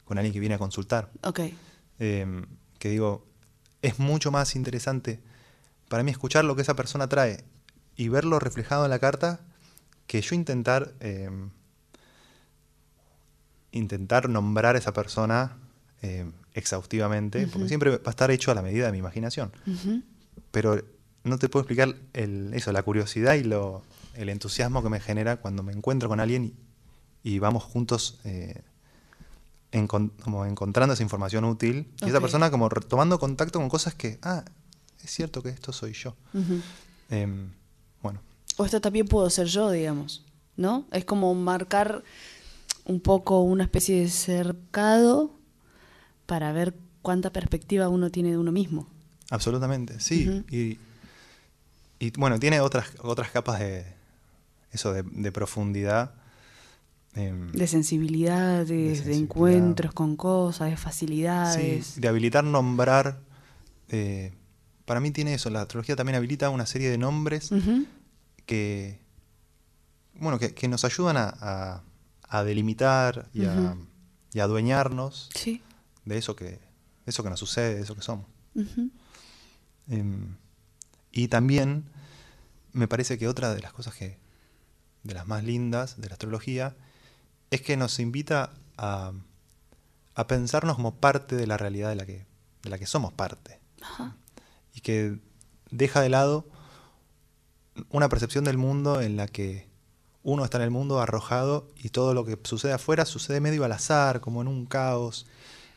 con 0.05 0.18
alguien 0.18 0.32
que 0.32 0.40
viene 0.40 0.55
a 0.57 0.59
consultar. 0.59 1.11
Ok. 1.22 1.40
Eh, 2.01 2.44
que 2.78 2.90
digo, 2.90 3.26
es 3.82 3.99
mucho 3.99 4.30
más 4.30 4.55
interesante 4.57 5.20
para 5.88 6.03
mí 6.03 6.11
escuchar 6.11 6.44
lo 6.44 6.55
que 6.55 6.62
esa 6.62 6.74
persona 6.76 7.09
trae 7.09 7.42
y 7.96 8.09
verlo 8.09 8.38
reflejado 8.38 8.84
en 8.84 8.90
la 8.90 8.99
carta 8.99 9.40
que 10.07 10.20
yo 10.20 10.34
intentar 10.34 10.92
eh, 11.01 11.30
intentar 13.72 14.28
nombrar 14.28 14.76
a 14.76 14.78
esa 14.78 14.92
persona 14.92 15.57
eh, 16.03 16.30
exhaustivamente, 16.55 17.46
porque 17.49 17.68
siempre 17.68 17.90
va 17.90 18.01
a 18.07 18.11
estar 18.11 18.30
hecho 18.30 18.51
a 18.51 18.55
la 18.55 18.62
medida 18.62 18.86
de 18.86 18.92
mi 18.92 18.99
imaginación. 18.99 19.53
Pero 20.51 20.82
no 21.24 21.38
te 21.38 21.49
puedo 21.49 21.62
explicar 21.62 21.94
el, 22.14 22.53
eso, 22.55 22.72
la 22.72 22.82
curiosidad 22.82 23.34
y 23.34 23.44
lo, 23.44 23.82
el 24.18 24.28
entusiasmo 24.28 24.82
que 24.82 24.88
me 24.88 25.00
genera 25.00 25.36
cuando 25.36 25.62
me 25.62 25.72
encuentro 25.72 26.08
con 26.08 26.20
alguien 26.20 26.44
y, 26.44 26.54
y 27.22 27.38
vamos 27.38 27.62
juntos 27.62 28.18
eh, 28.24 28.62
como 30.20 30.46
encontrando 30.46 30.94
esa 30.94 31.02
información 31.02 31.44
útil. 31.44 31.88
Y 32.00 32.08
esa 32.08 32.20
persona 32.20 32.50
como 32.50 32.68
tomando 32.68 33.18
contacto 33.18 33.58
con 33.58 33.68
cosas 33.68 33.94
que, 33.94 34.18
ah, 34.22 34.44
es 35.02 35.10
cierto 35.10 35.42
que 35.42 35.50
esto 35.50 35.72
soy 35.72 35.92
yo. 35.92 36.16
Em, 37.10 37.50
bueno, 38.02 38.20
O 38.56 38.64
esto 38.64 38.80
también 38.80 39.06
puedo 39.06 39.28
ser 39.30 39.46
yo, 39.46 39.70
digamos, 39.70 40.24
¿no? 40.56 40.86
Es 40.90 41.04
como 41.04 41.34
marcar 41.34 42.02
un 42.84 43.00
poco 43.00 43.42
una 43.42 43.64
especie 43.64 44.00
de 44.00 44.08
cercado 44.08 45.30
para 46.26 46.52
ver 46.52 46.74
cuánta 47.02 47.30
perspectiva 47.30 47.88
uno 47.88 48.10
tiene 48.10 48.30
de 48.30 48.38
uno 48.38 48.52
mismo. 48.52 48.88
absolutamente, 49.30 50.00
sí. 50.00 50.44
Y, 50.50 50.78
y, 51.98 52.10
bueno, 52.18 52.38
tiene 52.38 52.60
otras, 52.60 52.88
otras 53.02 53.30
capas 53.30 53.60
de 53.60 53.97
eso, 54.72 54.92
de, 54.92 55.02
de 55.02 55.32
profundidad. 55.32 56.14
em, 57.14 57.50
De 57.52 57.66
sensibilidades, 57.66 58.68
de, 58.68 58.94
sensibilidad. 58.94 59.22
encuentros 59.22 59.92
con 59.94 60.16
cosas, 60.16 60.70
de 60.70 60.76
Sí, 60.76 60.82
facilidades. 60.82 62.00
de 62.00 62.08
habilitar 62.08 62.44
nombrar. 62.44 63.20
eh, 63.88 64.32
para 64.84 65.00
mí 65.00 65.10
tiene 65.10 65.34
eso, 65.34 65.50
la 65.50 65.62
astrología 65.62 65.96
también 65.96 66.16
habilita 66.16 66.48
una 66.50 66.64
serie 66.66 66.88
de 66.90 66.96
nombres 66.98 67.50
que, 68.46 69.00
bueno, 70.14 70.38
que, 70.38 70.54
que 70.54 70.66
nos 70.68 70.84
ayudan 70.84 71.16
a, 71.18 71.28
a- 71.40 71.82
a 72.30 72.44
delimitar 72.44 73.28
y, 73.34 73.44
a, 73.46 73.76
y 74.34 74.40
a 74.40 74.44
adueñarnos 74.44 75.28
Sí. 75.34 75.62
de 76.06 76.16
eso 76.18 76.36
que, 76.36 76.58
eso 77.06 77.22
que 77.22 77.30
nos 77.30 77.38
sucede, 77.40 77.74
de 77.76 77.82
eso 77.82 77.94
que 77.94 78.02
somos. 78.02 78.26
Em, 79.88 80.36
y 81.12 81.28
también 81.28 81.84
me 82.72 82.86
parece 82.88 83.16
que 83.18 83.28
otra 83.28 83.54
de 83.54 83.60
las 83.62 83.72
cosas 83.72 83.94
que, 83.94 84.18
de 85.09 85.14
las 85.14 85.26
más 85.26 85.42
lindas 85.42 86.00
de 86.00 86.09
la 86.09 86.14
astrología, 86.14 86.76
es 87.50 87.62
que 87.62 87.76
nos 87.76 87.98
invita 87.98 88.52
a, 88.76 89.12
a 90.14 90.26
pensarnos 90.26 90.76
como 90.76 90.94
parte 90.96 91.34
de 91.34 91.46
la 91.46 91.56
realidad 91.56 91.88
de 91.88 91.96
la 91.96 92.06
que, 92.06 92.26
de 92.62 92.70
la 92.70 92.78
que 92.78 92.86
somos 92.86 93.12
parte. 93.12 93.59
Ajá. 93.80 94.16
Y 94.74 94.80
que 94.82 95.18
deja 95.70 96.00
de 96.00 96.11
lado 96.11 96.46
una 97.90 98.09
percepción 98.09 98.44
del 98.44 98.59
mundo 98.59 99.00
en 99.00 99.16
la 99.16 99.26
que 99.26 99.66
uno 100.22 100.44
está 100.44 100.59
en 100.59 100.64
el 100.64 100.70
mundo 100.70 101.00
arrojado 101.00 101.68
y 101.76 101.88
todo 101.88 102.12
lo 102.12 102.24
que 102.24 102.38
sucede 102.44 102.72
afuera 102.72 103.06
sucede 103.06 103.40
medio 103.40 103.64
al 103.64 103.72
azar, 103.72 104.20
como 104.20 104.42
en 104.42 104.48
un 104.48 104.66
caos, 104.66 105.26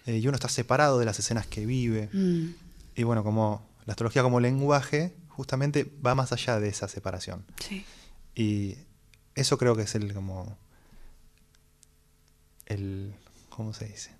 eh, 0.06 0.18
y 0.18 0.28
uno 0.28 0.36
está 0.36 0.50
separado 0.50 1.00
de 1.00 1.06
las 1.06 1.20
escenas 1.20 1.48
que 1.48 1.66
vive. 1.66 2.10
Mm. 2.12 2.50
Y 2.96 3.04
bueno, 3.04 3.24
como 3.24 3.66
la 3.86 3.94
astrología 3.94 4.24
como 4.24 4.42
lenguaje 4.42 5.16
justamente 5.30 5.90
va 6.06 6.16
más 6.16 6.34
allá 6.34 6.60
de 6.60 6.68
esa 6.68 6.90
separación. 6.90 7.46
Sí. 7.60 7.86
Y 8.36 8.76
eso 9.36 9.58
creo 9.58 9.76
que 9.76 9.84
es 9.84 9.96
el 9.96 10.14
como 10.14 10.58
el 12.66 13.14
¿cómo 13.50 13.74
se 13.74 13.86
dice? 13.86 14.12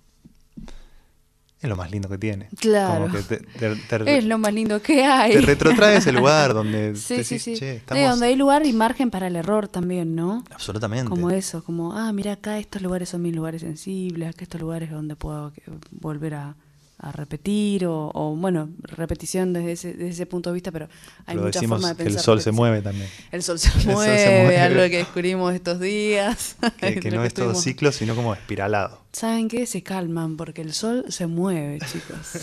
Es 1.60 1.68
lo 1.68 1.76
más 1.76 1.92
lindo 1.92 2.08
que 2.08 2.18
tiene. 2.18 2.48
Claro. 2.58 3.04
Como 3.04 3.14
que 3.14 3.22
te, 3.22 3.36
te- 3.38 3.76
te- 3.76 4.18
Es 4.18 4.24
lo 4.24 4.36
más 4.36 4.52
lindo 4.52 4.82
que 4.82 5.04
hay. 5.04 5.32
te 5.34 5.40
retrotrae 5.42 5.98
ese 5.98 6.10
lugar 6.10 6.54
donde 6.54 6.96
Sí, 6.96 7.18
decís, 7.18 7.28
sí, 7.28 7.38
sí. 7.38 7.54
"Che, 7.54 7.72
Sí, 7.74 7.76
estamos-" 7.78 8.10
donde 8.10 8.26
hay 8.26 8.34
lugar 8.36 8.66
y 8.66 8.72
margen 8.72 9.10
para 9.12 9.28
el 9.28 9.36
error 9.36 9.68
también, 9.68 10.16
¿no? 10.16 10.42
Absolutamente. 10.50 11.08
Como 11.08 11.30
eso, 11.30 11.62
como, 11.62 11.92
ah, 11.96 12.12
mira, 12.12 12.32
acá 12.32 12.58
estos 12.58 12.82
lugares 12.82 13.10
son 13.10 13.22
mis 13.22 13.34
lugares 13.34 13.60
sensibles, 13.62 14.28
acá 14.30 14.42
estos 14.42 14.60
lugares 14.60 14.90
donde 14.90 15.14
puedo 15.14 15.52
volver 15.92 16.34
a, 16.34 16.56
a 17.02 17.10
repetir, 17.10 17.84
o, 17.86 18.10
o, 18.14 18.36
bueno, 18.36 18.70
repetición 18.84 19.52
desde 19.52 19.72
ese, 19.72 19.88
desde 19.88 20.08
ese 20.10 20.26
punto 20.26 20.50
de 20.50 20.54
vista, 20.54 20.70
pero 20.70 20.88
hay 21.26 21.34
Lo 21.36 21.42
muchas 21.42 21.66
formas 21.66 21.90
de 21.90 21.96
que 21.96 22.04
pensar. 22.04 22.20
el 22.20 22.24
sol 22.24 22.40
se 22.40 22.52
mueve 22.52 22.80
también. 22.80 23.08
El 23.32 23.42
sol 23.42 23.58
se 23.58 23.70
sol 23.70 23.80
se 23.82 23.92
mueve, 23.92 24.40
mueve. 24.42 24.60
algo 24.60 24.80
que 24.82 24.98
descubrimos 24.98 25.52
estos 25.52 25.80
días. 25.80 26.56
Que, 26.78 27.00
que 27.00 27.10
no 27.10 27.24
es 27.24 27.34
todo 27.34 27.54
ciclo, 27.54 27.92
sino 27.92 28.14
como 28.14 28.32
espiralado. 28.34 29.00
¿Saben 29.12 29.48
qué? 29.48 29.66
Se 29.66 29.82
calman, 29.82 30.36
porque 30.36 30.62
el 30.62 30.72
sol 30.72 31.04
se 31.08 31.26
mueve, 31.26 31.78
chicos. 31.80 32.32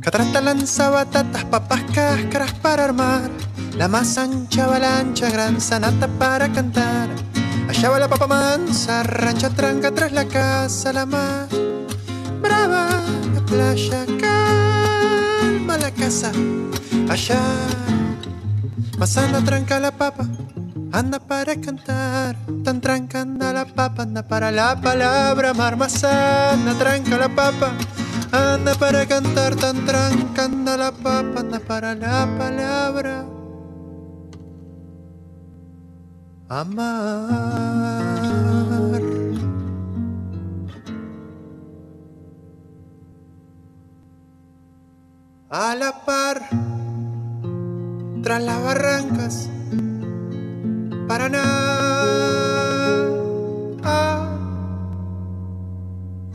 Catarata 0.00 0.40
lanza 0.40 0.90
batatas, 0.90 1.44
papas, 1.44 1.82
cáscaras 1.94 2.52
para 2.54 2.84
armar. 2.84 3.30
La 3.76 3.88
más 3.88 4.18
ancha 4.18 4.64
avalancha, 4.64 5.30
gran 5.30 5.60
sanata 5.60 6.08
para 6.08 6.50
cantar. 6.52 7.08
Allá 7.68 7.90
va 7.90 7.98
la 7.98 8.08
papa 8.08 8.26
mansa, 8.26 9.02
rancha 9.02 9.50
tranca 9.50 9.90
tras 9.90 10.12
la 10.12 10.24
casa, 10.24 10.92
la 10.92 11.06
mar 11.06 11.48
brava, 12.40 12.88
la 13.34 13.40
playa 13.46 14.04
calma 14.20 15.76
la 15.78 15.90
casa. 15.90 16.30
Allá, 17.08 17.40
pasando 18.98 19.42
tranca 19.42 19.80
la 19.80 19.90
papa, 19.90 20.24
anda 20.92 21.18
para 21.18 21.56
cantar, 21.56 22.36
tan 22.64 22.80
tranca 22.80 23.20
anda 23.22 23.52
la 23.52 23.64
papa, 23.64 24.02
anda 24.02 24.22
para 24.22 24.50
la 24.50 24.80
palabra, 24.80 25.54
mar 25.54 25.74
anda 25.74 26.74
tranca 26.78 27.16
la 27.16 27.28
papa. 27.28 27.72
Anda 28.34 28.74
para 28.74 29.06
cantar 29.06 29.54
tan 29.54 29.86
tranca, 29.86 30.44
anda 30.46 30.76
la 30.76 30.90
papa, 30.90 31.38
anda 31.38 31.60
para 31.60 31.94
la 31.94 32.26
palabra. 32.36 33.33
Amar. 36.54 36.94
A 45.50 45.74
la 45.74 46.04
par, 46.06 46.48
tras 48.22 48.40
las 48.40 48.62
barrancas, 48.62 49.50
Paraná. 51.08 51.42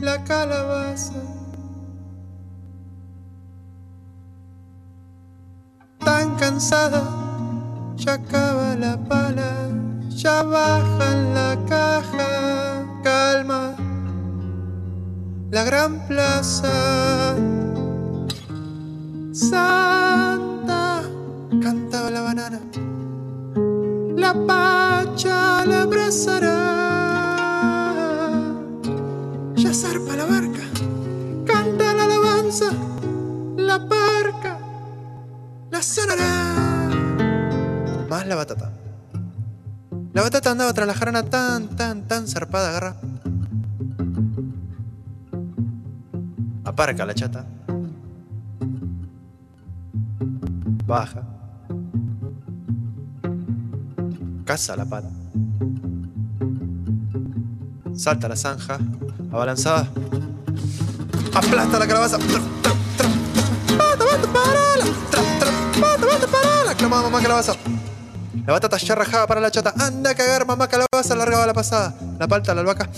La 0.00 0.24
calabaza. 0.24 1.14
tan 6.04 6.36
cansada, 6.36 7.02
ya 7.96 8.14
acaba 8.14 8.76
la 8.76 8.98
pala, 9.08 9.70
ya 10.22 10.42
baja 10.42 11.12
en 11.12 11.34
la 11.34 11.56
caja, 11.66 12.84
calma, 13.02 13.74
la 15.50 15.64
gran 15.64 16.06
plaza. 16.06 17.36
Santa, 19.32 21.02
cantaba 21.62 22.10
la 22.10 22.20
banana, 22.20 22.60
la 24.16 24.34
pacha 24.46 25.64
la 25.64 25.82
abrazará, 25.82 26.58
ya 29.56 29.72
zarpa 29.72 30.16
la 30.16 30.26
barca, 30.26 30.64
canta 31.46 31.94
la 31.94 32.04
alabanza, 32.04 32.70
la 33.56 33.78
barca 33.78 34.58
la 35.70 35.82
sonará. 35.82 36.34
Más 38.10 38.26
la 38.26 38.34
batata. 38.34 38.79
La 40.12 40.22
batata 40.22 40.50
andaba 40.50 40.72
tras 40.72 40.86
la 40.86 40.94
jarana 40.94 41.22
tan, 41.22 41.68
tan, 41.76 42.08
tan 42.08 42.26
zarpada, 42.26 42.70
agarra. 42.70 42.96
Aparca 46.64 47.06
la 47.06 47.14
chata. 47.14 47.46
Baja. 50.84 51.22
Caza 54.44 54.74
la 54.74 54.84
pala. 54.84 55.10
Salta 57.94 58.28
la 58.28 58.34
zanja, 58.34 58.78
abalanzada. 59.30 59.86
Aplasta 61.34 61.78
la 61.78 61.86
calabaza. 61.86 62.18
Clamaba 66.76 67.02
mamá 67.02 67.20
calabaza. 67.22 67.54
La 68.46 68.52
batata 68.52 68.76
ya 68.78 68.94
rajaba 68.94 69.26
para 69.26 69.40
la 69.40 69.50
chata. 69.50 69.74
Anda 69.78 70.10
a 70.10 70.14
cagar, 70.14 70.46
mamá 70.46 70.68
calabaza, 70.68 71.14
largaba 71.14 71.46
la 71.46 71.54
pasada. 71.54 71.94
La 72.18 72.26
palta, 72.26 72.54
la 72.54 72.60
albahaca. 72.62 72.88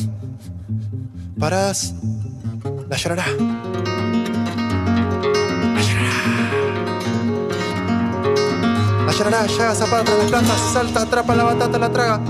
Paradas. 1.38 1.94
La 2.88 2.96
llorará. 2.96 3.26
La 5.74 5.82
llorará. 5.82 6.12
La 9.06 9.12
llorará, 9.12 9.46
llega 9.46 9.74
zapata, 9.74 10.14
las 10.16 10.30
plantas, 10.30 10.60
salta, 10.72 11.02
atrapa 11.02 11.34
la 11.34 11.44
batata, 11.44 11.78
la 11.78 11.90
traga. 11.90 12.20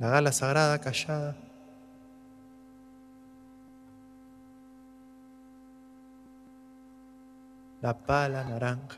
La 0.00 0.08
gala 0.08 0.32
sagrada 0.32 0.78
callada. 0.78 1.36
La 7.82 7.92
pala 7.92 8.42
naranja. 8.44 8.96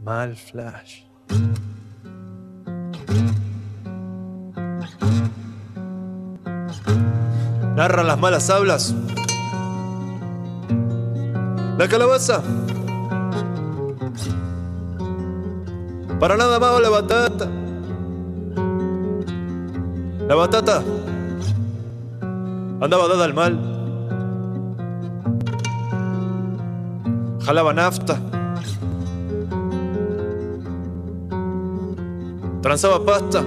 Mal 0.00 0.34
flash. 0.34 1.04
Narran 7.76 8.06
las 8.08 8.18
malas 8.18 8.50
hablas. 8.50 8.92
La 11.78 11.86
calabaza. 11.88 12.42
Para 16.22 16.36
nada 16.36 16.60
más 16.60 16.80
la 16.80 16.88
batata. 16.88 17.48
La 20.28 20.36
batata 20.36 20.80
andaba 22.80 23.08
dada 23.08 23.24
al 23.24 23.34
mal. 23.34 23.58
Jalaba 27.44 27.74
nafta. 27.74 28.20
Transaba 32.62 33.04
pasta. 33.04 33.42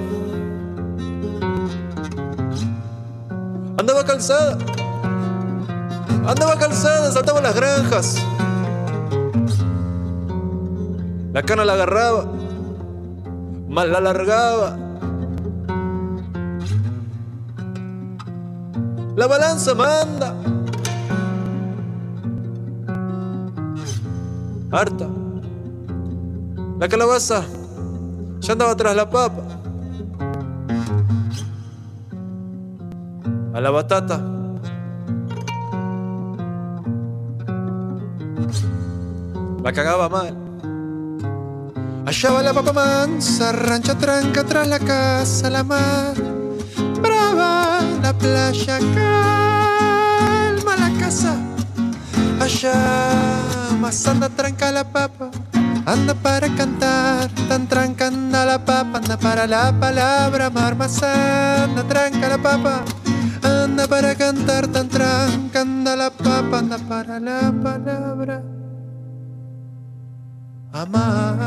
Andaba 3.77 4.03
calzada. 4.03 4.57
Andaba 6.27 6.59
calzada, 6.59 7.09
saltaba 7.09 7.39
las 7.39 7.55
granjas. 7.55 8.21
La 11.31 11.41
cana 11.41 11.63
la 11.63 11.73
agarraba, 11.73 12.34
mal 13.75 13.91
la 13.91 13.97
alargaba. 13.97 14.77
La 19.17 19.27
balanza 19.27 19.75
manda. 19.75 20.33
Harta. 24.71 25.07
La 26.79 26.87
calabaza 26.87 27.43
ya 28.39 28.53
andaba 28.53 28.75
tras 28.77 28.95
la 28.95 29.09
papa. 29.09 29.43
A 33.53 33.59
la 33.59 33.71
batata. 33.71 34.21
La 39.63 39.73
cagaba 39.73 40.07
mal. 40.07 40.44
Allá 42.05 42.29
va 42.29 42.43
la 42.43 42.53
papa 42.53 42.71
mansa, 42.71 43.51
rancha 43.51 43.95
tranca 43.95 44.43
tras 44.43 44.67
la 44.67 44.77
casa, 44.77 45.49
la 45.49 45.63
mar. 45.63 46.13
Brava, 47.01 47.81
la 48.03 48.13
playa 48.13 48.77
calma 48.93 50.75
la 50.77 50.91
casa. 50.99 51.35
Allá 52.39 52.75
más 53.81 54.05
anda 54.07 54.29
tranca 54.29 54.71
la 54.71 54.83
papa, 54.83 55.31
anda 55.87 56.13
para 56.13 56.47
cantar, 56.49 57.27
tan 57.49 57.67
tranca 57.67 58.05
anda 58.05 58.45
la 58.45 58.63
papa, 58.63 58.99
anda 58.99 59.17
para 59.17 59.47
la 59.47 59.71
palabra, 59.71 60.51
mar 60.51 60.75
más 60.75 61.01
anda 61.01 61.81
tranca 61.87 62.29
la 62.29 62.37
papa. 62.37 62.83
Anda 63.41 63.87
para 63.87 64.13
cantar 64.13 64.67
tan 64.67 64.89
tranca, 64.89 65.61
anda 65.61 65.95
la 65.95 66.11
papa, 66.11 66.59
anda 66.59 66.77
para 66.77 67.19
la 67.19 67.51
palabra. 67.63 68.54
Amar. 70.75 71.39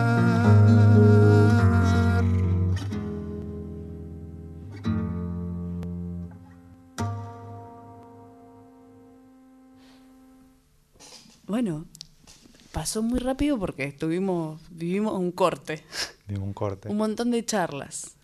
Bueno, 11.46 11.84
pasó 12.72 13.02
muy 13.02 13.18
rápido 13.18 13.58
porque 13.58 13.84
estuvimos, 13.84 14.62
vivimos 14.70 15.12
un 15.12 15.30
corte, 15.32 15.84
Digo, 16.26 16.42
un 16.42 16.54
corte. 16.54 16.88
un 16.88 16.96
montón 16.96 17.30
de 17.30 17.44
charlas. 17.44 18.16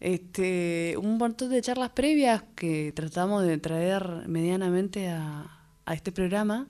Este, 0.00 0.96
un 1.00 1.16
montón 1.16 1.50
de 1.50 1.62
charlas 1.62 1.90
previas 1.90 2.42
que 2.56 2.90
tratamos 2.92 3.44
de 3.44 3.58
traer 3.58 4.26
medianamente 4.26 5.10
a, 5.10 5.60
a 5.86 5.94
este 5.94 6.10
programa, 6.10 6.66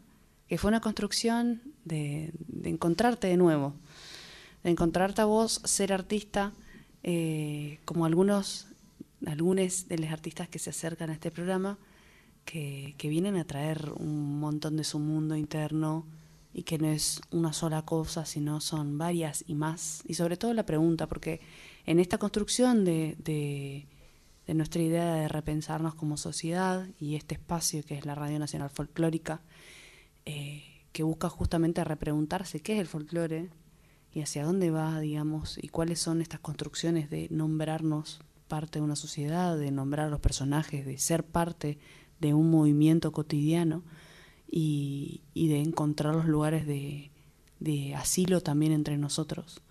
que 0.49 0.59
fue 0.59 0.69
una 0.69 0.81
construcción 0.83 1.74
de, 1.85 2.33
encontrarte 2.65 3.27
de 3.27 3.37
nuevo, 3.37 3.75
de 4.63 4.71
encontrarte 4.71 5.23
a 5.23 5.27
vos, 5.27 5.61
ser 5.65 5.93
artista 5.93 6.53
eh, 7.03 7.81
como 7.85 8.07
algunos, 8.07 8.67
algunos 9.27 9.89
de 9.89 9.99
los 9.99 10.11
artistas 10.11 10.49
que 10.49 10.59
se 10.59 10.71
acercan 10.71 11.11
a 11.11 11.15
este 11.15 11.31
programa, 11.31 11.79
que, 12.45 12.95
que 12.99 13.09
vienen 13.09 13.37
a 13.37 13.45
traer 13.45 13.93
un 13.97 14.39
montón 14.39 14.77
de 14.77 14.85
su 14.85 14.99
mundo 14.99 15.37
interno 15.37 16.07
y 16.55 16.63
que 16.63 16.79
no 16.79 16.87
es 16.87 17.21
una 17.33 17.53
sola 17.53 17.83
cosa, 17.83 18.25
sino 18.25 18.61
son 18.61 18.97
varias 18.97 19.45
y 19.49 19.57
más. 19.57 20.03
Y 20.07 20.15
sobre 20.15 20.37
todo 20.37 20.55
la 20.55 20.65
pregunta, 20.65 21.09
porque 21.09 21.41
en 21.85 21.99
esta 21.99 22.17
construcción 22.17 22.85
de, 22.85 23.17
de, 23.19 24.55
nuestra 24.55 24.81
idea 24.81 25.15
de 25.15 25.29
repensarnos 25.29 25.97
como 25.97 26.17
sociedad 26.17 26.87
y 27.01 27.17
este 27.17 27.35
espacio 27.35 27.83
que 27.83 27.99
es 27.99 28.07
la 28.07 28.15
Radio 28.15 28.39
Nacional 28.39 28.71
Folclórica, 28.71 29.41
eh, 30.25 30.63
que 30.95 31.03
busca 31.03 31.29
justamente 31.29 31.83
repreguntarse 31.83 32.61
qué 32.61 32.75
es 32.75 32.79
el 32.79 32.87
folclore 32.87 33.51
y 34.13 34.21
hacia 34.21 34.45
dónde 34.45 34.71
va, 34.71 35.01
digamos, 35.01 35.59
y 35.61 35.67
cuáles 35.67 35.99
son 35.99 36.23
estas 36.23 36.39
construcciones 36.39 37.11
de 37.11 37.27
nombrarnos 37.33 38.21
parte 38.47 38.79
de 38.79 38.85
una 38.85 38.95
sociedad, 38.95 39.59
de 39.59 39.73
nombrar 39.73 40.07
a 40.07 40.11
los 40.11 40.21
personajes, 40.21 40.87
de 40.87 40.97
ser 40.99 41.27
parte 41.27 41.81
de 42.21 42.33
un 42.33 42.49
movimiento 42.49 43.11
cotidiano 43.11 43.83
y, 44.49 45.23
de 45.35 45.61
encontrar 45.61 46.15
los 46.15 46.27
lugares 46.27 46.65
de, 46.65 47.11
asilo 47.97 48.41
también 48.41 48.71
entre 48.71 48.97
nosotros. 48.97 49.63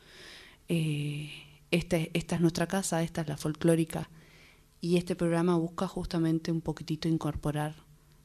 Eh, 0.67 1.31
este, 1.71 2.11
esta 2.13 2.35
es 2.35 2.41
nuestra 2.41 2.67
casa, 2.67 3.01
esta 3.01 3.21
es 3.21 3.29
la 3.29 3.37
folclórica, 3.37 4.09
y 4.81 4.97
este 4.97 5.15
programa 5.15 5.55
busca 5.55 5.87
justamente 5.87 6.51
un 6.51 6.59
poquitito 6.59 7.07
incorporar 7.07 7.75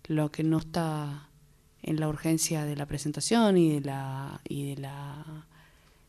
lo 0.08 0.32
que 0.32 0.42
no 0.42 0.58
está 0.58 1.27
en 1.82 2.00
la 2.00 2.08
urgencia 2.08 2.64
de 2.64 2.76
la 2.76 2.86
presentación 2.86 3.56
y 3.56 3.74
de 3.74 3.80
la 3.80 4.40
y 4.48 4.70
de 4.70 4.82
la 4.82 5.46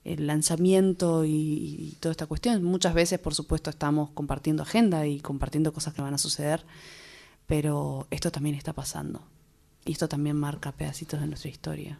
el 0.05 0.27
lanzamiento 0.27 1.25
y, 1.25 1.29
y, 1.31 1.97
toda 1.99 2.11
esta 2.11 2.25
cuestión. 2.25 2.63
Muchas 2.63 2.93
veces, 2.93 3.19
por 3.19 3.35
supuesto, 3.35 3.69
estamos 3.69 4.09
compartiendo 4.11 4.63
agenda 4.63 5.05
y 5.05 5.19
compartiendo 5.19 5.73
cosas 5.73 5.93
que 5.93 6.01
van 6.01 6.13
a 6.13 6.17
suceder, 6.17 6.65
pero 7.47 8.07
esto 8.09 8.31
también 8.31 8.55
está 8.55 8.73
pasando. 8.73 9.21
Y 9.85 9.91
esto 9.91 10.07
también 10.07 10.35
marca 10.35 10.71
pedacitos 10.71 11.19
de 11.19 11.27
nuestra 11.27 11.49
historia. 11.49 11.99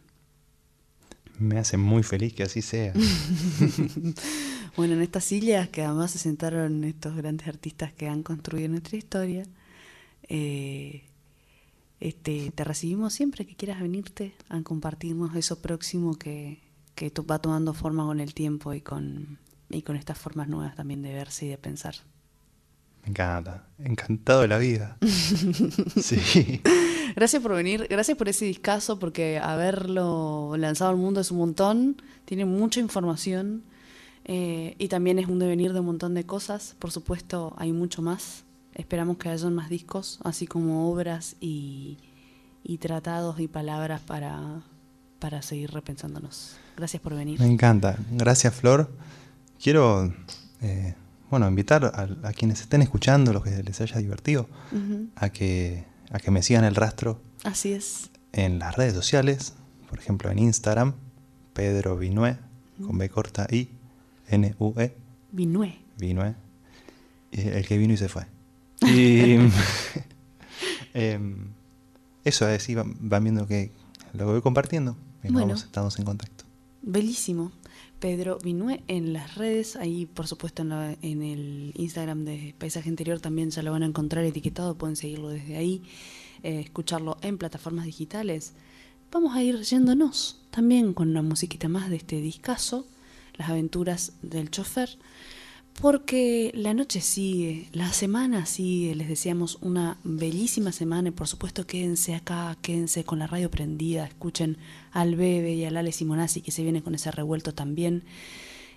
Me 1.40 1.58
hace 1.58 1.78
muy 1.78 2.04
feliz 2.04 2.34
que 2.34 2.44
así 2.44 2.62
sea. 2.62 2.94
bueno, 4.76 4.94
en 4.96 5.02
estas 5.02 5.24
sillas 5.24 5.70
que 5.70 5.84
además 5.84 6.12
se 6.12 6.20
sentaron 6.20 6.84
estos 6.84 7.16
grandes 7.16 7.48
artistas 7.48 7.94
que 7.94 8.10
han 8.10 8.24
construido 8.24 8.68
nuestra 8.68 8.98
historia, 8.98 9.46
eh, 10.28 11.09
este, 12.00 12.52
te 12.52 12.64
recibimos 12.64 13.14
siempre 13.14 13.46
que 13.46 13.56
quieras 13.56 13.82
venirte 13.82 14.36
a 14.48 14.62
compartirnos 14.62 15.36
eso 15.36 15.62
próximo 15.62 16.16
que, 16.16 16.62
que 16.96 17.12
va 17.22 17.40
tomando 17.40 17.74
forma 17.74 18.06
con 18.06 18.20
el 18.20 18.34
tiempo 18.34 18.74
y 18.74 18.82
con, 18.82 19.40
y 19.70 19.82
con 19.82 19.96
estas 19.96 20.18
formas 20.18 20.48
nuevas 20.48 20.76
también 20.76 21.02
de 21.02 21.14
verse 21.14 21.46
y 21.46 21.50
de 21.50 21.58
pensar. 21.58 21.96
Me 23.04 23.10
encanta, 23.10 23.68
encantado 23.78 24.42
de 24.42 24.48
la 24.48 24.58
vida. 24.58 24.98
sí. 25.02 26.62
Gracias 27.16 27.42
por 27.42 27.56
venir, 27.56 27.88
gracias 27.90 28.18
por 28.18 28.30
ese 28.30 28.46
discazo, 28.46 29.00
porque 29.00 29.40
haberlo 29.40 30.56
lanzado 30.58 30.92
al 30.92 30.98
mundo 30.98 31.22
es 31.22 31.32
un 31.32 31.38
montón, 31.38 32.02
tiene 32.26 32.46
mucha 32.46 32.80
información 32.80 33.64
eh, 34.26 34.76
y 34.78 34.90
también 34.90 35.18
es 35.20 35.28
un 35.28 35.40
devenir 35.40 35.74
de 35.74 35.80
un 35.80 35.88
montón 35.88 36.14
de 36.14 36.26
cosas. 36.26 36.76
Por 36.80 36.92
supuesto, 36.92 37.54
hay 37.58 37.72
mucho 37.74 38.02
más. 38.02 38.44
Esperamos 38.80 39.18
que 39.18 39.28
haya 39.28 39.50
más 39.50 39.70
discos, 39.70 40.20
así 40.24 40.48
como 40.48 40.90
obras 40.90 41.36
y, 41.42 41.98
tratados 42.80 43.38
y 43.42 43.50
palabras 43.50 44.00
para, 44.00 44.62
para 45.20 45.42
seguir 45.42 45.72
repensándonos. 45.72 46.56
Gracias 46.78 47.04
por 47.04 47.14
venir. 47.14 47.42
Me 47.42 47.48
encanta. 47.48 47.98
Gracias, 48.12 48.56
Flor. 48.56 48.90
Quiero 49.62 50.14
eh, 50.62 50.96
bueno, 51.30 51.50
invitar 51.50 51.92
a, 52.24 52.32
quienes 52.32 52.62
estén 52.62 52.82
escuchando, 52.82 53.34
los 53.34 53.44
que 53.44 53.62
les 53.62 53.82
haya 53.82 53.98
divertido, 53.98 54.48
a, 55.18 55.30
que, 55.30 55.84
a 56.10 56.20
que 56.20 56.32
me 56.32 56.42
sigan 56.42 56.64
el 56.64 56.76
rastro. 56.76 57.20
Así 57.44 57.74
es. 57.74 58.10
En 58.32 58.60
las 58.60 58.78
redes 58.78 58.94
sociales, 58.94 59.56
por 59.90 60.00
ejemplo 60.00 60.32
en 60.32 60.40
Instagram, 60.40 60.94
Pedro 61.52 61.98
Vinué, 61.98 62.38
con 62.82 62.98
B 62.98 63.10
corta 63.10 63.46
I, 63.52 63.68
N-U-E. 64.30 64.96
Vinué. 65.34 65.80
Vinué. 65.98 66.36
El 67.34 67.68
que 67.68 67.78
vino 67.78 67.94
y 67.94 67.98
se 67.98 68.08
fue. 68.08 68.39
Y 68.82 69.36
em, 70.94 71.54
eso 72.24 72.48
es, 72.50 72.68
van, 72.76 73.24
viendo 73.24 73.48
que 73.48 73.72
lo 74.14 74.26
voy 74.26 74.42
compartiendo 74.42 74.96
y 75.24 75.32
vamos, 75.32 75.64
estamos 75.64 75.98
en 76.00 76.06
contacto. 76.06 76.46
Bellísimo. 76.82 77.52
Pedro 78.00 78.38
Vinué 78.42 78.82
en 78.88 79.12
las 79.12 79.36
redes, 79.36 79.76
ahí 79.76 80.06
por 80.06 80.26
supuesto 80.26 80.62
en, 80.62 81.22
el 81.22 81.74
Instagram 81.76 82.24
de 82.24 82.56
Paisaje 82.58 82.88
Interior 82.88 83.20
también 83.20 83.52
ya 83.52 83.62
lo 83.62 83.72
van 83.72 83.84
a 83.84 83.88
encontrar 83.88 84.24
etiquetado, 84.24 84.78
pueden 84.78 84.96
seguirlo 84.96 85.28
desde 85.28 85.58
ahí, 85.58 85.84
eh, 86.44 86.62
escucharlo 86.62 87.18
en 87.22 87.38
plataformas 87.38 87.86
digitales. 87.86 88.54
Vamos 89.12 89.36
a 89.36 89.44
ir 89.44 89.60
yéndonos 89.62 90.40
también 90.50 90.94
con 90.94 91.10
una 91.10 91.22
musiquita 91.22 91.68
más 91.68 91.90
de 91.90 91.98
este 91.98 92.22
discazo, 92.22 92.86
Las 93.38 93.50
aventuras 93.50 94.14
del 94.22 94.50
chofer. 94.50 94.98
Porque 95.82 96.52
la 96.56 96.74
noche 96.74 97.00
sigue, 97.00 97.70
la 97.72 97.94
semana 97.94 98.46
sigue, 98.46 98.96
les 98.96 99.08
deseamos 99.08 99.60
una 99.62 99.98
bellísima 100.04 100.74
semana 100.74 101.08
y 101.08 101.12
por 101.12 101.28
supuesto 101.28 101.66
quédense 101.66 102.16
acá, 102.16 102.58
quédense 102.62 103.06
con 103.06 103.20
la 103.20 103.28
radio 103.28 103.50
prendida, 103.50 104.06
escuchen 104.06 104.58
al 104.92 105.16
Bebe 105.16 105.54
y 105.54 105.64
al 105.64 105.78
Ale 105.78 105.94
Simonazzi 105.94 106.42
que 106.42 106.52
se 106.52 106.64
viene 106.64 106.84
con 106.84 106.96
ese 106.96 107.12
revuelto 107.12 107.54
también. 107.54 108.04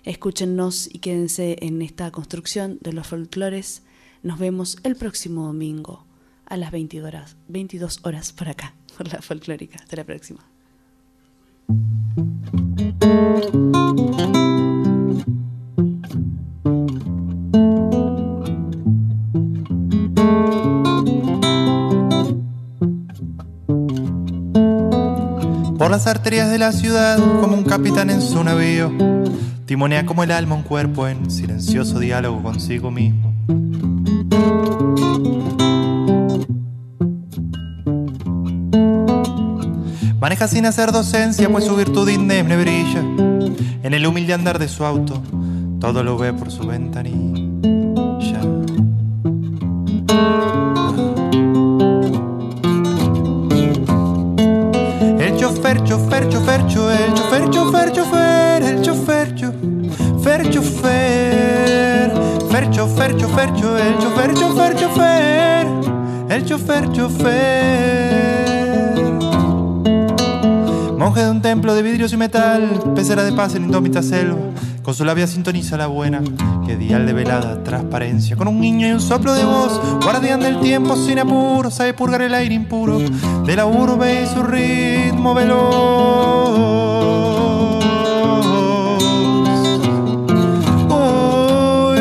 Escúchennos 0.05 0.87
y 0.93 0.99
quédense 0.99 1.57
en 1.59 1.81
esta 1.81 2.09
construcción 2.11 2.77
de 2.81 2.93
los 2.93 3.07
folclores. 3.07 3.83
Nos 4.21 4.39
vemos 4.39 4.77
el 4.83 4.95
próximo 4.95 5.47
domingo 5.47 6.05
a 6.45 6.55
las 6.55 6.71
22 6.71 7.05
horas, 7.05 7.35
22 7.49 7.99
horas 8.03 8.31
por 8.31 8.47
acá, 8.47 8.75
por 8.97 9.11
la 9.11 9.21
folclórica. 9.21 9.77
Hasta 9.81 9.97
la 9.97 10.05
próxima. 10.05 10.39
Por 25.83 25.91
las 25.91 26.07
arterias 26.07 26.49
de 26.49 26.57
la 26.57 26.71
ciudad 26.71 27.17
como 27.41 27.57
un 27.57 27.65
capitán 27.65 28.09
en 28.09 28.21
su 28.21 28.41
navío. 28.41 28.89
Timonea 29.65 30.05
como 30.05 30.23
el 30.23 30.31
alma 30.31 30.55
un 30.55 30.63
cuerpo 30.63 31.09
en 31.09 31.29
silencioso 31.29 31.99
diálogo 31.99 32.41
consigo 32.41 32.89
mismo. 32.89 33.33
Maneja 40.21 40.47
sin 40.47 40.65
hacer 40.67 40.93
docencia, 40.93 41.49
pues 41.49 41.65
su 41.65 41.75
virtud 41.75 42.07
indemne 42.07 42.55
brilla. 42.55 43.01
En 43.83 43.93
el 43.93 44.07
humilde 44.07 44.33
andar 44.33 44.59
de 44.59 44.69
su 44.69 44.85
auto, 44.85 45.21
todo 45.81 46.01
lo 46.01 46.17
ve 46.17 46.31
por 46.31 46.49
su 46.49 46.65
ventanilla. 46.65 47.42
Chofer, 55.81 56.27
chofer, 56.29 56.67
chofer, 56.67 57.13
chofer, 57.13 57.13
chofer, 57.15 57.49
chofer, 57.51 57.91
chofer, 57.91 58.63
el 58.63 58.81
chofer, 58.81 59.33
chofer, 59.33 60.49
chofer, 60.51 62.11
fer, 62.51 62.69
chofer, 62.71 63.15
chofer, 63.15 63.81
el 63.81 63.97
chofer, 63.99 64.33
chofer, 64.35 64.75
chofer, 64.75 65.67
el 66.29 66.45
chofer, 66.45 66.91
chofer. 66.91 68.53
Monje 70.97 71.23
de 71.23 71.31
un 71.31 71.41
templo 71.41 71.73
de 71.73 71.81
vidrios 71.81 72.13
y 72.13 72.17
metal, 72.17 72.79
pecera 72.95 73.23
de 73.23 73.33
paz 73.33 73.55
en 73.55 73.63
indómita 73.65 74.01
selva 74.03 74.52
con 74.83 74.93
su 74.93 75.05
labia 75.05 75.25
sintoniza 75.27 75.77
la 75.77 75.87
buena, 75.87 76.21
que 76.67 76.75
dial 76.75 77.05
de 77.05 77.13
velada 77.13 77.63
transparencia. 77.63 78.35
Con 78.35 78.49
un 78.49 78.59
niño 78.59 78.85
y 78.87 78.91
un 78.91 78.99
soplo 78.99 79.33
de 79.33 79.45
voz, 79.45 79.79
guardián 80.03 80.41
del 80.41 80.59
tiempo 80.59 80.97
sin 80.97 81.19
apuro, 81.19 81.71
sabe 81.71 81.93
purgar 81.93 82.21
el 82.21 82.33
aire 82.33 82.53
impuro 82.53 82.99
de 82.99 83.55
la 83.55 83.65
urbe 83.65 84.23
y 84.23 84.27
su 84.27 84.43
ritmo 84.43 85.33
veloz. 85.33 86.53
Uy, 90.89 91.97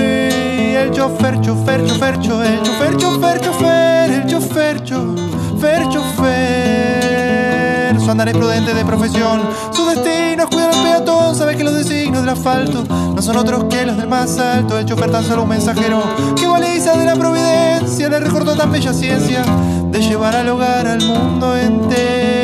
el 0.76 0.90
chofer, 0.90 1.40
chofer, 1.40 1.86
chofer, 1.86 2.18
chofer, 2.20 2.52
el 2.54 2.62
chofer, 2.62 2.96
chofer, 2.96 3.40
chofer, 3.40 4.10
el 4.10 4.26
chofer, 4.26 4.82
chofer, 4.82 5.88
chofer. 5.88 7.12
Su 8.00 8.10
andar 8.10 8.28
es 8.28 8.36
prudente 8.36 8.74
de 8.74 8.84
profesión, 8.84 9.40
su 9.70 9.86
destino 9.86 10.42
es 10.42 10.48
cuidar 10.48 10.74
al 10.74 10.82
peatón, 10.82 11.36
sabe 11.36 11.56
que 11.56 11.62
los 11.62 11.74
designios 11.74 12.01
del 12.22 12.30
asfalto 12.30 12.84
no 12.88 13.20
son 13.20 13.36
otros 13.36 13.64
que 13.64 13.84
los 13.84 13.96
del 13.96 14.08
más 14.08 14.38
alto. 14.38 14.78
El 14.78 14.86
chofer 14.86 15.10
tan 15.10 15.24
solo 15.24 15.42
un 15.42 15.48
mensajero 15.48 16.02
que 16.36 16.42
igualiza 16.42 16.96
de 16.96 17.04
la 17.04 17.16
providencia 17.16 18.08
le 18.08 18.20
recordó 18.20 18.54
tan 18.54 18.70
bella 18.70 18.92
ciencia 18.92 19.42
de 19.90 20.00
llevar 20.00 20.36
al 20.36 20.48
hogar 20.48 20.86
al 20.86 21.04
mundo 21.04 21.56
entero. 21.56 22.41